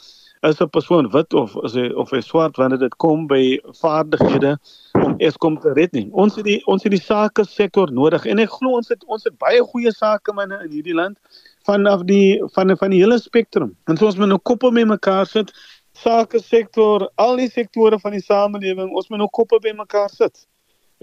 as 0.42 0.60
'n 0.60 0.68
persoon 0.68 1.10
wit 1.10 1.34
of 1.34 1.56
as 1.64 1.74
hy 1.74 1.88
of 1.92 2.10
hy 2.10 2.20
swart 2.20 2.56
wanneer 2.56 2.78
dit 2.78 2.96
kom 2.96 3.26
by 3.26 3.58
vaardighede 3.82 4.58
om 5.04 5.14
Eskom 5.18 5.58
te 5.60 5.72
red 5.72 5.92
nie. 5.92 6.08
Ons 6.12 6.36
het 6.36 6.44
die 6.44 6.60
ons 6.66 6.82
het 6.82 6.92
die 6.92 7.00
sake 7.00 7.44
sektor 7.44 7.90
nodig 7.92 8.26
en 8.26 8.38
ek 8.38 8.50
glo 8.50 8.76
ons 8.76 8.88
het 8.88 9.04
ons 9.06 9.24
het 9.24 9.38
baie 9.38 9.60
goeie 9.60 9.92
sakemanne 9.92 10.62
in 10.64 10.70
hierdie 10.70 10.94
land 10.94 11.18
vanaf 11.66 12.04
die 12.04 12.42
van 12.54 12.76
van 12.76 12.90
die 12.90 13.00
hele 13.00 13.18
spektrum. 13.18 13.76
En 13.86 13.96
so 13.96 14.06
ons 14.06 14.16
moet 14.16 14.28
nou 14.28 14.38
koppe 14.38 14.70
met 14.70 14.86
mekaar 14.86 15.26
sit 15.26 15.52
sake 15.94 16.40
sektor, 16.42 17.08
al 17.14 17.38
die 17.38 17.50
sektore 17.50 17.98
van 18.02 18.16
die 18.16 18.22
samelewing, 18.22 18.90
ons 18.94 19.08
moet 19.10 19.22
nou 19.22 19.30
koppe 19.32 19.60
by 19.62 19.72
mekaar 19.78 20.10
sit. 20.10 20.46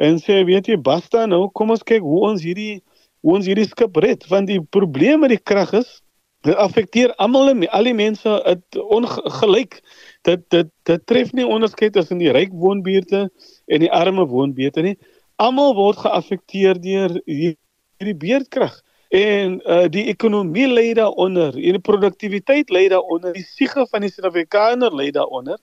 En 0.01 0.19
sê, 0.19 0.41
weet 0.47 0.67
jy, 0.71 0.77
basta 0.81 1.25
nou, 1.29 1.45
kom 1.55 1.71
ons 1.73 1.83
kyk 1.87 2.03
hoe 2.03 2.21
ons 2.29 2.43
hierdie 2.43 2.81
ons 3.21 3.45
hierdie 3.45 3.67
skip 3.69 3.97
red, 4.01 4.25
want 4.29 4.49
die 4.49 4.61
probleem 4.73 5.21
met 5.23 5.35
die 5.35 5.41
krag 5.41 5.73
is 5.77 5.99
dit 6.41 6.57
affekteer 6.57 7.13
almal 7.21 7.51
en 7.51 7.65
al 7.69 7.85
die 7.85 7.93
mense 7.93 8.29
het 8.45 8.77
ongelyk. 8.81 9.79
Dit 10.25 10.47
dit 10.49 10.69
dit 10.89 11.03
tref 11.05 11.33
nie 11.37 11.45
onderskeid 11.45 11.93
tussen 11.93 12.21
die 12.21 12.31
ryk 12.33 12.53
woonbuurte 12.53 13.27
en 13.65 13.83
die 13.83 13.91
arme 13.93 14.25
woonbuurte 14.29 14.81
nie. 14.85 14.95
Almal 15.41 15.75
word 15.77 16.01
geaffekteer 16.01 16.81
deur 16.81 17.13
hierdie 17.25 18.17
beerdkrag 18.17 18.79
en 19.11 19.59
uh, 19.67 19.85
die 19.91 20.07
ekonomie 20.07 20.69
lê 20.71 20.91
daaronder 20.95 21.57
en 21.59 21.77
die 21.77 21.83
produktiwiteit 21.83 22.69
lê 22.71 22.85
daaronder 22.89 23.33
die 23.35 23.43
siege 23.43 23.83
van 23.91 24.05
die 24.05 24.09
Suid-Afrikaner 24.09 24.93
lê 24.95 25.09
daaronder 25.11 25.59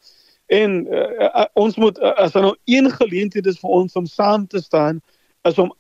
en 0.53 0.83
uh, 0.85 1.07
uh, 1.29 1.47
ons 1.57 1.79
moet 1.81 1.97
uh, 1.99 2.13
as 2.21 2.37
nou 2.37 2.53
een 2.69 2.91
geleentheid 2.93 3.49
is 3.49 3.57
vir 3.63 3.73
ons 3.81 3.97
om 3.97 4.07
saam 4.07 4.45
te 4.47 4.61
staan 4.61 5.01
is 5.49 5.57
om 5.59 5.73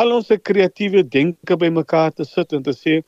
al 0.00 0.14
ons 0.18 0.30
kreatiewe 0.50 1.04
denke 1.16 1.56
bymekaar 1.56 2.12
te 2.12 2.24
sit 2.28 2.52
en 2.52 2.62
te 2.62 2.74
sê 2.76 3.00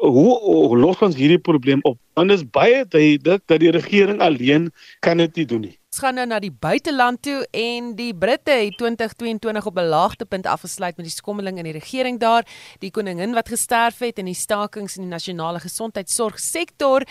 hoe, 0.00 0.32
hoe 0.42 0.78
los 0.78 1.02
ons 1.02 1.16
hierdie 1.16 1.40
probleem 1.40 1.80
op 1.84 1.98
want 2.18 2.30
dit 2.30 2.40
is 2.40 2.50
baie 2.58 2.84
duidelik 2.84 3.42
dat 3.50 3.62
die 3.62 3.72
regering 3.74 4.20
alleen 4.22 4.70
kan 5.04 5.22
dit 5.22 5.42
nie 5.42 5.48
doen 5.54 5.66
nie 5.68 5.76
Ons 5.94 6.02
gaan 6.02 6.16
nou 6.18 6.24
na 6.26 6.40
die 6.42 6.50
buiteland 6.50 7.20
toe 7.22 7.44
en 7.54 7.92
die 7.94 8.08
Britte 8.18 8.50
het 8.50 8.74
2022 8.80 9.66
op 9.70 9.76
'n 9.78 9.92
laagtepunt 9.92 10.46
afgesluit 10.50 10.96
met 10.96 11.06
die 11.06 11.14
skommeling 11.14 11.58
in 11.58 11.68
die 11.70 11.78
regering 11.78 12.18
daar, 12.18 12.42
die 12.80 12.90
koningin 12.90 13.32
wat 13.32 13.48
gesterf 13.48 13.98
het 13.98 14.18
en 14.18 14.24
die 14.24 14.34
stakings 14.34 14.96
in 14.96 15.02
die 15.02 15.10
nasionale 15.10 15.60
gesondheidsorgsektor. 15.60 17.06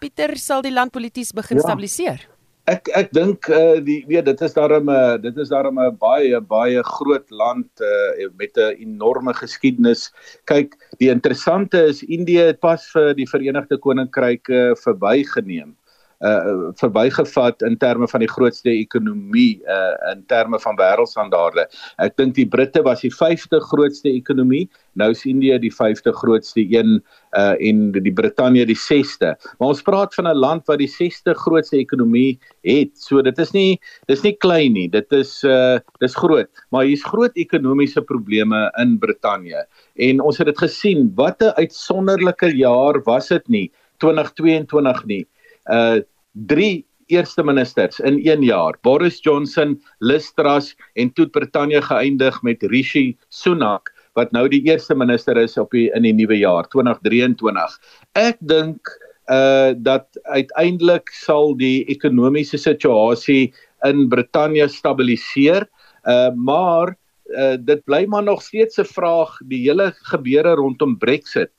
Pieter 0.00 0.36
sal 0.36 0.62
die 0.62 0.72
land 0.72 0.90
polities 0.90 1.30
begin 1.32 1.56
ja. 1.56 1.62
stabiliseer. 1.62 2.26
Ek 2.66 2.88
ek 2.98 3.12
dink 3.14 3.46
uh, 3.46 3.78
die 3.78 4.00
weet 4.10 4.26
dit 4.26 4.40
is 4.42 4.54
daarom 4.56 4.88
'n 4.90 4.94
uh, 4.94 5.16
dit 5.22 5.36
is 5.38 5.52
daarom 5.54 5.78
'n 5.78 5.96
baie 6.02 6.40
baie 6.40 6.82
groot 6.82 7.30
land 7.30 7.70
uh, 7.78 8.26
met 8.38 8.58
'n 8.58 8.74
enorme 8.82 9.34
geskiedenis. 9.34 10.10
Kyk, 10.50 10.74
die 10.98 11.10
interessante 11.10 11.78
is 11.86 12.02
Indië 12.02 12.50
het 12.50 12.60
pas 12.60 12.82
vir 12.90 13.14
die 13.14 13.28
Verenigde 13.30 13.78
Koninkryk 13.78 14.48
uh, 14.50 14.74
verbygeneem 14.82 15.76
uh 16.24 16.72
verbygevat 16.80 17.62
in 17.62 17.76
terme 17.76 18.08
van 18.08 18.20
die 18.20 18.30
grootste 18.30 18.70
ekonomie 18.70 19.60
uh 19.68 20.12
in 20.12 20.22
terme 20.26 20.58
van 20.60 20.76
wêreldstandaarde. 20.78 21.66
Ek 22.00 22.16
dink 22.16 22.34
die 22.38 22.46
Britte 22.48 22.82
was 22.82 23.02
die 23.04 23.12
5de 23.12 23.60
grootste 23.60 24.08
ekonomie, 24.08 24.66
nou 24.96 25.10
is 25.12 25.26
Indië 25.28 25.58
die 25.60 25.72
5de 25.72 26.14
grootste 26.16 26.64
een 26.64 27.02
uh 27.36 27.54
en 27.60 27.92
die 27.92 28.12
Brittanje 28.12 28.64
die 28.66 28.78
6ste. 28.78 29.34
Maar 29.58 29.74
ons 29.74 29.82
praat 29.82 30.14
van 30.14 30.28
'n 30.28 30.40
land 30.40 30.66
wat 30.66 30.78
die 30.78 30.88
6ste 30.88 31.34
grootste 31.34 31.76
ekonomie 31.76 32.38
het. 32.64 32.96
So 32.96 33.22
dit 33.22 33.38
is 33.38 33.52
nie 33.52 33.80
dis 34.08 34.22
nie 34.22 34.36
klein 34.36 34.72
nie. 34.72 34.88
Dit 34.88 35.12
is 35.12 35.44
uh 35.44 35.78
dis 36.00 36.14
groot, 36.14 36.48
maar 36.70 36.84
hier's 36.84 37.04
groot 37.04 37.36
ekonomiese 37.36 38.00
probleme 38.02 38.70
in 38.80 38.98
Brittanje. 38.98 39.66
En 39.96 40.20
ons 40.20 40.38
het 40.38 40.46
dit 40.46 40.58
gesien, 40.58 41.12
wat 41.14 41.42
'n 41.42 41.52
uitsonderlike 41.56 42.56
jaar 42.56 43.02
was 43.04 43.28
dit 43.28 43.48
nie 43.48 43.70
2022 43.98 45.04
nie 45.06 45.26
uh 45.72 46.00
drie 46.32 46.84
eerste 47.06 47.42
ministers 47.42 48.00
in 48.00 48.18
1 48.20 48.42
jaar. 48.42 48.76
Boris 48.82 49.20
Johnson, 49.22 49.76
Liz 49.98 50.30
Truss 50.36 50.74
en 50.94 51.12
toe 51.12 51.26
Brittanje 51.26 51.80
geëindig 51.82 52.42
met 52.42 52.62
Rishi 52.62 53.16
Sunak 53.28 53.92
wat 54.16 54.32
nou 54.32 54.46
die 54.48 54.62
eerste 54.64 54.96
minister 54.96 55.36
is 55.36 55.58
op 55.60 55.74
die 55.76 55.90
in 55.94 56.06
die 56.06 56.14
nuwe 56.16 56.38
jaar 56.40 56.68
2023. 56.72 57.76
Ek 58.16 58.40
dink 58.40 58.90
uh 59.32 59.74
dat 59.74 60.06
uiteindelik 60.30 61.10
sal 61.10 61.56
die 61.58 61.84
ekonomiese 61.90 62.58
situasie 62.58 63.52
in 63.84 64.06
Brittanje 64.08 64.68
stabiliseer. 64.70 65.66
Uh 66.06 66.30
maar 66.34 66.94
uh 67.36 67.56
dit 67.58 67.82
bly 67.84 68.04
maar 68.06 68.22
nog 68.22 68.42
steeds 68.42 68.78
'n 68.78 68.86
vraag 68.86 69.36
die 69.50 69.66
hele 69.68 69.92
gebeure 70.12 70.54
rondom 70.54 70.98
Brexit 70.98 71.52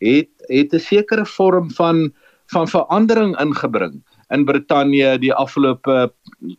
het 0.00 0.30
het 0.48 0.74
'n 0.74 0.80
sekere 0.80 1.26
vorm 1.26 1.70
van 1.70 2.12
van 2.50 2.68
verandering 2.68 3.36
ingebring 3.40 4.00
in 4.30 4.44
Brittanje 4.46 5.16
die 5.22 5.32
afgelope 5.34 6.10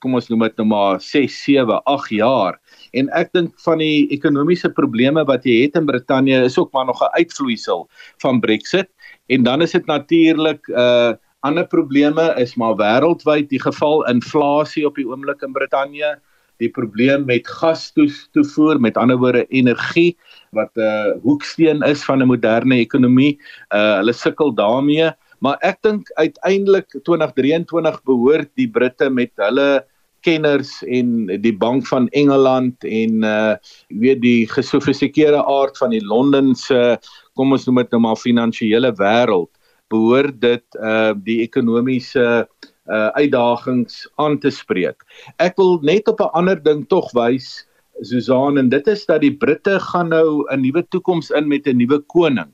kom 0.04 0.16
ons 0.20 0.30
noem 0.32 0.46
dit 0.48 0.60
nou 0.60 0.68
maar 0.72 1.00
6, 1.04 1.36
7, 1.46 1.80
8 1.88 2.14
jaar. 2.16 2.60
En 2.98 3.10
ek 3.18 3.32
dink 3.36 3.54
van 3.66 3.80
die 3.82 4.08
ekonomiese 4.12 4.72
probleme 4.76 5.24
wat 5.28 5.48
jy 5.48 5.62
het 5.64 5.80
in 5.80 5.88
Brittanje 5.88 6.44
is 6.48 6.58
ook 6.60 6.72
maar 6.76 6.86
nog 6.86 7.02
'n 7.02 7.16
uitvloeisel 7.20 7.88
van 8.22 8.40
Brexit. 8.40 8.90
En 9.28 9.44
dan 9.44 9.62
is 9.62 9.72
dit 9.72 9.86
natuurlik 9.86 10.68
uh 10.68 11.14
ander 11.44 11.66
probleme 11.66 12.36
is 12.38 12.56
maar 12.56 12.76
wêreldwyd 12.78 13.50
die 13.50 13.62
geval 13.62 14.06
inflasie 14.06 14.86
op 14.86 14.96
die 14.96 15.08
oomblik 15.08 15.42
in 15.42 15.54
Brittanje 15.54 16.20
die 16.62 16.70
probleem 16.70 17.26
met 17.26 17.48
gas 17.48 17.92
toevoer 18.32 18.80
met 18.80 18.98
ander 18.98 19.18
woorde 19.18 19.46
energie 19.50 20.18
wat 20.52 20.70
'n 20.76 20.82
uh, 20.82 21.18
hoeksteen 21.24 21.82
is 21.82 22.04
van 22.04 22.22
'n 22.22 22.28
moderne 22.28 22.76
ekonomie 22.76 23.40
uh 23.74 23.98
hulle 23.98 24.14
sukkel 24.14 24.54
daarmee 24.54 25.10
maar 25.42 25.58
ek 25.66 25.82
dink 25.86 26.12
uiteindelik 26.22 26.94
2023 27.04 28.04
behoort 28.06 28.52
die 28.60 28.70
Britte 28.70 29.10
met 29.10 29.34
hulle 29.42 29.84
kenners 30.26 30.82
en 30.86 31.26
die 31.42 31.54
bank 31.58 31.88
van 31.90 32.08
Engeland 32.18 32.86
en 32.86 33.26
uh 33.26 33.56
weet 33.90 34.22
die 34.22 34.46
gesofistikeerde 34.50 35.42
aard 35.42 35.78
van 35.82 35.94
die 35.96 36.04
Londense 36.06 37.00
kom 37.38 37.56
ons 37.58 37.66
noem 37.66 37.82
dit 37.82 37.96
nou 37.96 38.04
maar 38.06 38.22
finansiële 38.22 38.94
wêreld 39.02 39.50
behoort 39.92 40.38
dit 40.44 40.80
uh 40.80 41.14
die 41.18 41.42
ekonomiese 41.48 42.46
uh 42.92 43.10
uitdagings 43.18 44.06
aan 44.22 44.38
te 44.42 44.50
spreek. 44.52 45.04
Ek 45.38 45.58
wil 45.58 45.80
net 45.82 46.08
op 46.08 46.22
'n 46.22 46.34
ander 46.38 46.64
ding 46.64 46.86
tog 46.90 47.12
wys 47.18 47.66
Susan 48.02 48.58
en 48.58 48.70
dit 48.70 48.88
is 48.88 49.06
dat 49.06 49.22
die 49.22 49.34
Britte 49.34 49.80
gaan 49.80 50.10
nou 50.10 50.46
'n 50.50 50.62
nuwe 50.62 50.86
toekoms 50.90 51.30
in 51.30 51.48
met 51.48 51.68
'n 51.68 51.78
nuwe 51.78 52.00
koning. 52.00 52.52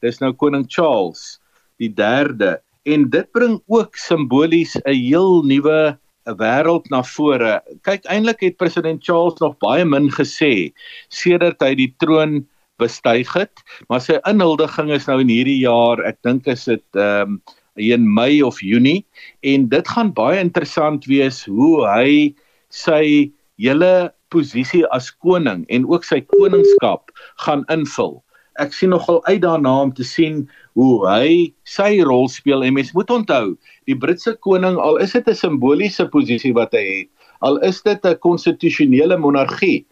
Dis 0.00 0.20
nou 0.20 0.32
koning 0.32 0.64
Charles 0.68 1.41
die 1.82 1.92
derde 1.94 2.56
en 2.88 3.08
dit 3.10 3.28
bring 3.34 3.58
ook 3.70 3.98
simbolies 3.98 4.76
'n 4.82 4.94
heel 4.94 5.42
nuwe 5.42 5.98
'n 6.26 6.36
wêreld 6.38 6.86
na 6.90 7.02
vore. 7.02 7.60
Kyk, 7.82 8.04
eintlik 8.06 8.40
het 8.40 8.56
president 8.56 9.04
Charles 9.04 9.40
nog 9.40 9.58
baie 9.58 9.84
min 9.84 10.10
gesê 10.10 10.72
sedert 11.08 11.62
hy 11.62 11.74
die 11.74 11.94
troon 11.98 12.46
bestyg 12.78 13.32
het, 13.34 13.62
maar 13.88 14.00
sy 14.00 14.18
inhuldiging 14.26 14.90
is 14.90 15.06
nou 15.06 15.20
in 15.20 15.28
hierdie 15.28 15.62
jaar, 15.62 16.02
ek 16.06 16.18
dink 16.22 16.46
is 16.46 16.64
dit 16.64 16.84
ehm 16.94 17.38
um, 17.38 17.42
in 17.76 18.04
Mei 18.14 18.42
of 18.42 18.60
Junie 18.60 19.06
en 19.40 19.68
dit 19.68 19.88
gaan 19.88 20.12
baie 20.12 20.40
interessant 20.40 21.06
wees 21.08 21.44
hoe 21.48 21.86
hy 21.88 22.34
sy 22.68 23.32
hele 23.56 24.12
posisie 24.28 24.84
as 24.92 25.08
koning 25.24 25.64
en 25.72 25.86
ook 25.88 26.04
sy 26.04 26.20
koningskap 26.20 27.08
gaan 27.46 27.64
invul 27.72 28.20
ek 28.60 28.74
sien 28.76 28.92
nogal 28.92 29.22
uit 29.24 29.40
daarna 29.40 29.72
om 29.86 29.92
te 29.96 30.04
sien 30.04 30.44
hoe 30.74 31.08
hy 31.08 31.52
sy 31.64 32.00
rol 32.02 32.28
speel 32.28 32.62
en 32.64 32.74
mens 32.74 32.92
moet 32.94 33.10
onthou 33.10 33.56
die 33.90 33.98
Britse 33.98 34.36
koning 34.40 34.76
al 34.76 34.96
is 34.96 35.12
dit 35.12 35.28
'n 35.28 35.34
simboliese 35.34 36.08
posisie 36.08 36.52
wat 36.52 36.72
hy 36.72 36.84
het 36.84 37.08
al 37.40 37.58
is 37.58 37.82
dit 37.82 38.04
'n 38.04 38.18
konstitusionele 38.18 39.18
monargie 39.18 39.84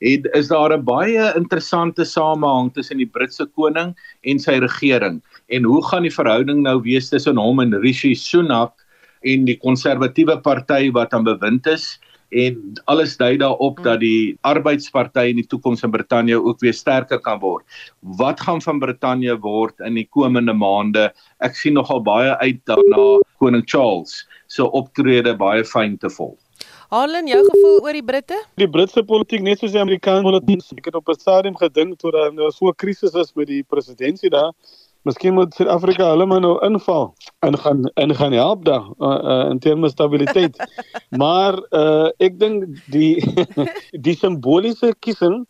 het 0.00 0.26
is 0.34 0.48
daar 0.48 0.72
'n 0.72 0.84
baie 0.84 1.32
interessante 1.36 2.04
samehang 2.04 2.72
tussen 2.72 2.96
die 2.96 3.06
Britse 3.06 3.46
koning 3.46 3.94
en 4.22 4.38
sy 4.38 4.58
regering. 4.58 5.22
En 5.48 5.64
hoe 5.64 5.82
gaan 5.84 6.02
die 6.02 6.14
verhouding 6.14 6.62
nou 6.62 6.80
wees 6.82 7.08
tussen 7.08 7.36
hom 7.36 7.60
en 7.60 7.80
Rishi 7.80 8.14
Sunak 8.14 8.72
en 9.22 9.44
die 9.44 9.58
konservatiewe 9.58 10.40
party 10.40 10.90
wat 10.92 11.12
aan 11.12 11.24
bewind 11.24 11.66
is 11.66 11.98
en 12.30 12.72
alles 12.84 13.16
dui 13.16 13.36
daarop 13.40 13.78
mm. 13.78 13.84
dat 13.84 14.00
die 14.00 14.36
arbeidsparty 14.40 15.28
in 15.30 15.40
die 15.40 15.46
toekoms 15.46 15.82
in 15.82 15.90
Brittanje 15.90 16.40
ook 16.42 16.60
weer 16.60 16.74
sterker 16.74 17.20
kan 17.20 17.38
word. 17.40 17.64
Wat 18.00 18.40
gaan 18.40 18.62
van 18.62 18.78
Brittanje 18.78 19.38
word 19.40 19.80
in 19.80 19.94
die 19.94 20.08
komende 20.10 20.52
maande? 20.52 21.08
Ek 21.40 21.56
sien 21.56 21.78
nogal 21.78 22.02
baie 22.02 22.36
uit 22.42 22.60
daarna 22.68 23.18
koning 23.38 23.64
Charles 23.66 24.26
se 24.46 24.62
so 24.62 24.68
optrede 24.76 25.36
baie 25.36 25.64
fyn 25.64 25.96
te 25.98 26.10
volg. 26.10 26.36
Harlan, 26.88 27.26
jou 27.28 27.42
gevoel 27.44 27.82
oor 27.84 27.92
die 27.92 28.04
Britte? 28.04 28.36
Die 28.56 28.68
Britse 28.68 29.02
politiek 29.04 29.42
net 29.44 29.60
soos 29.60 29.74
die 29.74 29.80
Amerikaanse 29.80 30.24
politiek, 30.24 30.78
ek 30.80 30.86
het 30.88 30.94
op 30.96 31.08
'n 31.08 31.20
stadium 31.20 31.56
gedink 31.56 31.98
toe 31.98 32.10
daar 32.10 32.52
so 32.52 32.68
'n 32.68 32.74
krisis 32.74 33.14
is 33.14 33.34
met 33.34 33.46
die 33.46 33.62
presidentskap 33.62 34.32
daar 34.32 34.52
Miskien 35.06 35.34
moet 35.34 35.54
Suid-Afrika 35.54 36.08
hulle 36.10 36.26
maar 36.26 36.40
nou 36.42 36.56
inval 36.66 37.12
en 37.46 37.58
gaan 37.58 37.84
en 37.94 38.14
gaan 38.18 38.32
help 38.32 38.64
daar 38.64 38.88
uh, 38.98 39.14
uh, 39.14 39.50
in 39.50 39.58
terme 39.58 39.88
stabiliteit. 39.88 40.58
maar 41.22 41.58
uh, 41.70 42.10
ek 42.18 42.38
dink 42.40 42.66
die 42.90 43.22
die 44.06 44.16
simboliese 44.18 44.94
kiesing 44.98 45.44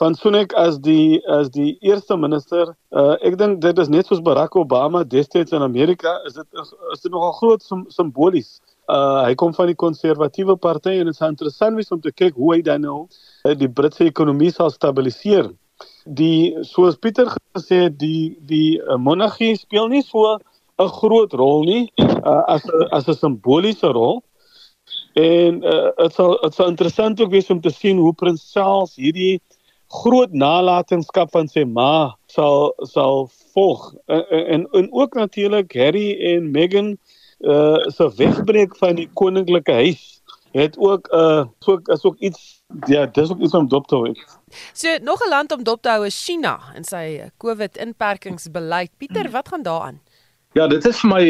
van 0.00 0.14
Sunak 0.14 0.52
as 0.58 0.78
die 0.80 1.20
as 1.30 1.50
die 1.54 1.76
eerste 1.80 2.16
minister, 2.16 2.74
uh, 2.90 3.16
ek 3.24 3.38
dink 3.40 3.60
dit 3.64 3.78
is 3.78 3.90
net 3.92 4.08
soos 4.08 4.22
Barack 4.24 4.56
Obama 4.60 5.04
destyds 5.04 5.52
in 5.56 5.64
Amerika, 5.64 6.18
is 6.28 6.36
dit 6.36 6.62
is 6.62 7.02
dit 7.04 7.12
nogal 7.12 7.34
groot 7.40 7.64
sim, 7.64 7.86
simbolies. 7.88 8.60
Uh, 8.90 9.22
hy 9.24 9.34
kom 9.38 9.54
van 9.56 9.70
die 9.70 9.78
konservatiewe 9.78 10.56
party 10.60 10.98
en 10.98 11.08
dit 11.08 11.16
is 11.16 11.26
interessant 11.26 11.92
om 11.94 12.00
te 12.02 12.12
kyk 12.12 12.34
hoe 12.36 12.54
hy 12.56 12.62
dan 12.66 12.82
nou 12.84 13.06
die 13.56 13.70
Britse 13.70 14.04
ekonomie 14.04 14.50
sal 14.52 14.72
stabiliseer 14.74 15.52
die 16.04 16.56
soos 16.66 16.96
Pieter 16.96 17.30
gesê 17.54 17.84
het 17.86 17.98
die 17.98 18.36
die 18.40 18.80
uh, 18.80 18.96
monargie 18.98 19.54
speel 19.56 19.88
nie 19.88 20.02
so 20.02 20.38
'n 20.78 20.88
groot 20.98 21.32
rol 21.32 21.64
nie 21.64 21.92
uh, 21.98 22.42
as 22.48 22.66
as 22.90 23.08
'n 23.08 23.14
simboliese 23.14 23.86
rol. 23.86 24.22
En 25.14 25.60
dit 25.60 26.04
uh, 26.04 26.08
sal 26.10 26.38
dit 26.42 26.54
sal 26.54 26.68
interessant 26.68 27.20
ook 27.20 27.30
wees 27.30 27.50
om 27.50 27.60
te 27.60 27.70
sien 27.70 27.98
hoe 27.98 28.14
Prins 28.14 28.50
Charles 28.52 28.96
hierdie 28.96 29.40
groot 29.92 30.32
nalatenskap 30.32 31.30
van 31.30 31.48
sy 31.48 31.64
ma 31.68 32.16
sal 32.32 32.72
sal 32.88 33.28
volg 33.54 33.92
en 34.06 34.24
en, 34.30 34.66
en 34.72 34.88
ook 34.92 35.14
natuurlik 35.14 35.74
Harry 35.76 36.16
en 36.32 36.50
Meghan 36.50 36.96
uh, 37.40 37.76
se 37.92 38.08
wegbreek 38.16 38.76
van 38.76 38.96
die 38.96 39.08
koninklike 39.14 39.72
huis 39.72 40.21
het 40.52 40.78
ook 40.78 41.08
'n 41.10 41.16
uh, 41.16 41.44
ook 41.66 41.88
is 41.88 42.02
ook 42.02 42.18
iets 42.18 42.62
Ja, 42.86 43.06
dis 43.06 43.30
ook 43.30 43.40
iets 43.40 43.52
om 43.52 43.68
dop 43.68 43.86
te 43.86 43.94
hou. 43.94 44.14
So 44.72 44.88
nog 45.02 45.20
'n 45.24 45.28
land 45.28 45.52
om 45.52 45.62
dop 45.62 45.82
te 45.82 45.88
hou 45.88 46.06
is 46.06 46.24
China 46.24 46.60
en 46.74 46.84
sy 46.84 47.30
COVID 47.36 47.76
inperkingsbeleid. 47.76 48.90
Pieter, 48.96 49.30
wat 49.30 49.48
gaan 49.48 49.62
daaraan? 49.62 50.00
Ja, 50.52 50.66
dit 50.68 50.84
is 50.84 51.00
vir 51.00 51.08
my 51.08 51.24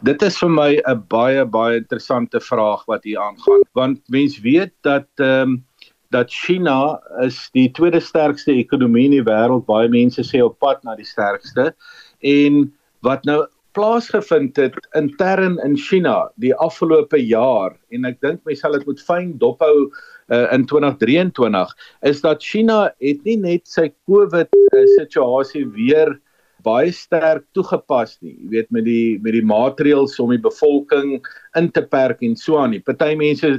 dit 0.00 0.22
is 0.22 0.38
vir 0.38 0.50
my 0.50 0.80
'n 0.84 1.04
baie 1.08 1.44
baie 1.44 1.76
interessante 1.76 2.40
vraag 2.40 2.84
wat 2.84 3.04
hier 3.04 3.20
aangaan. 3.20 3.62
Want 3.72 4.00
mens 4.08 4.40
weet 4.40 4.72
dat 4.80 5.08
ehm 5.14 5.40
um, 5.40 5.66
dat 6.10 6.32
China 6.32 7.00
is 7.20 7.48
die 7.52 7.70
tweede 7.70 8.00
sterkste 8.00 8.52
ekonomie 8.52 9.04
in 9.04 9.10
die 9.10 9.22
wêreld. 9.22 9.66
Baie 9.66 9.88
mense 9.88 10.24
sê 10.24 10.40
op 10.44 10.58
pad 10.58 10.82
na 10.82 10.96
die 10.96 11.04
sterkste. 11.04 11.74
En 12.20 12.74
wat 13.00 13.24
nou 13.24 13.46
plaasgevind 13.78 14.56
het 14.58 14.76
intern 14.98 15.58
in 15.62 15.76
China 15.78 16.28
die 16.42 16.54
afgelope 16.66 17.20
jaar 17.22 17.76
en 17.94 18.08
ek 18.08 18.20
dink 18.24 18.40
mense 18.48 18.58
sal 18.58 18.74
dit 18.74 18.86
moet 18.88 19.02
fyn 19.06 19.34
dophou 19.38 19.74
uh, 19.86 20.46
in 20.54 20.64
2023 20.66 21.74
is 22.10 22.22
dat 22.24 22.42
China 22.42 22.88
het 22.98 23.20
nie 23.28 23.36
net 23.38 23.68
sy 23.70 23.90
COVID 24.10 24.50
uh, 24.50 24.86
situasie 24.96 25.62
weer 25.76 26.16
baie 26.66 26.90
sterk 26.90 27.44
toegepas 27.54 28.16
nie. 28.18 28.34
Jy 28.34 28.48
weet 28.50 28.72
met 28.74 28.84
die 28.86 29.18
met 29.22 29.36
die 29.36 29.44
maatreëls 29.46 30.16
om 30.22 30.32
die 30.34 30.40
bevolking 30.42 31.18
in 31.58 31.68
te 31.74 31.84
perk 31.86 32.24
en 32.26 32.34
so 32.36 32.58
aan. 32.58 32.74
Party 32.82 33.14
mense 33.18 33.52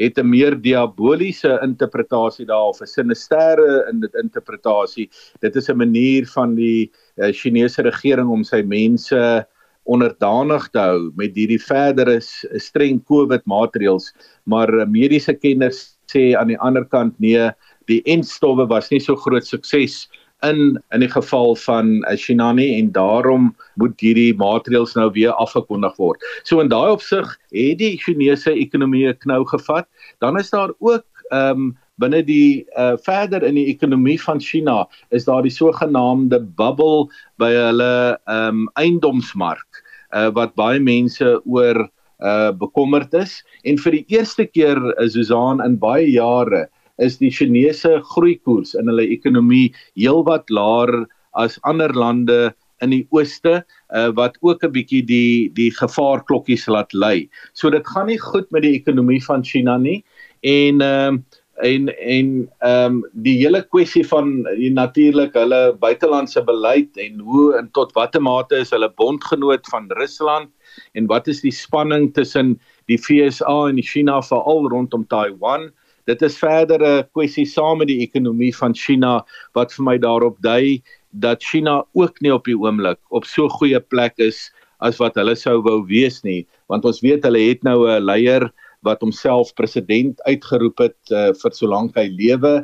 het 0.00 0.18
'n 0.18 0.30
meer 0.30 0.56
diaboliese 0.56 1.58
interpretasie 1.62 2.46
daarof, 2.46 2.80
'n 2.80 2.86
sinisterre 2.86 3.84
in 3.90 4.00
dit 4.00 4.14
interpretasie. 4.14 5.10
Dit 5.40 5.56
is 5.56 5.68
'n 5.68 5.76
manier 5.76 6.26
van 6.26 6.54
die 6.54 6.90
uh, 7.18 7.28
Chinese 7.32 7.82
regering 7.82 8.28
om 8.28 8.42
sy 8.44 8.62
mense 8.62 9.46
onderdanig 9.86 10.68
te 10.74 10.82
hou 10.82 11.10
met 11.18 11.36
hierdie 11.38 11.60
verdere 11.62 12.18
streng 12.20 13.00
COVID 13.06 13.46
maatreëls, 13.46 14.12
maar 14.44 14.70
mediese 14.90 15.34
kenners 15.34 15.96
sê 16.10 16.34
aan 16.38 16.52
die 16.52 16.60
ander 16.62 16.84
kant 16.90 17.14
nee, 17.22 17.50
die 17.90 18.02
enstowwe 18.10 18.66
was 18.70 18.90
nie 18.90 19.00
so 19.02 19.16
groot 19.16 19.46
sukses 19.46 20.06
in 20.44 20.76
in 20.92 21.00
die 21.00 21.10
geval 21.10 21.56
van 21.56 22.04
eh, 22.04 22.16
Shinani 22.16 22.66
en 22.78 22.92
daarom 22.92 23.54
moet 23.80 24.00
hierdie 24.00 24.34
maatreëls 24.36 24.94
nou 24.98 25.08
weer 25.14 25.32
afgekondig 25.32 25.96
word. 25.96 26.22
So 26.44 26.60
in 26.60 26.68
daai 26.68 26.92
opsig 26.92 27.26
het 27.54 27.78
die 27.80 27.96
Chinese 28.02 28.52
ekonomie 28.52 29.08
'n 29.08 29.18
knou 29.24 29.44
gevat. 29.44 29.88
Dan 30.20 30.38
is 30.38 30.50
daar 30.50 30.72
ook 30.78 31.06
ehm 31.30 31.50
um, 31.50 31.76
binne 32.02 32.22
die 32.26 32.66
uh, 32.76 32.96
verder 33.06 33.44
in 33.46 33.56
die 33.58 33.68
ekonomie 33.72 34.18
van 34.20 34.40
China 34.40 34.84
is 35.10 35.26
daar 35.28 35.42
die 35.46 35.54
sogenaamde 35.54 36.40
bubble 36.58 37.08
by 37.40 37.50
hulle 37.54 38.16
um, 38.30 38.66
eiendomsmark 38.80 39.82
uh, 40.12 40.28
wat 40.36 40.56
baie 40.58 40.80
mense 40.80 41.36
oor 41.44 41.86
uh 42.24 42.48
bekommerd 42.56 43.12
is 43.12 43.42
en 43.68 43.76
vir 43.76 43.92
die 43.92 44.06
eerste 44.16 44.46
keer 44.48 44.78
is 45.04 45.12
uh, 45.12 45.18
Susan 45.18 45.60
in 45.60 45.74
baie 45.76 46.06
jare 46.08 46.62
is 46.96 47.18
die 47.20 47.28
Chinese 47.28 47.98
groeikoers 48.14 48.72
in 48.80 48.88
hulle 48.88 49.04
ekonomie 49.04 49.68
heelwat 50.00 50.48
laer 50.48 51.04
as 51.36 51.58
ander 51.68 51.92
lande 51.92 52.54
in 52.84 52.92
die 52.92 53.04
ooste 53.12 53.58
uh, 53.60 54.08
wat 54.16 54.36
ook 54.40 54.64
'n 54.64 54.72
bietjie 54.72 55.02
die 55.04 55.52
die 55.52 55.70
gevaarklokkies 55.70 56.66
laat 56.68 56.92
lui. 56.92 57.28
So 57.52 57.70
dit 57.70 57.86
gaan 57.86 58.06
nie 58.06 58.18
goed 58.18 58.50
met 58.50 58.62
die 58.62 58.76
ekonomie 58.80 59.20
van 59.24 59.44
China 59.44 59.76
nie 59.76 60.04
en 60.40 60.80
ehm 60.80 61.14
uh, 61.14 61.20
en 61.64 61.88
en 61.88 62.48
ehm 62.58 62.84
um, 62.84 62.96
die 63.12 63.36
hele 63.38 63.62
kwessie 63.62 64.04
van 64.06 64.42
die 64.58 64.70
natuurlik 64.72 65.34
hulle 65.34 65.76
buitelandse 65.80 66.42
beleid 66.44 66.96
en 67.00 67.20
hoe 67.20 67.54
en 67.56 67.70
tot 67.72 67.94
watter 67.96 68.22
mate 68.22 68.60
is 68.60 68.70
hulle 68.70 68.90
bondgenoot 69.00 69.66
van 69.72 69.88
Rusland 69.96 70.50
en 70.92 71.06
wat 71.06 71.28
is 71.28 71.40
die 71.40 71.54
spanning 71.54 72.12
tussen 72.14 72.58
die 72.86 72.98
FSA 72.98 73.68
en 73.70 73.82
China 73.82 74.20
veral 74.22 74.68
rondom 74.68 75.06
Taiwan? 75.08 75.70
Dit 76.06 76.22
is 76.22 76.38
verder 76.38 76.82
'n 76.84 77.08
kwessie 77.12 77.46
saam 77.46 77.78
met 77.78 77.88
die 77.88 78.02
ekonomie 78.04 78.54
van 78.56 78.74
China 78.74 79.24
wat 79.54 79.72
vir 79.72 79.84
my 79.84 79.98
daarop 79.98 80.36
dui 80.40 80.82
dat 81.10 81.42
China 81.42 81.84
ook 81.94 82.20
nie 82.20 82.34
op 82.34 82.44
die 82.44 82.58
oomblik 82.58 82.98
op 83.08 83.24
so 83.24 83.48
goeie 83.48 83.80
plek 83.80 84.18
is 84.18 84.52
as 84.80 84.98
wat 85.00 85.16
hulle 85.16 85.34
sou 85.36 85.62
wou 85.62 85.80
wees 85.88 86.22
nie, 86.24 86.46
want 86.68 86.84
ons 86.84 87.00
weet 87.00 87.24
hulle 87.24 87.40
het 87.48 87.62
nou 87.64 87.88
'n 87.88 88.04
leier 88.04 88.52
wat 88.86 89.02
homself 89.04 89.52
president 89.58 90.22
uitgeroep 90.28 90.82
het 90.86 91.12
uh, 91.12 91.30
vir 91.36 91.54
solank 91.54 91.96
hy 91.98 92.06
lewe. 92.12 92.54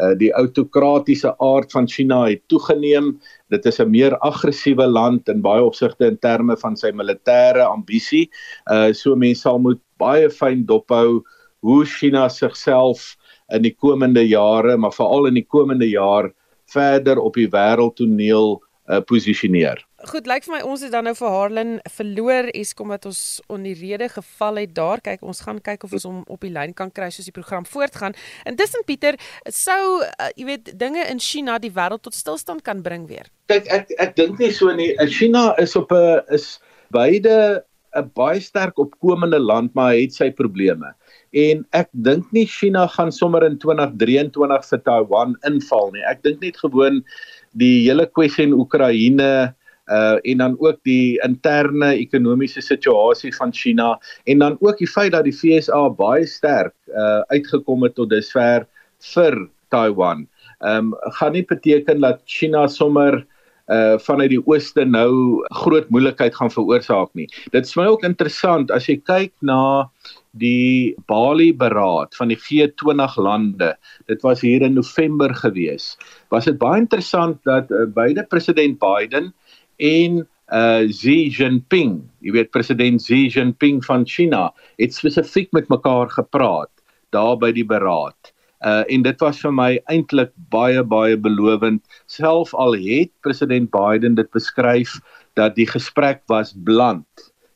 Uh, 0.00 0.14
die 0.16 0.30
autokratiese 0.38 1.32
aard 1.42 1.72
van 1.74 1.88
China 1.90 2.22
het 2.28 2.42
toegeneem. 2.52 3.16
Dit 3.52 3.66
is 3.66 3.80
'n 3.80 3.90
meer 3.90 4.16
aggressiewe 4.18 4.86
land 4.86 5.28
in 5.28 5.42
baie 5.42 5.64
opsigte 5.64 6.06
in 6.06 6.18
terme 6.18 6.56
van 6.56 6.76
sy 6.76 6.92
militêre 6.92 7.64
ambisie. 7.66 8.30
Uh 8.70 8.92
so 8.92 9.16
mense 9.16 9.42
sal 9.42 9.58
moet 9.58 9.80
baie 9.98 10.30
fyn 10.30 10.64
dophou 10.66 11.22
hoe 11.60 11.84
China 11.84 12.28
sigself 12.28 13.16
in 13.52 13.62
die 13.62 13.74
komende 13.74 14.22
jare, 14.22 14.76
maar 14.76 14.92
veral 14.92 15.26
in 15.26 15.34
die 15.34 15.46
komende 15.46 15.88
jaar 15.88 16.30
verder 16.70 17.18
op 17.18 17.34
die 17.34 17.48
wêreldtoneel 17.48 18.60
uh 18.88 19.00
posisioneer. 19.00 19.89
Goed, 20.08 20.24
lyk 20.24 20.46
vir 20.46 20.54
my 20.54 20.60
ons 20.64 20.80
het 20.80 20.92
dan 20.94 21.04
nou 21.04 21.12
vir 21.12 21.28
Harlan 21.34 21.72
verloor 21.92 22.46
Eskom 22.56 22.88
wat 22.88 23.04
ons 23.10 23.40
onrede 23.52 24.06
geval 24.08 24.62
het 24.62 24.72
daar. 24.76 25.02
Kyk, 25.04 25.20
ons 25.20 25.42
gaan 25.44 25.58
kyk 25.60 25.84
of 25.84 25.92
ons 25.98 26.06
hom 26.08 26.22
op 26.24 26.40
die 26.40 26.52
lyn 26.54 26.72
kan 26.76 26.88
kry 26.94 27.10
soos 27.12 27.28
die 27.28 27.36
program 27.36 27.66
voortgaan. 27.68 28.16
Intussen 28.48 28.86
Pieter, 28.88 29.18
sou 29.52 30.00
uh, 30.00 30.30
jy 30.40 30.46
weet 30.48 30.72
dinge 30.80 31.04
in 31.04 31.20
China 31.20 31.58
die 31.60 31.72
wêreld 31.76 32.06
tot 32.06 32.16
stilstand 32.16 32.64
kan 32.64 32.80
bring 32.86 33.04
weer. 33.10 33.28
Kyk, 33.52 33.68
ek 33.68 33.92
ek 34.00 34.16
dink 34.16 34.40
nie 34.40 34.48
so 34.56 34.72
nie. 34.72 34.94
China 35.12 35.50
is 35.60 35.76
op 35.76 35.92
'n 35.92 36.24
is 36.32 36.56
beide 36.96 37.60
'n 37.92 38.10
baie 38.16 38.40
sterk 38.40 38.78
opkomende 38.78 39.38
land, 39.38 39.74
maar 39.74 39.92
het 39.92 40.14
sy 40.14 40.30
probleme. 40.30 40.94
En 41.36 41.66
ek 41.76 41.88
dink 41.92 42.32
nie 42.32 42.46
China 42.46 42.86
gaan 42.86 43.12
sommer 43.12 43.44
in 43.44 43.58
2023 43.58 44.64
vir 44.70 44.82
Taiwan 44.82 45.36
inval 45.44 45.90
nie. 45.92 46.02
Ek 46.08 46.22
dink 46.22 46.40
net 46.40 46.56
gewoon 46.56 47.04
die 47.52 47.84
hele 47.84 48.06
kwessie 48.06 48.46
in 48.46 48.54
Oekraïne 48.54 49.54
uh 49.90 50.18
en 50.22 50.38
dan 50.38 50.56
ook 50.58 50.78
die 50.86 51.18
interne 51.26 51.94
ekonomiese 51.98 52.60
situasie 52.60 53.32
van 53.36 53.52
China 53.52 53.98
en 54.24 54.38
dan 54.38 54.56
ook 54.60 54.78
die 54.78 54.88
feit 54.90 55.12
dat 55.12 55.24
die 55.24 55.34
FSA 55.34 55.88
baie 55.98 56.26
sterk 56.26 56.74
uh 56.88 57.20
uitgekom 57.34 57.82
het 57.82 57.94
tot 57.94 58.10
dusver 58.10 58.66
vir 59.14 59.48
Taiwan. 59.70 60.28
Ehm 60.60 60.92
um, 60.92 61.12
gaan 61.16 61.32
nie 61.32 61.44
beteken 61.44 62.00
dat 62.00 62.22
China 62.24 62.66
sommer 62.68 63.26
uh 63.70 63.98
vanuit 64.02 64.32
die 64.32 64.42
ooste 64.46 64.84
nou 64.84 65.42
groot 65.62 65.90
moeilikheid 65.94 66.34
gaan 66.34 66.50
veroorsaak 66.50 67.14
nie. 67.14 67.28
Dit 67.54 67.66
is 67.66 67.76
my 67.78 67.86
ook 67.86 68.02
interessant 68.06 68.70
as 68.70 68.88
jy 68.90 68.96
kyk 68.98 69.32
na 69.46 69.90
die 70.30 70.94
Bali 71.10 71.50
beraad 71.54 72.14
van 72.18 72.30
die 72.30 72.38
G20 72.38 73.16
lande. 73.18 73.74
Dit 74.06 74.22
was 74.22 74.42
hier 74.42 74.62
in 74.62 74.74
November 74.74 75.34
gewees. 75.34 75.96
Was 76.30 76.50
dit 76.50 76.58
baie 76.58 76.82
interessant 76.82 77.38
dat 77.46 77.70
uh, 77.70 77.86
beide 77.94 78.26
president 78.30 78.78
Biden 78.78 79.32
en 79.80 80.20
uh 80.50 80.82
Xi 80.90 81.30
Jinping, 81.30 82.00
jy 82.20 82.34
weet 82.34 82.50
president 82.54 83.02
Xi 83.02 83.28
Jinping 83.30 83.80
van 83.86 84.04
China, 84.06 84.50
het 84.82 84.94
spesifiek 84.94 85.52
met 85.56 85.70
mekaar 85.70 86.10
gepraat 86.10 86.70
daar 87.14 87.36
by 87.38 87.52
die 87.54 87.66
beraad. 87.66 88.32
Uh 88.66 88.82
en 88.92 89.02
dit 89.06 89.22
was 89.22 89.40
vir 89.40 89.54
my 89.54 89.70
eintlik 89.92 90.32
baie 90.52 90.82
baie 90.84 91.16
belovend. 91.16 91.82
Self 92.10 92.54
al 92.54 92.76
het 92.76 93.12
president 93.24 93.70
Biden 93.70 94.18
dit 94.18 94.30
beskryf 94.36 94.98
dat 95.38 95.56
die 95.56 95.68
gesprek 95.70 96.22
was 96.28 96.52
bland. 96.64 97.06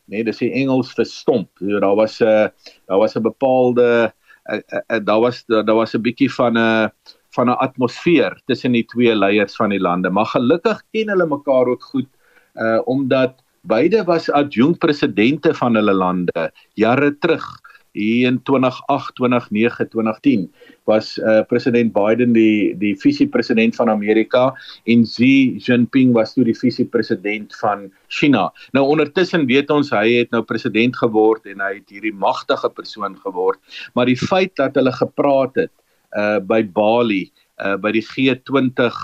Nee, 0.07 0.25
dis 0.25 0.41
die 0.41 0.53
Engels 0.53 0.93
vir 0.95 1.09
stomp. 1.09 1.51
So, 1.59 1.81
daar 1.81 1.97
was 1.97 2.21
'n 2.21 2.27
uh, 2.27 2.49
daar 2.87 2.99
was 2.99 3.17
'n 3.17 3.23
bepaalde 3.23 4.13
uh, 4.53 4.55
uh, 4.55 4.81
uh, 4.89 5.05
daar 5.05 5.21
was 5.21 5.45
daar 5.47 5.75
was 5.75 5.95
'n 5.95 6.03
bietjie 6.03 6.33
van 6.33 6.55
'n 6.55 6.57
uh, 6.57 6.89
van 7.35 7.51
'n 7.51 7.59
atmosfeer 7.67 8.41
tussen 8.47 8.73
die 8.73 8.85
twee 8.85 9.15
leiers 9.15 9.57
van 9.57 9.71
die 9.71 9.81
lande, 9.81 10.11
maar 10.11 10.27
gelukkig 10.27 10.83
ken 10.93 11.09
hulle 11.09 11.27
mekaar 11.27 11.67
ook 11.67 11.83
goed 11.83 12.09
uh 12.55 12.81
omdat 12.85 13.43
beide 13.63 14.05
was 14.05 14.31
adjunkt 14.31 14.79
presidente 14.79 15.55
van 15.55 15.75
hulle 15.75 15.93
lande 15.93 16.51
jare 16.75 17.19
terug 17.19 17.47
hier 17.95 18.27
in 18.27 18.43
2008, 18.43 19.15
2009, 19.15 19.89
2010 19.89 20.53
was 20.85 21.19
uh, 21.19 21.43
president 21.47 21.93
Biden 21.95 22.35
die 22.35 22.75
die 22.79 22.93
visiepresident 22.99 23.77
van 23.79 23.91
Amerika 23.91 24.49
en 24.91 25.05
Xi 25.07 25.61
Jinping 25.63 26.13
was 26.17 26.35
toe 26.35 26.45
die 26.45 26.57
visiepresident 26.59 27.55
van 27.61 27.87
China. 28.09 28.49
Nou 28.75 28.85
ondertussen 28.91 29.47
weet 29.47 29.71
ons 29.71 29.93
hy 29.95 30.19
het 30.19 30.35
nou 30.35 30.43
president 30.43 30.97
geword 30.99 31.47
en 31.47 31.63
hy 31.63 31.77
het 31.79 31.95
hierdie 31.95 32.15
magtige 32.15 32.69
persoon 32.75 33.15
geword, 33.23 33.63
maar 33.95 34.11
die 34.11 34.19
feit 34.19 34.57
dat 34.59 34.75
hulle 34.75 34.93
gepraat 34.93 35.63
het 35.63 35.73
uh 36.19 36.41
by 36.43 36.63
Bali, 36.67 37.29
uh 37.63 37.79
by 37.79 37.95
die 37.95 38.05
G20 38.05 38.99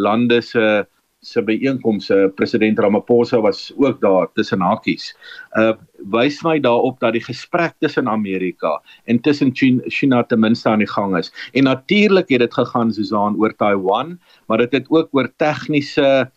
lande 0.00 0.40
se 0.40 0.64
uh, 0.64 0.88
se 1.20 1.42
byeenkomste 1.44 2.32
president 2.34 2.78
Ramaphosa 2.78 3.40
was 3.40 3.72
ook 3.76 4.00
daar 4.00 4.28
tussen 4.32 4.60
hakies. 4.60 5.12
Uh 5.52 5.72
wys 6.10 6.38
my 6.40 6.56
daarop 6.64 6.96
dat 7.00 7.12
die 7.12 7.20
gesprek 7.20 7.74
tussen 7.78 8.08
Amerika 8.08 8.80
en 9.04 9.20
tussen 9.20 9.52
China 9.52 10.22
ten 10.24 10.40
minste 10.40 10.68
aan 10.68 10.80
die 10.80 10.88
gang 10.88 11.16
is. 11.18 11.28
En 11.52 11.68
natuurlik 11.68 12.28
het 12.32 12.40
dit 12.40 12.54
gegaan 12.54 12.92
Susan 12.92 13.36
oor 13.36 13.52
Taiwan, 13.56 14.16
maar 14.46 14.58
dit 14.64 14.72
het 14.72 14.88
ook 14.88 15.12
oor 15.12 15.28
tegniese 15.36 16.30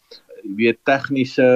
weet 0.58 0.80
tegniese 0.84 1.48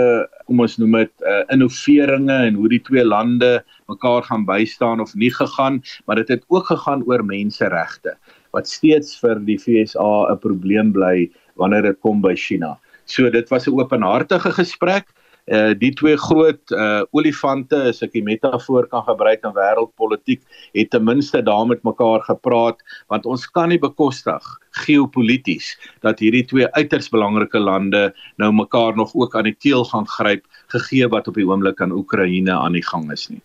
kom 0.47 0.63
ons 0.63 0.77
noem 0.79 0.95
dit 1.01 1.27
uh, 1.27 1.43
innoveringe 1.51 2.37
en 2.47 2.55
hoe 2.55 2.69
die 2.71 2.81
twee 2.81 3.03
lande 3.03 3.59
mekaar 3.91 4.23
gaan 4.23 4.45
bystaan 4.47 5.03
of 5.03 5.11
nie 5.15 5.33
gegaan, 5.33 5.81
maar 6.05 6.15
dit 6.15 6.27
het 6.27 6.45
ook 6.47 6.71
gegaan 6.71 7.03
oor 7.03 7.25
menseregte 7.25 8.15
wat 8.55 8.69
steeds 8.71 9.19
vir 9.19 9.43
die 9.43 9.59
FSA 9.59 10.31
'n 10.31 10.39
probleem 10.39 10.95
bly 10.95 11.29
wanneer 11.59 11.81
dit 11.81 11.99
kom 11.99 12.21
by 12.21 12.35
China. 12.35 12.77
So 13.07 13.29
dit 13.31 13.49
was 13.49 13.67
'n 13.67 13.79
openhartige 13.79 14.51
gesprek. 14.51 15.07
Uh 15.47 15.71
die 15.79 15.93
twee 15.95 16.17
groot 16.17 16.71
uh 16.71 17.03
olifante, 17.15 17.77
as 17.87 18.01
ek 18.03 18.11
die 18.11 18.23
metafoor 18.23 18.87
kan 18.91 19.03
gebruik 19.07 19.45
in 19.47 19.55
wêreldpolitiek, 19.55 20.41
het 20.75 20.89
ten 20.91 21.03
minste 21.03 21.41
daar 21.41 21.65
met 21.65 21.83
mekaar 21.83 22.19
gepraat 22.27 22.83
want 23.07 23.25
ons 23.25 23.47
kan 23.47 23.69
nie 23.69 23.79
bekostig 23.79 24.43
geopolities 24.83 25.77
dat 26.03 26.19
hierdie 26.19 26.43
twee 26.45 26.67
uiters 26.75 27.07
belangrike 27.09 27.59
lande 27.59 28.13
nou 28.35 28.51
mekaar 28.51 28.95
nog 28.95 29.15
ook 29.15 29.35
aan 29.35 29.47
die 29.47 29.55
keel 29.55 29.85
gaan 29.85 30.07
gryp 30.07 30.43
gegee 30.67 31.07
wat 31.07 31.27
op 31.27 31.39
die 31.39 31.47
oomblik 31.47 31.81
aan 31.81 31.95
Oekraïne 31.95 32.51
aan 32.51 32.75
die 32.75 32.83
gang 32.83 33.11
is 33.11 33.29
nie. 33.29 33.41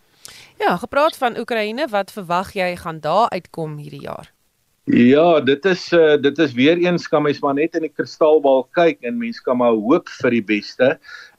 Ja, 0.59 0.77
gepraat 0.77 1.17
van 1.17 1.39
Oekraïne, 1.39 1.87
wat 1.87 2.11
verwag 2.11 2.53
jy 2.53 2.75
gaan 2.75 2.99
daar 2.99 3.29
uitkom 3.29 3.77
hierdie 3.77 4.03
jaar? 4.03 4.32
Ja, 4.83 5.39
dit 5.39 5.63
is 5.65 5.93
uh, 5.95 6.17
dit 6.19 6.37
is 6.43 6.53
weer 6.53 6.77
eens 6.77 7.07
kan 7.07 7.23
mens 7.23 7.39
maar 7.39 7.53
net 7.55 7.75
in 7.75 7.85
die 7.85 7.91
kristalbal 7.95 8.65
kyk 8.75 8.97
en 9.07 9.15
mens 9.15 9.37
kan 9.39 9.55
maar 9.57 9.77
hoop 9.79 10.09
vir 10.19 10.35
die 10.35 10.43
beste. 10.43 10.89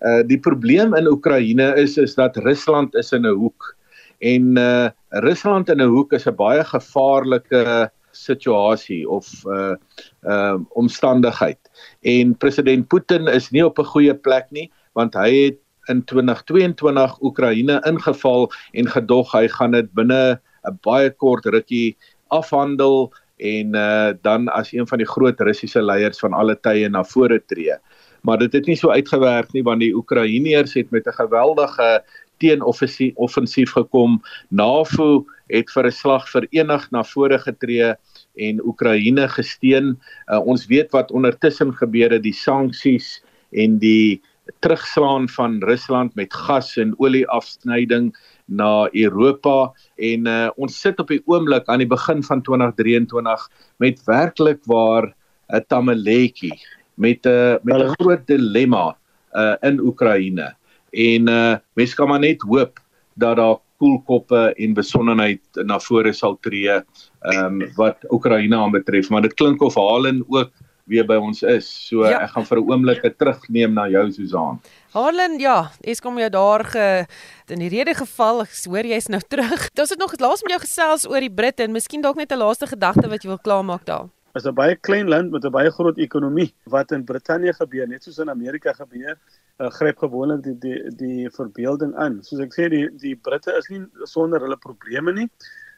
Uh 0.01 0.23
die 0.25 0.39
probleem 0.41 0.95
in 0.97 1.11
Oekraïne 1.11 1.67
is 1.77 1.99
is 2.01 2.15
dat 2.17 2.39
Rusland 2.41 2.95
is 2.97 3.13
in 3.13 3.27
'n 3.29 3.37
hoek. 3.37 3.77
En 4.25 4.57
uh 4.57 4.89
Rusland 5.21 5.69
in 5.69 5.83
'n 5.83 5.93
hoek 5.93 6.13
is 6.17 6.25
'n 6.27 6.35
baie 6.35 6.65
gevaarlike 6.65 7.91
situasie 8.13 9.05
of 9.05 9.29
uh 9.45 9.77
uh 10.25 10.57
omstandigheid. 10.73 11.61
En 12.01 12.37
president 12.37 12.89
Putin 12.89 13.29
is 13.29 13.51
nie 13.51 13.67
op 13.67 13.79
'n 13.79 13.93
goeie 13.93 14.15
plek 14.15 14.49
nie 14.51 14.71
want 14.95 15.15
hy 15.15 15.53
het 15.53 15.61
in 15.89 16.05
2022 16.05 17.21
Oekraïne 17.21 17.83
ingeval 17.85 18.51
en 18.73 18.89
gedog 18.89 19.33
hy 19.33 19.49
gaan 19.49 19.73
dit 19.73 19.93
binne 19.93 20.41
'n 20.65 20.79
baie 20.81 21.11
kort 21.11 21.45
rukkie 21.45 21.97
afhandel 22.29 23.13
en 23.37 23.75
uh, 23.75 24.11
dan 24.23 24.49
as 24.49 24.73
een 24.73 24.87
van 24.87 24.99
die 24.99 25.09
groot 25.09 25.41
Russiese 25.41 25.83
leiers 25.83 26.19
van 26.19 26.33
alle 26.33 26.57
tye 26.61 26.89
na 26.89 27.05
vore 27.05 27.41
tree. 27.47 27.77
Maar 28.23 28.39
dit 28.39 28.53
het 28.53 28.67
nie 28.67 28.77
so 28.77 28.91
uitgewerk 28.91 29.53
nie 29.53 29.63
want 29.63 29.81
die 29.81 29.95
Oekraïners 29.95 30.75
het 30.75 30.91
met 30.91 31.07
'n 31.07 31.19
geweldige 31.19 32.05
teenoffensief 32.39 33.73
gekom. 33.73 34.23
NAVO 34.49 35.25
het 35.49 35.71
vir 35.71 35.87
'n 35.87 35.93
slag 35.93 36.29
verenig 36.31 36.91
na 36.91 37.03
vore 37.03 37.39
getree 37.39 37.95
en 38.37 38.61
Oekraïne 38.65 39.29
gesteun. 39.29 39.99
Uh, 40.27 40.41
ons 40.47 40.67
weet 40.67 40.91
wat 40.91 41.11
ondertussen 41.11 41.75
gebeur 41.75 42.11
het, 42.11 42.23
die 42.23 42.33
sanksies 42.33 43.23
en 43.53 43.79
die 43.79 44.23
terugslaan 44.61 45.29
van 45.29 45.63
Rusland 45.63 46.15
met 46.15 46.35
gas 46.35 46.77
en 46.77 46.95
olie 46.99 47.27
afsnyding 47.29 48.13
na 48.45 48.89
Europa 48.93 49.73
en 49.97 50.27
uh, 50.29 50.49
ons 50.57 50.81
sit 50.81 50.99
op 51.01 51.09
die 51.09 51.23
oomblik 51.31 51.69
aan 51.69 51.81
die 51.83 51.89
begin 51.89 52.23
van 52.23 52.43
2023 52.45 53.49
met 53.83 54.03
werklik 54.05 54.61
waar 54.69 55.15
'n 55.49 55.65
tamaletjie 55.69 56.55
met 56.95 57.27
'n 57.27 57.29
uh, 57.29 57.57
met 57.63 57.83
'n 57.83 57.95
groot 57.99 58.27
dilemma 58.27 58.97
uh, 59.33 59.55
in 59.61 59.81
Oekraïne. 59.81 60.55
En 60.91 61.29
uh, 61.29 61.57
mense 61.75 61.97
kan 61.97 62.09
maar 62.09 62.21
net 62.21 62.43
hoop 62.43 62.81
dat 63.15 63.37
daar 63.37 63.57
koelkoppe 63.77 64.55
en 64.57 64.75
besonnenheid 64.75 65.43
na 65.67 65.79
vore 65.79 66.13
sal 66.13 66.39
tree 66.41 66.71
ehm 66.71 67.63
um, 67.63 67.73
wat 67.77 68.05
Oekraïne 68.11 68.57
aanbetref, 68.57 69.11
maar 69.11 69.23
dit 69.23 69.35
klink 69.35 69.63
of 69.63 69.75
Halen 69.75 70.25
ook 70.29 70.51
weer 70.91 71.05
by 71.09 71.17
ons 71.21 71.43
is. 71.43 71.69
So 71.89 72.05
ja. 72.05 72.21
ek 72.25 72.35
gaan 72.35 72.47
vir 72.49 72.59
'n 72.61 72.69
oomblik 72.71 73.03
terugneem 73.19 73.73
na 73.73 73.89
jou 73.89 74.11
Susan. 74.13 74.61
Harlan, 74.93 75.39
ja, 75.39 75.71
Eskom 75.83 76.19
jou 76.19 76.31
daar 76.31 76.65
ge 76.65 77.07
in 77.49 77.59
die 77.59 77.69
rede 77.69 77.95
geval. 77.95 78.43
Ek 78.43 78.53
hoor 78.69 78.85
jy's 78.85 79.09
nou 79.09 79.21
terug. 79.33 79.71
Ons 79.81 79.91
het 79.91 79.99
nog 79.99 80.15
laas 80.21 80.43
met 80.43 80.53
jou 80.53 80.61
gesels 80.61 81.07
oor 81.09 81.21
die 81.21 81.33
Britte 81.33 81.63
en 81.65 81.73
miskien 81.73 82.03
dalk 82.03 82.17
net 82.17 82.33
'n 82.33 82.39
laaste 82.39 82.67
gedagte 82.67 83.09
wat 83.09 83.23
jy 83.23 83.29
wil 83.29 83.39
klaarmaak 83.39 83.85
daar. 83.85 84.09
Is 84.35 84.47
'n 84.47 84.55
baie 84.55 84.77
klein 84.77 85.09
land 85.09 85.31
met 85.31 85.45
'n 85.45 85.51
baie 85.51 85.71
groot 85.71 85.99
ekonomie. 85.99 86.53
Wat 86.65 86.93
in 86.93 87.05
Brittanje 87.05 87.53
gebeur, 87.53 87.89
net 87.89 88.03
soos 88.03 88.19
in 88.19 88.31
Amerika 88.31 88.73
gebeur, 88.73 89.17
uh, 89.61 89.71
gryp 89.71 89.99
gewoonlik 89.99 90.43
die 90.43 90.59
die 90.59 90.91
die 90.97 91.31
verbeelding 91.31 91.95
aan. 91.95 92.23
Soos 92.23 92.41
ek 92.41 92.53
sê, 92.53 92.69
die 92.69 92.89
die 92.99 93.17
Britte 93.17 93.57
is 93.57 93.69
nie 93.69 93.87
sonder 94.05 94.41
hulle 94.41 94.57
probleme 94.57 95.13
nie. 95.13 95.29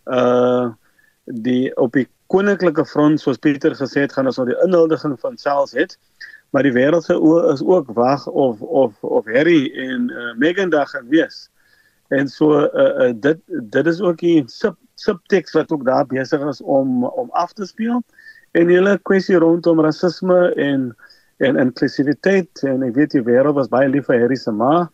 Uh 0.07 0.73
die 1.27 1.77
op 1.77 1.93
die 1.93 2.07
koninklike 2.33 2.85
front 2.87 3.20
soos 3.20 3.39
Pieter 3.39 3.77
gesê 3.79 4.07
het 4.07 4.14
gaan 4.16 4.27
ons 4.27 4.39
nou 4.41 4.49
die 4.49 4.59
inhuldiging 4.64 5.18
van 5.20 5.39
Charles 5.39 5.74
het 5.77 5.99
maar 6.55 6.62
die 6.62 6.72
wêreld 6.72 7.05
se 7.05 7.14
oë 7.18 7.53
is 7.53 7.62
ook 7.64 7.93
wag 7.95 8.27
of 8.27 8.62
of 8.62 8.97
of 9.03 9.27
Harry 9.27 9.70
en 9.74 10.11
uh, 10.11 10.33
Meghan 10.39 10.70
daar 10.70 10.87
gaan 10.87 11.09
wees 11.09 11.47
en 12.09 12.29
so 12.29 12.64
uh, 12.64 13.07
uh, 13.07 13.12
dit 13.14 13.39
dit 13.47 13.87
is 13.87 14.01
ook 14.01 14.18
die 14.18 14.43
sub 14.47 14.77
subtekst 14.97 15.55
wat 15.55 15.72
ook 15.72 15.85
daar 15.85 16.07
besig 16.07 16.41
is 16.49 16.61
om 16.61 17.05
om 17.05 17.31
af 17.31 17.53
te 17.53 17.66
speel. 17.66 18.03
En 18.51 18.68
hele 18.68 18.99
kwessie 19.03 19.37
rondom 19.37 19.81
rasisme 19.81 20.55
en 20.55 20.97
en 21.37 21.57
inklusiwiteit 21.57 22.62
en 22.64 22.83
ek 22.83 22.95
weet 22.97 23.12
die 23.12 23.24
wêreld 23.24 23.59
was 23.59 23.68
baie 23.68 23.89
lief 23.93 24.07
vir 24.09 24.22
Harry 24.22 24.39
se 24.41 24.53
ma 24.53 24.87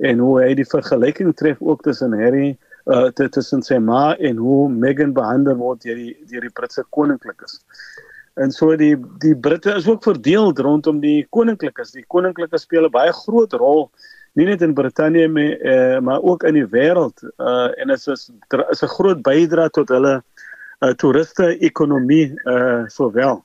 en 0.00 0.22
hoe 0.24 0.38
hy 0.40 0.54
die 0.56 0.68
vergelyking 0.68 1.34
tref 1.36 1.60
ook 1.60 1.82
tussen 1.84 2.16
Harry 2.16 2.54
uh 2.86 3.10
tussen 3.10 3.62
sy 3.62 3.78
ma 3.78 4.14
en 4.18 4.36
hoe 4.36 4.68
Meghan 4.68 5.12
behandel 5.12 5.56
word 5.56 5.82
deur 5.82 5.96
die 5.96 6.16
deur 6.30 6.40
die 6.40 6.54
Britse 6.54 6.84
koninklikes. 6.90 7.60
En 8.34 8.50
so 8.50 8.76
die 8.76 8.96
die 9.20 9.34
Britte 9.36 9.74
is 9.76 9.88
ook 9.88 10.02
verdeel 10.02 10.52
rondom 10.56 11.00
die 11.00 11.26
koninklikes. 11.30 11.92
Die 11.92 12.04
koninklikes 12.08 12.62
speel 12.62 12.86
'n 12.86 12.90
baie 12.90 13.12
groot 13.12 13.52
rol 13.52 13.90
nie 14.34 14.46
net 14.48 14.62
in 14.62 14.74
Brittanje 14.74 15.28
maar 15.28 15.56
uh, 15.60 16.00
maar 16.00 16.22
ook 16.22 16.42
in 16.42 16.54
die 16.54 16.66
wêreld. 16.66 17.22
Uh 17.38 17.70
en 17.80 17.88
dit 17.88 18.06
is 18.06 18.30
is 18.70 18.82
'n 18.82 18.94
groot 18.96 19.22
bydrae 19.22 19.70
tot 19.70 19.88
hulle 19.88 20.22
uh, 20.80 20.92
toeriste 20.94 21.58
ekonomie 21.58 22.32
uh 22.44 22.88
sowel. 22.88 23.44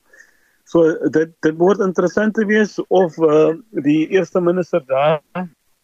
So 0.64 1.10
dit 1.10 1.32
dit 1.42 1.58
word 1.58 1.80
interessant 1.80 2.34
te 2.34 2.46
wees 2.46 2.80
of 2.88 3.18
uh, 3.18 3.56
die 3.72 4.08
eerste 4.08 4.42
minister 4.42 4.84
daar 4.86 5.22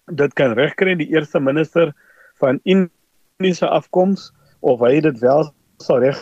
dit 0.05 0.33
kan 0.33 0.53
regkry 0.53 0.95
die 0.95 1.11
eerste 1.11 1.39
minister 1.39 1.93
van 2.39 2.59
in 2.63 2.89
etniese 3.33 3.67
afkoms 3.67 4.31
of 4.61 4.81
hy 4.85 4.99
dit 5.01 5.19
wel 5.19 5.47
sal 5.81 6.03
reg 6.03 6.19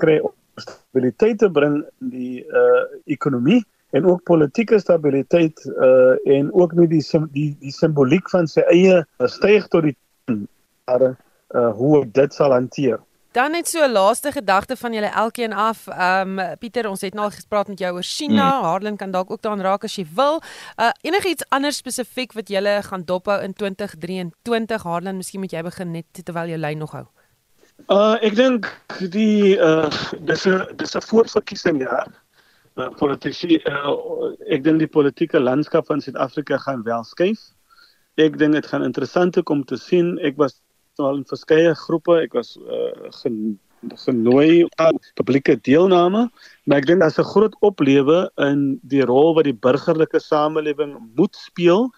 kry 0.00 0.18
om 0.20 0.34
stabiliteit 0.60 1.38
te 1.40 1.48
bring 1.48 1.80
in 2.02 2.10
die 2.12 2.44
uh 2.44 2.84
ekonomie 3.08 3.62
en 3.96 4.06
ook 4.06 4.22
politieke 4.28 4.78
stabiliteit 4.78 5.56
uh 5.72 6.14
en 6.36 6.52
ook 6.52 6.76
nie 6.78 6.88
die 6.88 7.02
die 7.32 7.56
die 7.60 7.72
simboliek 7.72 8.28
van 8.30 8.46
sy 8.46 8.64
eie 8.68 9.00
styg 9.24 9.68
tot 9.72 9.88
die 9.88 9.96
jare 10.28 11.16
uh 11.54 11.70
hoe 11.74 12.04
dit 12.06 12.34
sal 12.34 12.52
hanteer. 12.52 13.00
Dan 13.32 13.50
net 13.50 13.68
so 13.68 13.78
'n 13.78 13.92
laaste 13.92 14.32
gedagte 14.32 14.76
van 14.76 14.92
julle 14.92 15.06
elkeen 15.06 15.52
af. 15.52 15.86
Ehm 15.86 16.38
um, 16.38 16.58
Pieter, 16.58 16.88
ons 16.88 17.00
het 17.00 17.14
nou 17.14 17.24
al 17.24 17.30
gespreek 17.30 17.68
met 17.68 17.78
jou 17.78 17.94
oor 17.94 18.02
China. 18.02 18.58
Mm. 18.58 18.64
Harlan 18.64 18.96
kan 18.96 19.10
dalk 19.10 19.30
ook 19.30 19.42
daaraan 19.42 19.60
raak 19.60 19.84
as 19.84 19.94
jy 19.94 20.06
wil. 20.14 20.42
Uh 20.76 20.90
enigiets 21.00 21.44
anders 21.48 21.76
spesifiek 21.76 22.32
wat 22.32 22.48
julle 22.48 22.82
gaan 22.82 23.02
dophou 23.04 23.42
in 23.42 23.52
2023? 23.52 24.82
Harlan, 24.82 25.16
miskien 25.16 25.40
moet 25.40 25.52
jy 25.52 25.62
begin 25.62 25.90
net 25.90 26.04
terwyl 26.24 26.48
jy 26.48 26.56
lyn 26.56 26.78
nog 26.78 26.92
hou. 26.92 27.06
Uh 27.86 28.16
ek 28.20 28.34
dink 28.34 28.66
die 28.98 29.56
uh 29.56 29.90
dis 30.20 30.46
'n 30.46 30.66
dis 30.76 30.96
'n 30.96 31.00
voorverkiesing 31.00 31.80
jaar. 31.80 32.08
Uh, 32.76 32.88
politici 32.88 33.62
uh, 33.66 33.94
ek 34.46 34.64
dink 34.64 34.78
die 34.78 34.88
politieke 34.88 35.40
landskap 35.40 35.86
van 35.86 36.00
Suid-Afrika 36.00 36.58
gaan 36.58 36.82
wel 36.82 37.04
skuif. 37.04 37.40
Ek 38.16 38.38
dink 38.38 38.52
dit 38.52 38.66
gaan 38.66 38.82
interessant 38.82 39.48
om 39.50 39.64
te 39.64 39.76
sien. 39.76 40.18
Ek 40.18 40.36
was 40.36 40.60
al 41.06 41.20
in 41.20 41.26
verskeie 41.28 41.74
groepe. 41.74 42.20
Ek 42.22 42.32
was 42.36 42.56
uh, 42.56 43.10
gen, 43.22 43.58
genooi 43.88 44.66
aan 44.76 44.98
publieke 45.14 45.56
deelname, 45.60 46.28
maar 46.64 46.78
ek 46.78 46.86
dink 46.86 47.00
daar's 47.00 47.18
'n 47.18 47.32
groot 47.32 47.56
oplewe 47.60 48.30
in 48.38 48.78
die 48.82 49.04
rol 49.04 49.34
wat 49.34 49.44
die 49.44 49.56
burgerlike 49.56 50.20
samelewing 50.20 50.96
moet 51.16 51.36
speel 51.36 51.90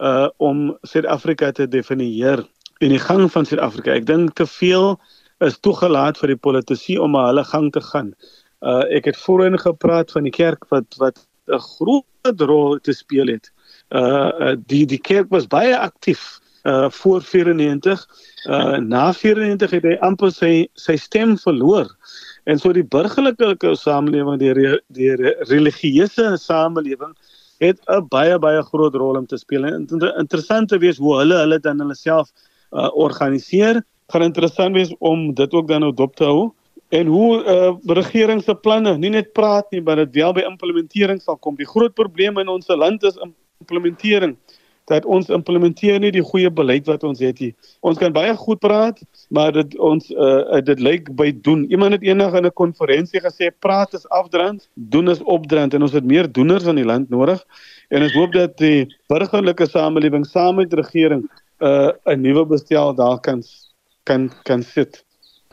uh 0.00 0.28
om 0.38 0.76
Suid-Afrika 0.82 1.52
te 1.52 1.68
definieer 1.68 2.44
en 2.80 2.88
die 2.88 2.98
gang 2.98 3.30
van 3.32 3.44
Suid-Afrika. 3.44 3.92
Ek 3.92 4.06
dink 4.06 4.34
te 4.34 4.46
veel 4.46 5.00
is 5.44 5.58
toegelaat 5.60 6.18
vir 6.18 6.34
die 6.34 6.40
politici 6.40 6.98
om 6.98 7.10
maar 7.16 7.32
hulle 7.32 7.44
gang 7.44 7.72
te 7.72 7.80
gaan. 7.80 8.14
Uh 8.60 8.84
ek 8.96 9.04
het 9.04 9.16
voorheen 9.16 9.58
gepraat 9.58 10.12
van 10.12 10.28
die 10.28 10.32
kerk 10.32 10.68
wat 10.68 10.96
wat 10.98 11.26
'n 11.48 11.58
groot 11.58 12.40
rol 12.40 12.78
te 12.78 12.92
speel 12.92 13.26
het. 13.26 13.52
Uh 13.90 14.56
die 14.66 14.86
die 14.86 15.00
kerk 15.00 15.28
was 15.30 15.46
baie 15.46 15.76
aktief 15.78 16.40
uh 16.64 16.90
voor 16.90 17.22
94 17.22 18.06
uh 18.48 18.76
na 18.78 19.12
94 19.12 19.70
het 19.70 19.84
hy 19.84 19.96
amper 20.04 20.32
sy 20.32 20.68
sy 20.74 20.96
stem 20.96 21.36
verloor. 21.38 21.88
En 22.44 22.58
so 22.58 22.72
die 22.72 22.84
burgerlike 22.84 23.74
samelewing 23.76 24.38
die 24.40 24.54
die 24.88 25.14
religieuse 25.48 26.36
samelewing 26.36 27.14
het 27.60 27.80
'n 27.88 28.06
baie 28.08 28.38
baie 28.38 28.62
groot 28.62 28.94
rol 28.94 29.16
om 29.16 29.26
te 29.26 29.36
speel 29.36 29.64
en 29.64 29.86
interessant 30.18 30.68
te 30.68 30.78
wees 30.78 30.98
hoe 30.98 31.18
hulle 31.18 31.36
hulle 31.36 31.58
dan 31.58 31.78
hulle 31.78 31.94
self 31.94 32.30
uh, 32.72 32.88
organiseer. 32.92 33.82
Gaan 34.08 34.22
interessant 34.22 34.74
wees 34.74 34.94
om 34.98 35.34
dit 35.34 35.52
ook 35.52 35.68
dan 35.68 35.80
nou 35.80 35.92
dop 35.94 36.16
te 36.16 36.24
hou. 36.24 36.52
En 36.88 37.06
hoe 37.06 37.44
uh, 37.44 37.94
regering 37.94 38.42
se 38.42 38.54
planne 38.54 38.98
nie 38.98 39.10
net 39.10 39.32
praat 39.32 39.70
nie 39.70 39.80
maar 39.80 39.96
dit 39.96 40.14
wel 40.14 40.32
by 40.32 40.40
implementering 40.40 41.20
sal 41.22 41.36
kom. 41.36 41.56
Die 41.56 41.68
groot 41.68 41.94
probleem 41.94 42.38
in 42.38 42.48
ons 42.48 42.66
land 42.68 43.02
is 43.02 43.18
implementering 43.60 44.36
dat 44.90 45.04
ons 45.04 45.28
implementeer 45.28 46.00
nie 46.00 46.10
die 46.14 46.24
goeie 46.24 46.50
beleid 46.50 46.86
wat 46.86 47.04
ons 47.06 47.20
het 47.22 47.38
nie. 47.40 47.52
Ons 47.80 47.98
kan 47.98 48.12
baie 48.12 48.34
goed 48.36 48.60
praat, 48.60 48.98
maar 49.28 49.52
dit 49.52 49.76
ons 49.78 50.10
uh, 50.10 50.60
dit 50.64 50.80
lyk 50.80 51.10
by 51.16 51.30
doen. 51.44 51.66
Iemand 51.70 51.92
het 51.98 52.02
eendag 52.02 52.34
in 52.34 52.46
'n 52.46 52.52
konferensie 52.52 53.20
gesê 53.20 53.50
praat 53.58 53.94
is 53.94 54.08
afdrand, 54.08 54.68
doen 54.74 55.08
is 55.08 55.22
opdrand 55.22 55.74
en 55.74 55.82
ons 55.82 55.92
het 55.92 56.04
meer 56.04 56.32
doeners 56.32 56.64
in 56.64 56.76
die 56.76 56.84
land 56.84 57.10
nodig. 57.10 57.44
En 57.88 58.02
ek 58.02 58.14
hoop 58.14 58.32
dat 58.32 58.56
die 58.58 58.86
burgerlike 59.08 59.66
samelewing 59.66 60.26
saam 60.26 60.56
met 60.56 60.70
die 60.70 60.80
regering 60.80 61.22
'n 61.60 61.66
uh, 61.66 61.90
'n 62.06 62.20
nuwe 62.20 62.46
bestel 62.46 62.94
daar 62.94 63.20
kan 63.20 63.42
kan 64.04 64.30
kan 64.42 64.62
sit. 64.62 65.04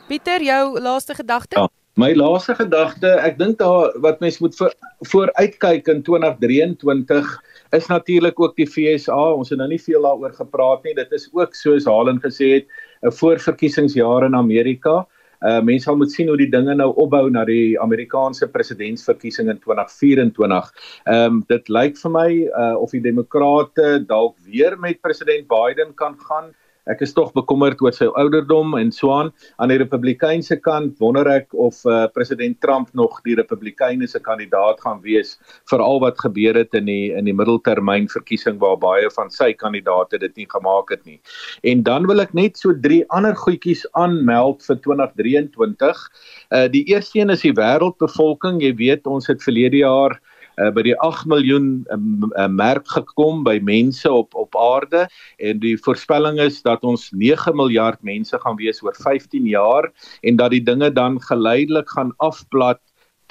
Pieter, 0.08 0.42
jou 0.42 0.80
laaste 0.80 1.14
gedagte? 1.14 1.56
Ja. 1.56 1.68
My 1.98 2.12
laaste 2.14 2.54
gedagte, 2.54 3.10
ek 3.26 3.40
dink 3.40 3.58
daar 3.58 3.90
wat 3.98 4.20
mens 4.22 4.38
moet 4.38 4.54
voor, 4.54 4.74
vooruitkyk 5.10 5.88
in 5.90 6.02
2023 6.06 7.32
is 7.72 7.86
natuurlik 7.86 8.40
ook 8.40 8.56
die 8.56 8.66
FSA. 8.66 9.18
Ons 9.34 9.50
het 9.50 9.58
nou 9.58 9.68
nie 9.68 9.82
veel 9.82 10.02
daaroor 10.02 10.32
gepraat 10.32 10.84
nie. 10.84 10.94
Dit 10.94 11.12
is 11.12 11.28
ook 11.32 11.54
soos 11.54 11.86
Halen 11.88 12.20
gesê 12.20 12.52
het, 12.54 12.66
'n 13.02 13.12
voorverkiesingsjaar 13.12 14.24
in 14.24 14.34
Amerika. 14.34 15.06
Uh 15.40 15.60
mense 15.62 15.84
sal 15.84 15.96
moet 15.96 16.10
sien 16.10 16.28
hoe 16.28 16.36
die 16.36 16.50
dinge 16.50 16.74
nou 16.74 16.90
opbou 16.98 17.30
na 17.30 17.44
die 17.44 17.78
Amerikaanse 17.80 18.48
presidentsverkiesing 18.50 19.48
in 19.48 19.58
2024. 19.58 20.72
Ehm 21.06 21.24
um, 21.24 21.44
dit 21.46 21.68
lyk 21.68 21.96
vir 21.96 22.10
my 22.10 22.30
uh 22.58 22.74
of 22.80 22.90
die 22.90 23.00
demokrate 23.00 24.04
dalk 24.06 24.34
weer 24.44 24.78
met 24.78 25.00
president 25.00 25.46
Biden 25.46 25.94
kan 25.94 26.16
gaan 26.18 26.50
ek 26.92 27.02
is 27.04 27.12
tog 27.16 27.32
bekommerd 27.36 27.80
oor 27.84 27.94
sy 27.94 28.08
ouderdom 28.20 28.76
en 28.78 28.92
so 28.94 29.12
aan. 29.14 29.32
Die 29.68 29.78
Republikeinse 29.80 30.56
kant 30.64 30.96
wonder 31.02 31.28
ek 31.30 31.52
of 31.52 31.80
uh, 31.86 32.06
president 32.14 32.60
Trump 32.64 32.92
nog 32.96 33.20
die 33.26 33.36
Republikeine 33.38 34.08
se 34.08 34.20
kandidaat 34.24 34.80
gaan 34.84 35.02
wees 35.04 35.36
vir 35.70 35.84
al 35.84 36.00
wat 36.04 36.20
gebeur 36.22 36.56
het 36.56 36.74
in 36.78 36.88
die 36.88 37.12
in 37.18 37.28
die 37.28 37.36
middeltermyn 37.36 38.08
verkiesing 38.12 38.58
waar 38.62 38.78
baie 38.80 39.10
van 39.14 39.30
sy 39.34 39.52
kandidaate 39.52 40.20
dit 40.22 40.34
nie 40.40 40.48
gemaak 40.48 40.92
het 40.94 41.04
nie. 41.04 41.18
En 41.62 41.84
dan 41.86 42.08
wil 42.08 42.24
ek 42.24 42.34
net 42.36 42.56
so 42.60 42.72
drie 42.72 43.02
ander 43.14 43.36
goedjies 43.36 43.84
aanmeld 43.98 44.64
vir 44.66 44.80
2023. 44.86 46.02
Uh 46.54 46.66
die 46.72 46.84
eerste 46.92 47.20
een 47.20 47.30
is 47.34 47.44
die 47.44 47.54
wêreldbevolking. 47.56 48.62
Jy 48.64 48.74
weet 48.80 49.06
ons 49.06 49.28
het 49.28 49.44
verlede 49.44 49.84
jaar 49.84 50.18
by 50.74 50.82
die 50.82 50.96
8 51.06 51.28
miljoen 51.30 51.68
uh, 51.94 52.46
merk 52.50 52.88
gekom 52.90 53.44
by 53.46 53.58
mense 53.62 54.10
op 54.10 54.34
op 54.34 54.56
aarde. 54.58 55.06
En 55.38 55.60
die 55.62 55.76
voorspelling 55.78 56.40
is 56.42 56.62
dat 56.62 56.82
ons 56.82 57.10
9 57.14 57.56
miljard 57.56 58.02
mense 58.02 58.38
gaan 58.42 58.58
wees 58.58 58.82
oor 58.82 58.96
15 58.98 59.46
jaar 59.46 59.90
en 60.20 60.36
dat 60.36 60.50
die 60.50 60.62
dinge 60.62 60.92
dan 60.92 61.20
geleidelik 61.22 61.90
gaan 61.90 62.12
afplat 62.16 62.80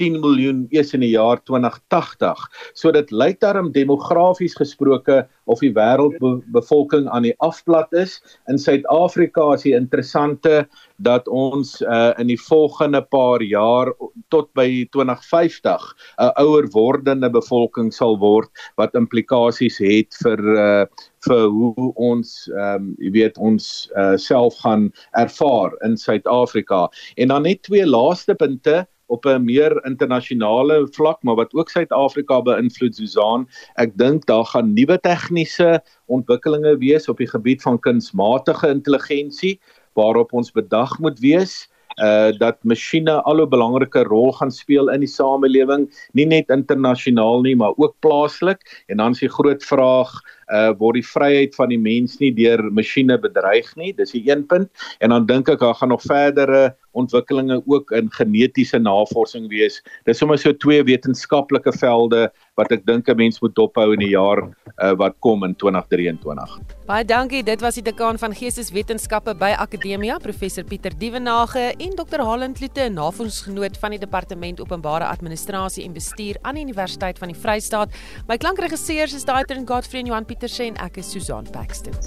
10 0.02 0.20
miljoen 0.22 0.66
eers 0.76 0.94
in 0.98 1.04
die 1.06 1.14
jaar 1.14 1.42
2080. 1.50 2.44
So 2.78 2.92
dit 2.96 3.12
lyk 3.12 3.40
daarom 3.44 3.72
demografies 3.76 4.56
gesproke 4.58 5.24
of 5.46 5.62
die 5.64 5.74
wêreldbevolking 5.76 7.08
aan 7.12 7.28
die 7.28 7.36
afplat 7.44 7.92
is. 7.98 8.18
In 8.52 8.60
Suid-Afrika 8.62 9.54
is 9.56 9.66
die 9.68 9.76
interessante 9.78 10.66
dat 11.04 11.28
ons 11.28 11.78
uh, 11.82 12.12
in 12.18 12.32
die 12.32 12.40
volgende 12.48 13.02
paar 13.02 13.44
jaar 13.46 13.92
tot 14.34 14.50
by 14.58 14.88
2050 14.96 15.84
'n 16.18 16.24
uh, 16.24 16.32
ouer 16.44 16.68
wordende 16.74 17.30
bevolking 17.30 17.92
sal 17.94 18.18
word 18.20 18.50
wat 18.78 18.96
implikasies 18.96 19.78
het 19.78 20.18
vir 20.24 20.42
uh, 20.58 20.86
vir 21.28 21.48
hoe 21.50 21.94
ons 21.96 22.34
ehm 22.54 22.76
um, 22.76 22.92
jy 23.02 23.12
weet 23.16 23.38
ons 23.38 23.90
uh, 23.96 24.16
self 24.18 24.58
gaan 24.64 24.90
ervaar 25.20 25.74
in 25.86 25.98
Suid-Afrika. 25.98 26.88
En 27.18 27.34
dan 27.34 27.44
net 27.44 27.64
twee 27.64 27.86
laaste 27.86 28.36
punte 28.36 28.86
op 29.08 29.26
'n 29.26 29.44
meer 29.44 29.86
internasionale 29.86 30.88
vlak 30.92 31.24
maar 31.24 31.36
wat 31.36 31.54
ook 31.54 31.70
Suid-Afrika 31.70 32.42
beïnvloed 32.42 32.96
Susan. 32.96 33.48
Ek 33.76 33.98
dink 33.98 34.26
daar 34.26 34.46
gaan 34.46 34.74
nuwe 34.74 35.00
tegniese 35.00 35.82
ontwikkelinge 36.06 36.78
wees 36.78 37.10
op 37.10 37.18
die 37.18 37.30
gebied 37.30 37.62
van 37.62 37.80
kunsmatige 37.80 38.68
intelligensie 38.70 39.60
waarop 39.94 40.34
ons 40.34 40.52
bedag 40.52 41.00
moet 41.00 41.20
wees 41.20 41.68
uh 41.98 42.30
dat 42.38 42.58
masjiene 42.62 43.22
al 43.26 43.42
'n 43.42 43.50
belangrike 43.50 44.04
rol 44.04 44.32
gaan 44.32 44.52
speel 44.52 44.90
in 44.94 45.00
die 45.00 45.10
samelewing, 45.10 45.90
nie 46.14 46.26
net 46.26 46.50
internasionaal 46.50 47.42
nie, 47.42 47.56
maar 47.56 47.74
ook 47.76 47.96
plaaslik. 48.00 48.84
En 48.88 48.98
dan 48.98 49.12
is 49.12 49.20
die 49.20 49.30
groot 49.30 49.64
vraag, 49.64 50.12
uh 50.54 50.72
word 50.80 51.00
die 51.02 51.06
vryheid 51.06 51.56
van 51.56 51.70
die 51.70 51.80
mens 51.80 52.20
nie 52.20 52.32
deur 52.32 52.64
masjiene 52.72 53.18
bedreig 53.20 53.70
nie? 53.76 53.94
Dis 53.94 54.12
die 54.16 54.24
een 54.30 54.46
punt. 54.48 54.70
En 55.00 55.10
dan 55.10 55.26
dink 55.26 55.50
ek 55.50 55.60
daar 55.60 55.76
gaan 55.76 55.90
nog 55.90 56.02
verdere 56.02 56.76
ontwikkelinge 56.98 57.62
ook 57.66 57.92
in 57.92 58.10
genetiese 58.12 58.80
navorsing 58.82 59.48
wees. 59.52 59.82
Dis 60.06 60.18
sommer 60.18 60.40
so 60.42 60.54
twee 60.54 60.84
wetenskaplike 60.84 61.74
velde 61.78 62.28
wat 62.58 62.72
ek 62.74 62.86
dink 62.88 63.10
'n 63.10 63.18
mens 63.18 63.42
moet 63.42 63.54
dophou 63.56 63.94
in 63.94 64.02
die 64.02 64.14
jaar 64.16 64.42
uh, 64.82 64.94
wat 64.98 65.14
kom 65.20 65.44
in 65.44 65.54
2023. 65.56 66.58
Baie 66.88 67.06
dankie. 67.06 67.44
Dit 67.44 67.62
was 67.62 67.76
die 67.76 67.84
dekaan 67.84 68.18
van 68.18 68.34
Geesteswetenskappe 68.34 69.36
by 69.36 69.54
Akademia, 69.58 70.18
professor 70.18 70.64
Pieter 70.64 70.92
Dievenage 70.98 71.74
en 71.78 71.96
Dr. 71.96 72.24
Halen 72.24 72.54
Kloete, 72.54 72.90
navorsingsgenoot 72.90 73.78
van 73.78 73.92
die 73.92 74.00
Departement 74.00 74.62
Openbare 74.62 75.06
Administrasie 75.06 75.86
en 75.86 75.94
Bestuur 75.94 76.38
aan 76.42 76.56
die 76.56 76.64
Universiteit 76.64 77.20
van 77.20 77.28
die 77.28 77.38
Vrystaat. 77.38 77.94
My 78.28 78.38
klankregisseurs 78.38 79.14
is 79.14 79.26
Daitrin 79.26 79.68
Godfrey 79.68 80.02
en 80.02 80.08
Johan 80.08 80.26
Pieterse 80.38 80.68
en 80.70 80.76
ek 80.86 81.00
is 81.02 81.08
Susan 81.10 81.48
Paxton. 81.50 81.98